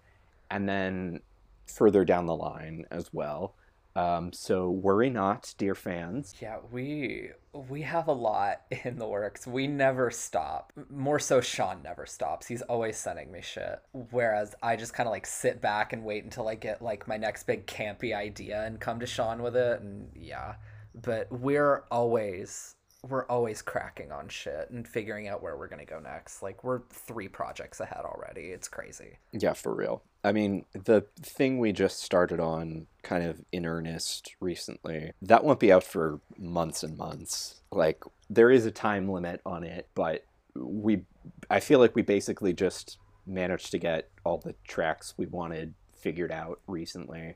and 0.49 0.69
then 0.69 1.19
further 1.67 2.05
down 2.05 2.25
the 2.25 2.37
line 2.37 2.85
as 2.89 3.11
well. 3.11 3.53
Um, 3.95 4.33
so 4.33 4.69
worry 4.71 5.09
not, 5.09 5.53
dear 5.57 5.75
fans. 5.75 6.33
Yeah, 6.41 6.57
we 6.71 7.29
we 7.53 7.83
have 7.83 8.07
a 8.07 8.13
lot 8.13 8.61
in 8.83 8.97
the 8.97 9.07
works. 9.07 9.45
We 9.45 9.67
never 9.67 10.09
stop. 10.09 10.73
More 10.89 11.19
so, 11.19 11.41
Sean 11.41 11.83
never 11.83 12.05
stops. 12.05 12.47
He's 12.47 12.63
always 12.63 12.97
sending 12.97 13.31
me 13.31 13.41
shit. 13.41 13.79
Whereas 14.11 14.55
I 14.63 14.75
just 14.75 14.93
kind 14.93 15.07
of 15.07 15.11
like 15.11 15.27
sit 15.27 15.61
back 15.61 15.93
and 15.93 16.03
wait 16.03 16.23
until 16.23 16.47
I 16.47 16.55
get 16.55 16.81
like 16.81 17.07
my 17.07 17.17
next 17.17 17.43
big 17.43 17.67
campy 17.67 18.15
idea 18.15 18.63
and 18.63 18.79
come 18.79 18.99
to 18.99 19.05
Sean 19.05 19.43
with 19.43 19.55
it. 19.55 19.81
And 19.81 20.09
yeah, 20.15 20.55
but 20.95 21.31
we're 21.31 21.83
always 21.91 22.75
we're 23.07 23.25
always 23.25 23.61
cracking 23.61 24.11
on 24.11 24.29
shit 24.29 24.69
and 24.69 24.87
figuring 24.87 25.27
out 25.27 25.43
where 25.43 25.57
we're 25.57 25.67
gonna 25.67 25.85
go 25.85 25.99
next. 25.99 26.41
Like 26.41 26.63
we're 26.63 26.81
three 26.89 27.27
projects 27.27 27.79
ahead 27.79 28.03
already. 28.05 28.47
It's 28.47 28.67
crazy. 28.67 29.17
Yeah, 29.31 29.53
for 29.53 29.75
real. 29.75 30.03
I 30.23 30.31
mean, 30.31 30.65
the 30.73 31.05
thing 31.21 31.59
we 31.59 31.73
just 31.73 32.01
started 32.01 32.39
on 32.39 32.87
kind 33.01 33.25
of 33.25 33.41
in 33.51 33.65
earnest 33.65 34.35
recently, 34.39 35.11
that 35.21 35.43
won't 35.43 35.59
be 35.59 35.71
out 35.71 35.83
for 35.83 36.21
months 36.37 36.81
and 36.81 36.97
months. 36.97 37.61
Like 37.71 38.03
there 38.29 38.49
is 38.49 38.65
a 38.65 38.71
time 38.71 39.09
limit 39.09 39.41
on 39.45 39.63
it, 39.63 39.89
but 39.95 40.23
we 40.55 41.03
I 41.49 41.59
feel 41.59 41.79
like 41.79 41.95
we 41.95 42.03
basically 42.03 42.53
just 42.53 42.97
managed 43.25 43.71
to 43.71 43.79
get 43.79 44.09
all 44.23 44.37
the 44.37 44.55
tracks 44.65 45.13
we 45.17 45.25
wanted 45.25 45.73
figured 45.93 46.31
out 46.31 46.59
recently. 46.67 47.35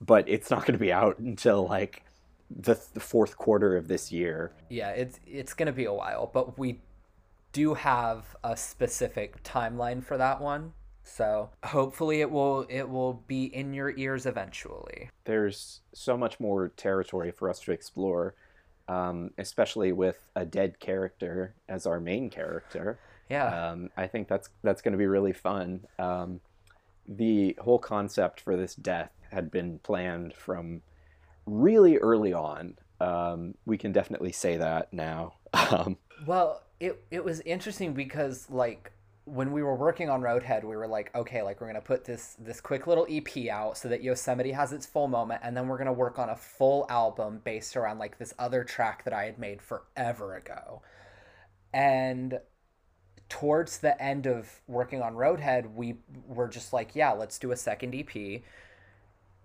But 0.00 0.28
it's 0.28 0.50
not 0.50 0.60
going 0.60 0.72
to 0.72 0.84
be 0.84 0.92
out 0.92 1.20
until 1.20 1.66
like 1.68 2.02
the, 2.56 2.80
the 2.94 3.00
fourth 3.00 3.36
quarter 3.36 3.76
of 3.76 3.88
this 3.88 4.12
year. 4.12 4.52
Yeah, 4.70 4.90
it's 4.90 5.18
it's 5.26 5.54
going 5.54 5.66
to 5.66 5.72
be 5.72 5.84
a 5.84 5.92
while, 5.92 6.30
but 6.32 6.58
we 6.58 6.80
do 7.52 7.74
have 7.74 8.36
a 8.42 8.56
specific 8.56 9.42
timeline 9.42 10.02
for 10.04 10.16
that 10.16 10.40
one. 10.40 10.72
So 11.04 11.50
hopefully 11.62 12.20
it 12.20 12.30
will 12.30 12.66
it 12.68 12.88
will 12.88 13.24
be 13.26 13.44
in 13.44 13.74
your 13.74 13.96
ears 13.96 14.26
eventually. 14.26 15.10
There's 15.24 15.80
so 15.92 16.16
much 16.16 16.40
more 16.40 16.68
territory 16.68 17.30
for 17.30 17.50
us 17.50 17.60
to 17.60 17.72
explore, 17.72 18.34
um, 18.88 19.30
especially 19.36 19.92
with 19.92 20.18
a 20.34 20.44
dead 20.44 20.80
character 20.80 21.54
as 21.68 21.86
our 21.86 22.00
main 22.00 22.30
character. 22.30 22.98
Yeah, 23.28 23.70
um, 23.70 23.90
I 23.96 24.06
think 24.06 24.28
that's 24.28 24.48
that's 24.62 24.82
going 24.82 24.92
to 24.92 24.98
be 24.98 25.06
really 25.06 25.32
fun. 25.32 25.86
Um, 25.98 26.40
the 27.06 27.56
whole 27.60 27.78
concept 27.78 28.40
for 28.40 28.56
this 28.56 28.74
death 28.74 29.12
had 29.30 29.50
been 29.50 29.78
planned 29.80 30.32
from 30.34 30.80
really 31.46 31.96
early 31.98 32.32
on. 32.32 32.76
Um, 33.00 33.54
we 33.66 33.76
can 33.76 33.92
definitely 33.92 34.32
say 34.32 34.56
that 34.56 34.92
now. 34.92 35.34
Um, 35.70 35.98
well, 36.26 36.62
it 36.80 37.00
it 37.12 37.24
was 37.24 37.38
interesting 37.42 37.94
because 37.94 38.50
like 38.50 38.90
when 39.24 39.52
we 39.52 39.62
were 39.62 39.74
working 39.74 40.10
on 40.10 40.20
Roadhead, 40.20 40.64
we 40.64 40.76
were 40.76 40.86
like, 40.86 41.14
okay, 41.14 41.42
like 41.42 41.60
we're 41.60 41.68
gonna 41.68 41.80
put 41.80 42.04
this 42.04 42.36
this 42.38 42.60
quick 42.60 42.86
little 42.86 43.06
EP 43.08 43.48
out 43.48 43.78
so 43.78 43.88
that 43.88 44.02
Yosemite 44.02 44.52
has 44.52 44.72
its 44.72 44.84
full 44.84 45.08
moment, 45.08 45.40
and 45.44 45.56
then 45.56 45.68
we're 45.68 45.78
gonna 45.78 45.92
work 45.92 46.18
on 46.18 46.28
a 46.28 46.36
full 46.36 46.86
album 46.90 47.40
based 47.44 47.76
around 47.76 47.98
like 47.98 48.18
this 48.18 48.34
other 48.38 48.64
track 48.64 49.04
that 49.04 49.14
I 49.14 49.24
had 49.24 49.38
made 49.38 49.62
forever 49.62 50.34
ago. 50.34 50.82
And 51.72 52.40
towards 53.28 53.78
the 53.78 54.00
end 54.00 54.26
of 54.26 54.60
working 54.66 55.02
on 55.02 55.14
Roadhead, 55.14 55.74
we 55.74 55.96
were 56.26 56.48
just 56.48 56.72
like, 56.72 56.94
yeah, 56.94 57.12
let's 57.12 57.38
do 57.38 57.50
a 57.50 57.56
second 57.56 57.94
EP 57.94 58.42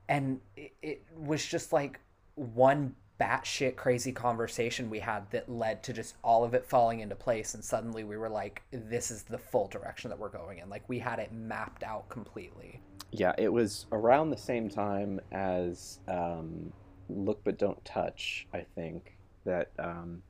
and 0.09 0.41
it, 0.57 0.73
it 0.81 1.05
was 1.15 1.45
just 1.45 1.71
like 1.71 2.01
one 2.35 2.95
batshit 3.19 3.75
crazy 3.75 4.13
conversation 4.13 4.89
we 4.89 4.99
had 4.99 5.29
that 5.29 5.49
led 5.49 5.83
to 5.83 5.91
just 5.91 6.15
all 6.23 6.43
of 6.45 6.53
it 6.53 6.65
falling 6.65 7.01
into 7.01 7.15
place 7.15 7.53
and 7.53 7.63
suddenly 7.63 8.03
we 8.03 8.17
were 8.17 8.29
like 8.29 8.61
this 8.71 9.11
is 9.11 9.23
the 9.23 9.37
full 9.37 9.67
direction 9.67 10.09
that 10.09 10.17
we're 10.17 10.29
going 10.29 10.59
in. 10.59 10.69
Like 10.69 10.87
we 10.87 10.99
had 10.99 11.19
it 11.19 11.33
mapped 11.33 11.83
out 11.83 12.07
completely. 12.09 12.81
Yeah 13.11 13.33
it 13.37 13.51
was 13.51 13.87
around 13.91 14.29
the 14.29 14.37
same 14.37 14.69
time 14.69 15.19
as 15.31 15.99
um, 16.07 16.71
look 17.09 17.43
but 17.43 17.57
don't 17.57 17.83
touch 17.83 18.47
i 18.53 18.65
think 18.75 19.17
that 19.45 19.71
um, 19.79 20.21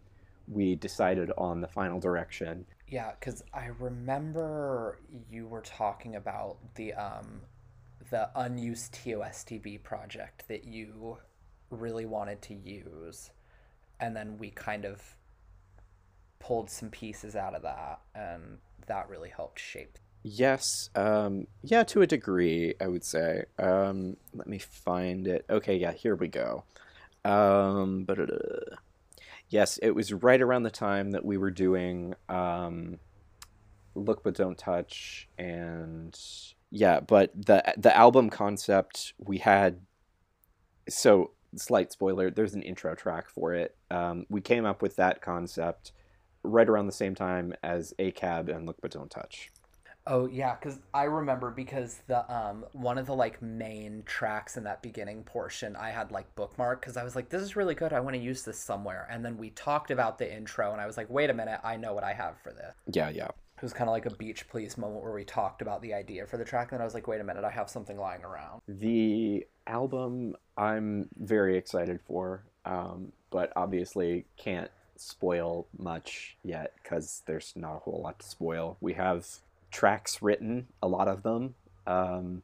we 0.47 0.75
decided 0.75 1.31
on 1.37 1.61
the 1.61 1.67
final 1.67 1.99
direction. 1.99 2.65
Yeah 2.87 3.11
because 3.19 3.43
i 3.53 3.67
remember 3.77 4.99
you 5.29 5.47
were 5.47 5.61
talking 5.61 6.15
about 6.15 6.57
the 6.73 6.93
um, 6.93 7.41
the 8.09 8.29
unused 8.35 8.93
TOSTB 8.93 9.83
project 9.83 10.47
that 10.47 10.65
you 10.65 11.17
really 11.69 12.05
wanted 12.05 12.41
to 12.43 12.53
use. 12.53 13.31
And 13.99 14.15
then 14.15 14.37
we 14.37 14.49
kind 14.51 14.85
of 14.85 15.17
pulled 16.39 16.69
some 16.69 16.89
pieces 16.89 17.35
out 17.35 17.53
of 17.53 17.61
that, 17.63 17.99
and 18.15 18.59
that 18.87 19.09
really 19.09 19.29
helped 19.29 19.59
shape. 19.59 19.97
Yes, 20.23 20.89
um, 20.95 21.47
yeah, 21.61 21.83
to 21.83 22.01
a 22.01 22.07
degree, 22.07 22.73
I 22.81 22.87
would 22.87 23.03
say. 23.03 23.45
Um, 23.57 24.17
let 24.33 24.47
me 24.47 24.57
find 24.57 25.27
it. 25.27 25.45
Okay, 25.49 25.77
yeah, 25.77 25.93
here 25.93 26.15
we 26.15 26.27
go. 26.27 26.63
Um, 27.23 28.05
yes, 29.49 29.77
it 29.81 29.91
was 29.91 30.11
right 30.13 30.41
around 30.41 30.63
the 30.63 30.71
time 30.71 31.11
that 31.11 31.23
we 31.23 31.37
were 31.37 31.51
doing 31.51 32.15
um, 32.27 32.99
Look 33.95 34.23
But 34.23 34.35
Don't 34.35 34.57
Touch 34.57 35.27
and 35.37 36.17
yeah, 36.71 36.99
but 36.99 37.31
the 37.35 37.73
the 37.77 37.95
album 37.95 38.29
concept 38.29 39.13
we 39.17 39.39
had 39.39 39.81
so 40.87 41.31
slight 41.55 41.91
spoiler, 41.91 42.29
there's 42.29 42.53
an 42.53 42.63
intro 42.63 42.95
track 42.95 43.29
for 43.29 43.53
it. 43.53 43.75
Um, 43.89 44.25
we 44.29 44.41
came 44.41 44.65
up 44.65 44.81
with 44.81 44.95
that 44.97 45.21
concept 45.21 45.91
right 46.43 46.69
around 46.69 46.85
the 46.85 46.91
same 46.91 47.15
time 47.15 47.53
as 47.63 47.93
A 47.99 48.11
Cab 48.11 48.49
and 48.49 48.65
Look 48.65 48.77
But 48.81 48.91
Don't 48.91 49.09
Touch. 49.09 49.49
Oh 50.07 50.27
yeah, 50.27 50.55
because 50.55 50.79
I 50.93 51.03
remember 51.03 51.51
because 51.51 52.01
the 52.07 52.31
um 52.33 52.65
one 52.71 52.97
of 52.97 53.05
the 53.05 53.13
like 53.13 53.41
main 53.41 54.03
tracks 54.05 54.57
in 54.57 54.63
that 54.63 54.81
beginning 54.81 55.23
portion 55.23 55.75
I 55.75 55.89
had 55.89 56.11
like 56.11 56.33
bookmark 56.35 56.81
because 56.81 56.97
I 56.97 57.03
was 57.03 57.15
like 57.15 57.29
this 57.29 57.41
is 57.41 57.55
really 57.55 57.75
good 57.75 57.93
I 57.93 57.99
want 57.99 58.15
to 58.15 58.21
use 58.21 58.43
this 58.43 58.57
somewhere 58.57 59.07
and 59.11 59.23
then 59.23 59.37
we 59.37 59.51
talked 59.51 59.91
about 59.91 60.17
the 60.17 60.33
intro 60.33 60.71
and 60.71 60.81
I 60.81 60.87
was 60.87 60.97
like 60.97 61.09
wait 61.09 61.29
a 61.29 61.33
minute 61.33 61.59
I 61.63 61.77
know 61.77 61.93
what 61.93 62.03
I 62.03 62.13
have 62.13 62.39
for 62.41 62.51
this. 62.51 62.73
Yeah, 62.91 63.09
yeah. 63.09 63.27
It 63.59 63.63
was 63.63 63.73
kind 63.73 63.89
of 63.89 63.93
like 63.93 64.05
a 64.05 64.15
beach 64.15 64.47
please 64.47 64.77
moment 64.77 65.03
where 65.03 65.11
we 65.11 65.25
talked 65.25 65.61
about 65.61 65.81
the 65.81 65.93
idea 65.93 66.25
for 66.25 66.37
the 66.37 66.45
track 66.45 66.71
and 66.71 66.77
then 66.77 66.81
I 66.81 66.85
was 66.85 66.93
like 66.93 67.07
wait 67.07 67.19
a 67.19 67.23
minute 67.25 67.43
I 67.43 67.49
have 67.49 67.69
something 67.69 67.97
lying 67.97 68.23
around. 68.23 68.61
The 68.67 69.45
album 69.67 70.35
I'm 70.57 71.09
very 71.17 71.57
excited 71.57 71.99
for, 72.07 72.45
um, 72.65 73.11
but 73.31 73.51
obviously 73.57 74.25
can't 74.37 74.71
spoil 74.95 75.67
much 75.77 76.37
yet 76.43 76.73
because 76.81 77.21
there's 77.25 77.53
not 77.55 77.75
a 77.75 77.79
whole 77.79 78.01
lot 78.01 78.19
to 78.19 78.25
spoil. 78.25 78.77
We 78.79 78.93
have 78.93 79.27
tracks 79.71 80.21
written, 80.21 80.67
a 80.81 80.87
lot 80.87 81.07
of 81.07 81.23
them. 81.23 81.55
Um, 81.85 82.43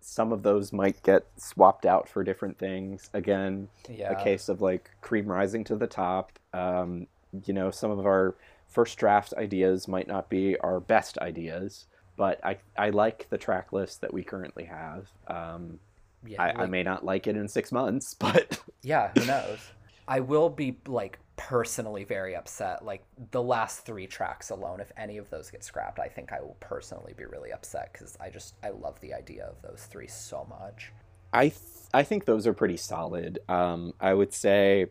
some 0.00 0.32
of 0.32 0.42
those 0.42 0.72
might 0.72 1.02
get 1.02 1.26
swapped 1.36 1.84
out 1.86 2.08
for 2.08 2.24
different 2.24 2.58
things. 2.58 3.08
Again, 3.12 3.68
Yeah. 3.88 4.10
a 4.12 4.24
case 4.24 4.48
of 4.48 4.60
like 4.60 4.90
cream 5.00 5.26
rising 5.26 5.62
to 5.64 5.76
the 5.76 5.86
top. 5.86 6.38
Um, 6.52 7.06
you 7.44 7.54
know, 7.54 7.70
some 7.70 7.90
of 7.90 8.04
our 8.06 8.34
first 8.70 8.98
draft 8.98 9.34
ideas 9.36 9.88
might 9.88 10.08
not 10.08 10.30
be 10.30 10.58
our 10.60 10.80
best 10.80 11.18
ideas, 11.18 11.86
but 12.16 12.40
I, 12.44 12.58
I 12.78 12.90
like 12.90 13.28
the 13.30 13.38
track 13.38 13.72
list 13.72 14.00
that 14.02 14.12
we 14.14 14.24
currently 14.24 14.64
have. 14.64 15.08
Um, 15.28 15.80
Yeah. 16.24 16.42
I, 16.42 16.64
I 16.64 16.66
may 16.66 16.82
not 16.82 17.04
like 17.04 17.26
it 17.26 17.36
in 17.36 17.48
six 17.48 17.72
months, 17.72 18.14
but 18.18 18.60
Yeah, 18.82 19.12
who 19.14 19.24
knows? 19.24 19.72
I 20.08 20.20
will 20.20 20.50
be 20.50 20.78
like 20.86 21.18
personally 21.36 22.04
very 22.04 22.36
upset. 22.36 22.84
Like 22.84 23.04
the 23.30 23.42
last 23.42 23.86
three 23.86 24.06
tracks 24.06 24.50
alone, 24.50 24.80
if 24.80 24.92
any 24.96 25.18
of 25.18 25.30
those 25.30 25.50
get 25.50 25.64
scrapped, 25.64 25.98
I 25.98 26.08
think 26.08 26.32
I 26.32 26.40
will 26.40 26.56
personally 26.60 27.14
be 27.16 27.24
really 27.24 27.52
upset 27.52 27.92
because 27.92 28.16
I 28.20 28.30
just 28.30 28.54
I 28.62 28.70
love 28.70 29.00
the 29.00 29.14
idea 29.14 29.44
of 29.46 29.62
those 29.62 29.86
three 29.90 30.08
so 30.08 30.46
much. 30.50 30.92
I 31.32 31.48
th- 31.48 31.60
I 31.94 32.02
think 32.02 32.24
those 32.24 32.46
are 32.46 32.52
pretty 32.54 32.76
solid. 32.76 33.38
Um, 33.48 33.94
I 34.00 34.14
would 34.14 34.32
say 34.34 34.86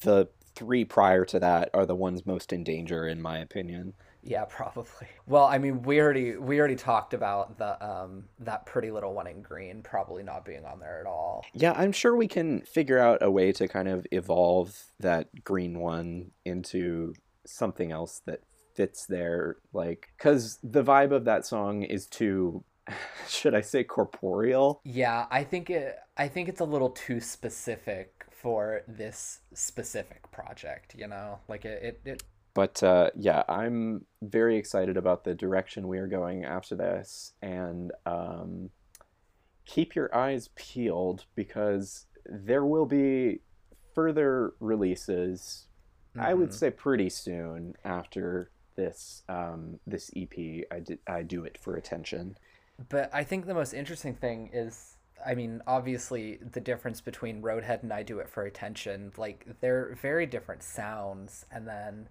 the 0.00 0.28
three 0.54 0.84
prior 0.84 1.24
to 1.26 1.38
that 1.40 1.70
are 1.74 1.86
the 1.86 1.94
ones 1.94 2.26
most 2.26 2.52
in 2.52 2.64
danger, 2.64 3.06
in 3.06 3.20
my 3.20 3.38
opinion. 3.38 3.94
Yeah, 4.22 4.44
probably. 4.48 5.08
Well, 5.26 5.44
I 5.44 5.58
mean, 5.58 5.82
we 5.82 6.00
already 6.00 6.36
we 6.36 6.58
already 6.58 6.76
talked 6.76 7.14
about 7.14 7.58
the 7.58 7.84
um 7.84 8.24
that 8.40 8.66
pretty 8.66 8.90
little 8.90 9.12
one 9.12 9.26
in 9.26 9.42
green 9.42 9.82
probably 9.82 10.22
not 10.22 10.44
being 10.44 10.64
on 10.64 10.80
there 10.80 10.98
at 11.00 11.06
all. 11.06 11.44
Yeah, 11.52 11.72
I'm 11.72 11.92
sure 11.92 12.16
we 12.16 12.28
can 12.28 12.62
figure 12.62 12.98
out 12.98 13.22
a 13.22 13.30
way 13.30 13.52
to 13.52 13.68
kind 13.68 13.88
of 13.88 14.06
evolve 14.10 14.84
that 15.00 15.44
green 15.44 15.78
one 15.78 16.30
into 16.44 17.14
something 17.46 17.92
else 17.92 18.22
that 18.26 18.40
fits 18.74 19.06
there. 19.06 19.56
Like, 19.72 20.08
because 20.16 20.58
the 20.62 20.82
vibe 20.82 21.12
of 21.12 21.24
that 21.26 21.46
song 21.46 21.82
is 21.82 22.06
too, 22.06 22.64
should 23.28 23.54
I 23.54 23.60
say, 23.60 23.84
corporeal? 23.84 24.80
Yeah, 24.84 25.26
I 25.30 25.44
think 25.44 25.70
it 25.70 25.96
I 26.16 26.28
think 26.28 26.48
it's 26.48 26.60
a 26.60 26.64
little 26.64 26.90
too 26.90 27.20
specific 27.20 28.24
for 28.44 28.82
this 28.86 29.40
specific 29.54 30.30
project, 30.30 30.94
you 30.94 31.08
know? 31.08 31.38
Like 31.48 31.64
it 31.64 31.82
it, 31.82 32.00
it 32.04 32.22
But 32.52 32.82
uh, 32.82 33.10
yeah, 33.16 33.42
I'm 33.48 34.04
very 34.22 34.56
excited 34.58 34.96
about 34.98 35.24
the 35.24 35.34
direction 35.34 35.88
we 35.88 35.98
are 35.98 36.06
going 36.06 36.44
after 36.44 36.76
this, 36.76 37.32
and 37.42 37.90
um, 38.06 38.70
keep 39.64 39.94
your 39.96 40.14
eyes 40.14 40.50
peeled 40.54 41.24
because 41.34 42.06
there 42.26 42.64
will 42.64 42.86
be 42.86 43.40
further 43.94 44.52
releases. 44.60 45.66
I 46.18 46.34
would 46.34 46.50
Mhm. 46.50 46.54
say 46.60 46.70
pretty 46.70 47.08
soon 47.08 47.74
after 47.84 48.50
this 48.76 49.22
um, 49.28 49.80
this 49.86 50.10
EP. 50.14 50.64
I 50.70 50.80
did 50.80 50.98
I 51.06 51.22
do 51.22 51.44
it 51.44 51.56
for 51.58 51.76
attention. 51.76 52.36
But 52.88 53.08
I 53.14 53.24
think 53.24 53.46
the 53.46 53.54
most 53.54 53.72
interesting 53.72 54.14
thing 54.14 54.50
is, 54.52 54.93
I 55.26 55.34
mean, 55.34 55.62
obviously 55.66 56.38
the 56.52 56.60
difference 56.60 57.00
between 57.00 57.42
Roadhead 57.42 57.82
and 57.82 57.92
I 57.92 58.02
Do 58.02 58.18
It 58.18 58.28
for 58.28 58.44
Attention, 58.44 59.12
like 59.16 59.46
they're 59.60 59.96
very 60.00 60.26
different 60.26 60.62
sounds, 60.62 61.46
and 61.50 61.66
then 61.66 62.08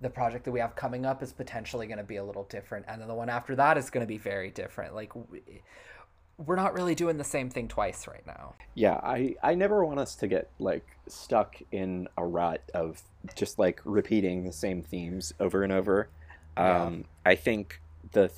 the 0.00 0.10
project 0.10 0.44
that 0.44 0.52
we 0.52 0.60
have 0.60 0.76
coming 0.76 1.06
up 1.06 1.22
is 1.22 1.32
potentially 1.32 1.86
going 1.86 1.98
to 1.98 2.04
be 2.04 2.16
a 2.16 2.24
little 2.24 2.44
different, 2.44 2.86
and 2.88 3.00
then 3.00 3.08
the 3.08 3.14
one 3.14 3.28
after 3.28 3.54
that 3.56 3.78
is 3.78 3.90
going 3.90 4.04
to 4.04 4.08
be 4.08 4.18
very 4.18 4.50
different. 4.50 4.94
Like 4.94 5.12
we're 6.44 6.56
not 6.56 6.74
really 6.74 6.94
doing 6.94 7.16
the 7.16 7.24
same 7.24 7.48
thing 7.48 7.66
twice 7.66 8.06
right 8.06 8.26
now. 8.26 8.54
Yeah, 8.74 9.00
I, 9.02 9.36
I 9.42 9.54
never 9.54 9.84
want 9.84 10.00
us 10.00 10.14
to 10.16 10.28
get 10.28 10.50
like 10.58 10.86
stuck 11.08 11.56
in 11.72 12.08
a 12.18 12.26
rut 12.26 12.62
of 12.74 13.02
just 13.34 13.58
like 13.58 13.80
repeating 13.84 14.44
the 14.44 14.52
same 14.52 14.82
themes 14.82 15.32
over 15.40 15.62
and 15.62 15.72
over. 15.72 16.08
Yeah. 16.56 16.84
Um, 16.84 17.04
I 17.24 17.34
think 17.36 17.80
the 18.12 18.30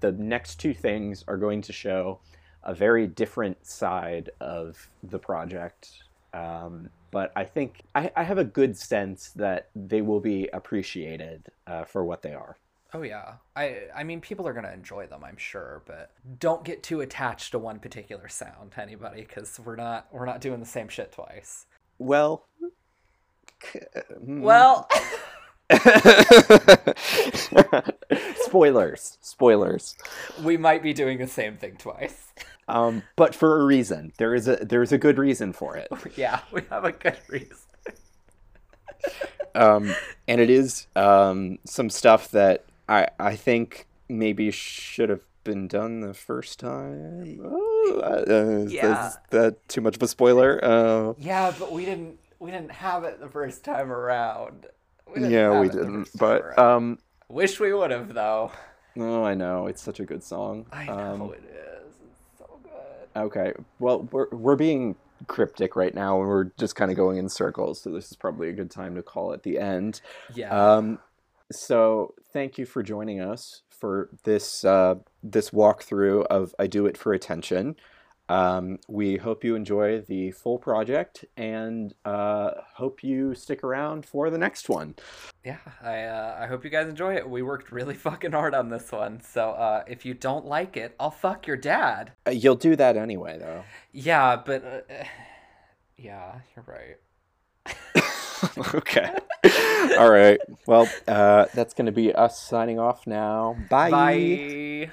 the 0.00 0.12
next 0.12 0.60
two 0.60 0.72
things 0.72 1.24
are 1.26 1.36
going 1.36 1.60
to 1.62 1.72
show 1.72 2.20
a 2.64 2.74
very 2.74 3.06
different 3.06 3.64
side 3.66 4.30
of 4.40 4.88
the 5.02 5.18
project. 5.18 5.90
Um, 6.32 6.90
but 7.10 7.30
I 7.36 7.44
think 7.44 7.82
I, 7.94 8.10
I 8.16 8.24
have 8.24 8.38
a 8.38 8.44
good 8.44 8.76
sense 8.76 9.30
that 9.36 9.68
they 9.76 10.02
will 10.02 10.20
be 10.20 10.48
appreciated 10.52 11.46
uh, 11.66 11.84
for 11.84 12.04
what 12.04 12.22
they 12.22 12.34
are. 12.34 12.56
Oh 12.92 13.02
yeah, 13.02 13.34
I 13.54 13.82
I 13.94 14.04
mean 14.04 14.20
people 14.20 14.46
are 14.48 14.52
gonna 14.52 14.72
enjoy 14.72 15.06
them, 15.06 15.24
I'm 15.24 15.36
sure, 15.36 15.82
but 15.86 16.10
don't 16.38 16.64
get 16.64 16.82
too 16.82 17.00
attached 17.00 17.52
to 17.52 17.58
one 17.58 17.78
particular 17.78 18.28
sound, 18.28 18.72
to 18.72 18.82
anybody, 18.82 19.22
because 19.22 19.60
we're 19.60 19.76
not 19.76 20.08
we're 20.12 20.26
not 20.26 20.40
doing 20.40 20.60
the 20.60 20.66
same 20.66 20.88
shit 20.88 21.12
twice. 21.12 21.66
Well, 21.98 22.46
mm. 23.72 24.40
Well. 24.40 24.88
spoilers, 28.36 29.18
spoilers. 29.20 29.96
we 30.42 30.56
might 30.56 30.82
be 30.82 30.92
doing 30.92 31.18
the 31.18 31.26
same 31.26 31.56
thing 31.56 31.76
twice. 31.76 32.32
Um, 32.68 33.02
but 33.16 33.34
for 33.34 33.60
a 33.60 33.64
reason. 33.64 34.12
There 34.18 34.34
is 34.34 34.48
a 34.48 34.56
there's 34.56 34.92
a 34.92 34.98
good 34.98 35.18
reason 35.18 35.52
for 35.52 35.76
it. 35.76 35.88
yeah, 36.16 36.40
we 36.52 36.62
have 36.70 36.84
a 36.84 36.92
good 36.92 37.18
reason. 37.28 37.56
Um, 39.54 39.94
and 40.26 40.40
it 40.40 40.50
is 40.50 40.86
um, 40.96 41.58
some 41.64 41.90
stuff 41.90 42.30
that 42.30 42.64
I 42.88 43.08
I 43.18 43.36
think 43.36 43.86
maybe 44.08 44.50
should 44.50 45.10
have 45.10 45.20
been 45.44 45.68
done 45.68 46.00
the 46.00 46.14
first 46.14 46.58
time. 46.58 47.38
Oh, 47.44 48.00
uh, 48.02 48.64
Yeah. 48.66 49.08
is 49.08 49.18
that 49.30 49.68
too 49.68 49.82
much 49.82 49.96
of 49.96 50.02
a 50.02 50.08
spoiler? 50.08 50.58
Uh, 50.64 51.12
Yeah, 51.18 51.52
but 51.58 51.70
we 51.70 51.84
didn't 51.84 52.18
we 52.38 52.50
didn't 52.50 52.72
have 52.72 53.04
it 53.04 53.20
the 53.20 53.28
first 53.28 53.62
time 53.62 53.92
around. 53.92 54.66
We 55.14 55.28
yeah, 55.28 55.60
we 55.60 55.68
didn't. 55.68 56.08
But 56.18 56.58
um, 56.58 56.98
wish 57.28 57.60
we 57.60 57.72
would 57.72 57.90
have 57.90 58.12
though. 58.14 58.52
oh, 58.98 59.24
I 59.24 59.34
know 59.34 59.66
it's 59.66 59.82
such 59.82 60.00
a 60.00 60.04
good 60.04 60.22
song. 60.22 60.66
I 60.72 60.86
know 60.86 60.92
Um, 60.92 61.22
it 61.34 61.42
is. 61.44 61.94
It's 62.30 62.38
so 62.38 62.58
good. 62.62 63.20
Okay. 63.20 63.52
Well, 63.78 64.08
we're 64.10 64.28
we're 64.30 64.56
being 64.56 64.96
cryptic 65.26 65.76
right 65.76 65.94
now, 65.94 66.18
and 66.20 66.28
we're 66.28 66.44
just 66.58 66.76
kind 66.76 66.90
of 66.90 66.96
going 66.96 67.18
in 67.18 67.28
circles. 67.28 67.80
So 67.80 67.90
this 67.90 68.10
is 68.10 68.16
probably 68.16 68.48
a 68.48 68.52
good 68.52 68.70
time 68.70 68.94
to 68.96 69.02
call 69.02 69.32
it 69.32 69.42
the 69.42 69.58
end. 69.58 70.00
Yeah. 70.34 70.50
Um, 70.50 70.98
so 71.52 72.14
thank 72.32 72.58
you 72.58 72.66
for 72.66 72.82
joining 72.82 73.20
us 73.20 73.62
for 73.70 74.08
this 74.24 74.64
uh, 74.64 74.96
this 75.22 75.50
walkthrough 75.50 76.26
of 76.26 76.54
I 76.58 76.66
Do 76.66 76.86
It 76.86 76.96
for 76.96 77.12
Attention. 77.12 77.76
Um, 78.28 78.78
we 78.88 79.16
hope 79.16 79.44
you 79.44 79.54
enjoy 79.54 80.00
the 80.00 80.30
full 80.30 80.58
project 80.58 81.24
and 81.36 81.94
uh, 82.04 82.52
hope 82.74 83.04
you 83.04 83.34
stick 83.34 83.62
around 83.62 84.06
for 84.06 84.30
the 84.30 84.38
next 84.38 84.68
one. 84.68 84.94
yeah. 85.44 85.58
I 85.82 86.04
uh, 86.04 86.38
I 86.40 86.46
hope 86.46 86.64
you 86.64 86.70
guys 86.70 86.88
enjoy 86.88 87.14
it. 87.16 87.28
We 87.28 87.42
worked 87.42 87.70
really 87.70 87.94
fucking 88.08 88.32
hard 88.32 88.54
on 88.54 88.70
this 88.70 88.90
one. 88.90 89.20
So 89.20 89.50
uh, 89.50 89.84
if 89.86 90.04
you 90.06 90.14
don't 90.14 90.46
like 90.46 90.76
it, 90.76 90.94
I'll 90.98 91.10
fuck 91.10 91.46
your 91.46 91.56
dad. 91.56 92.12
Uh, 92.26 92.30
you'll 92.30 92.54
do 92.54 92.76
that 92.76 92.96
anyway, 92.96 93.38
though. 93.38 93.64
Yeah, 93.92 94.36
but 94.36 94.64
uh, 94.64 95.04
yeah, 95.98 96.40
you're 96.56 96.64
right. 96.66 96.96
okay. 98.74 99.10
All 99.98 100.10
right. 100.10 100.38
Well, 100.66 100.88
uh, 101.06 101.46
that's 101.54 101.74
going 101.74 101.86
to 101.86 101.92
be 101.92 102.14
us 102.14 102.40
signing 102.40 102.78
off 102.78 103.06
now. 103.06 103.56
Bye. 103.68 103.90
Bye. 103.90 104.90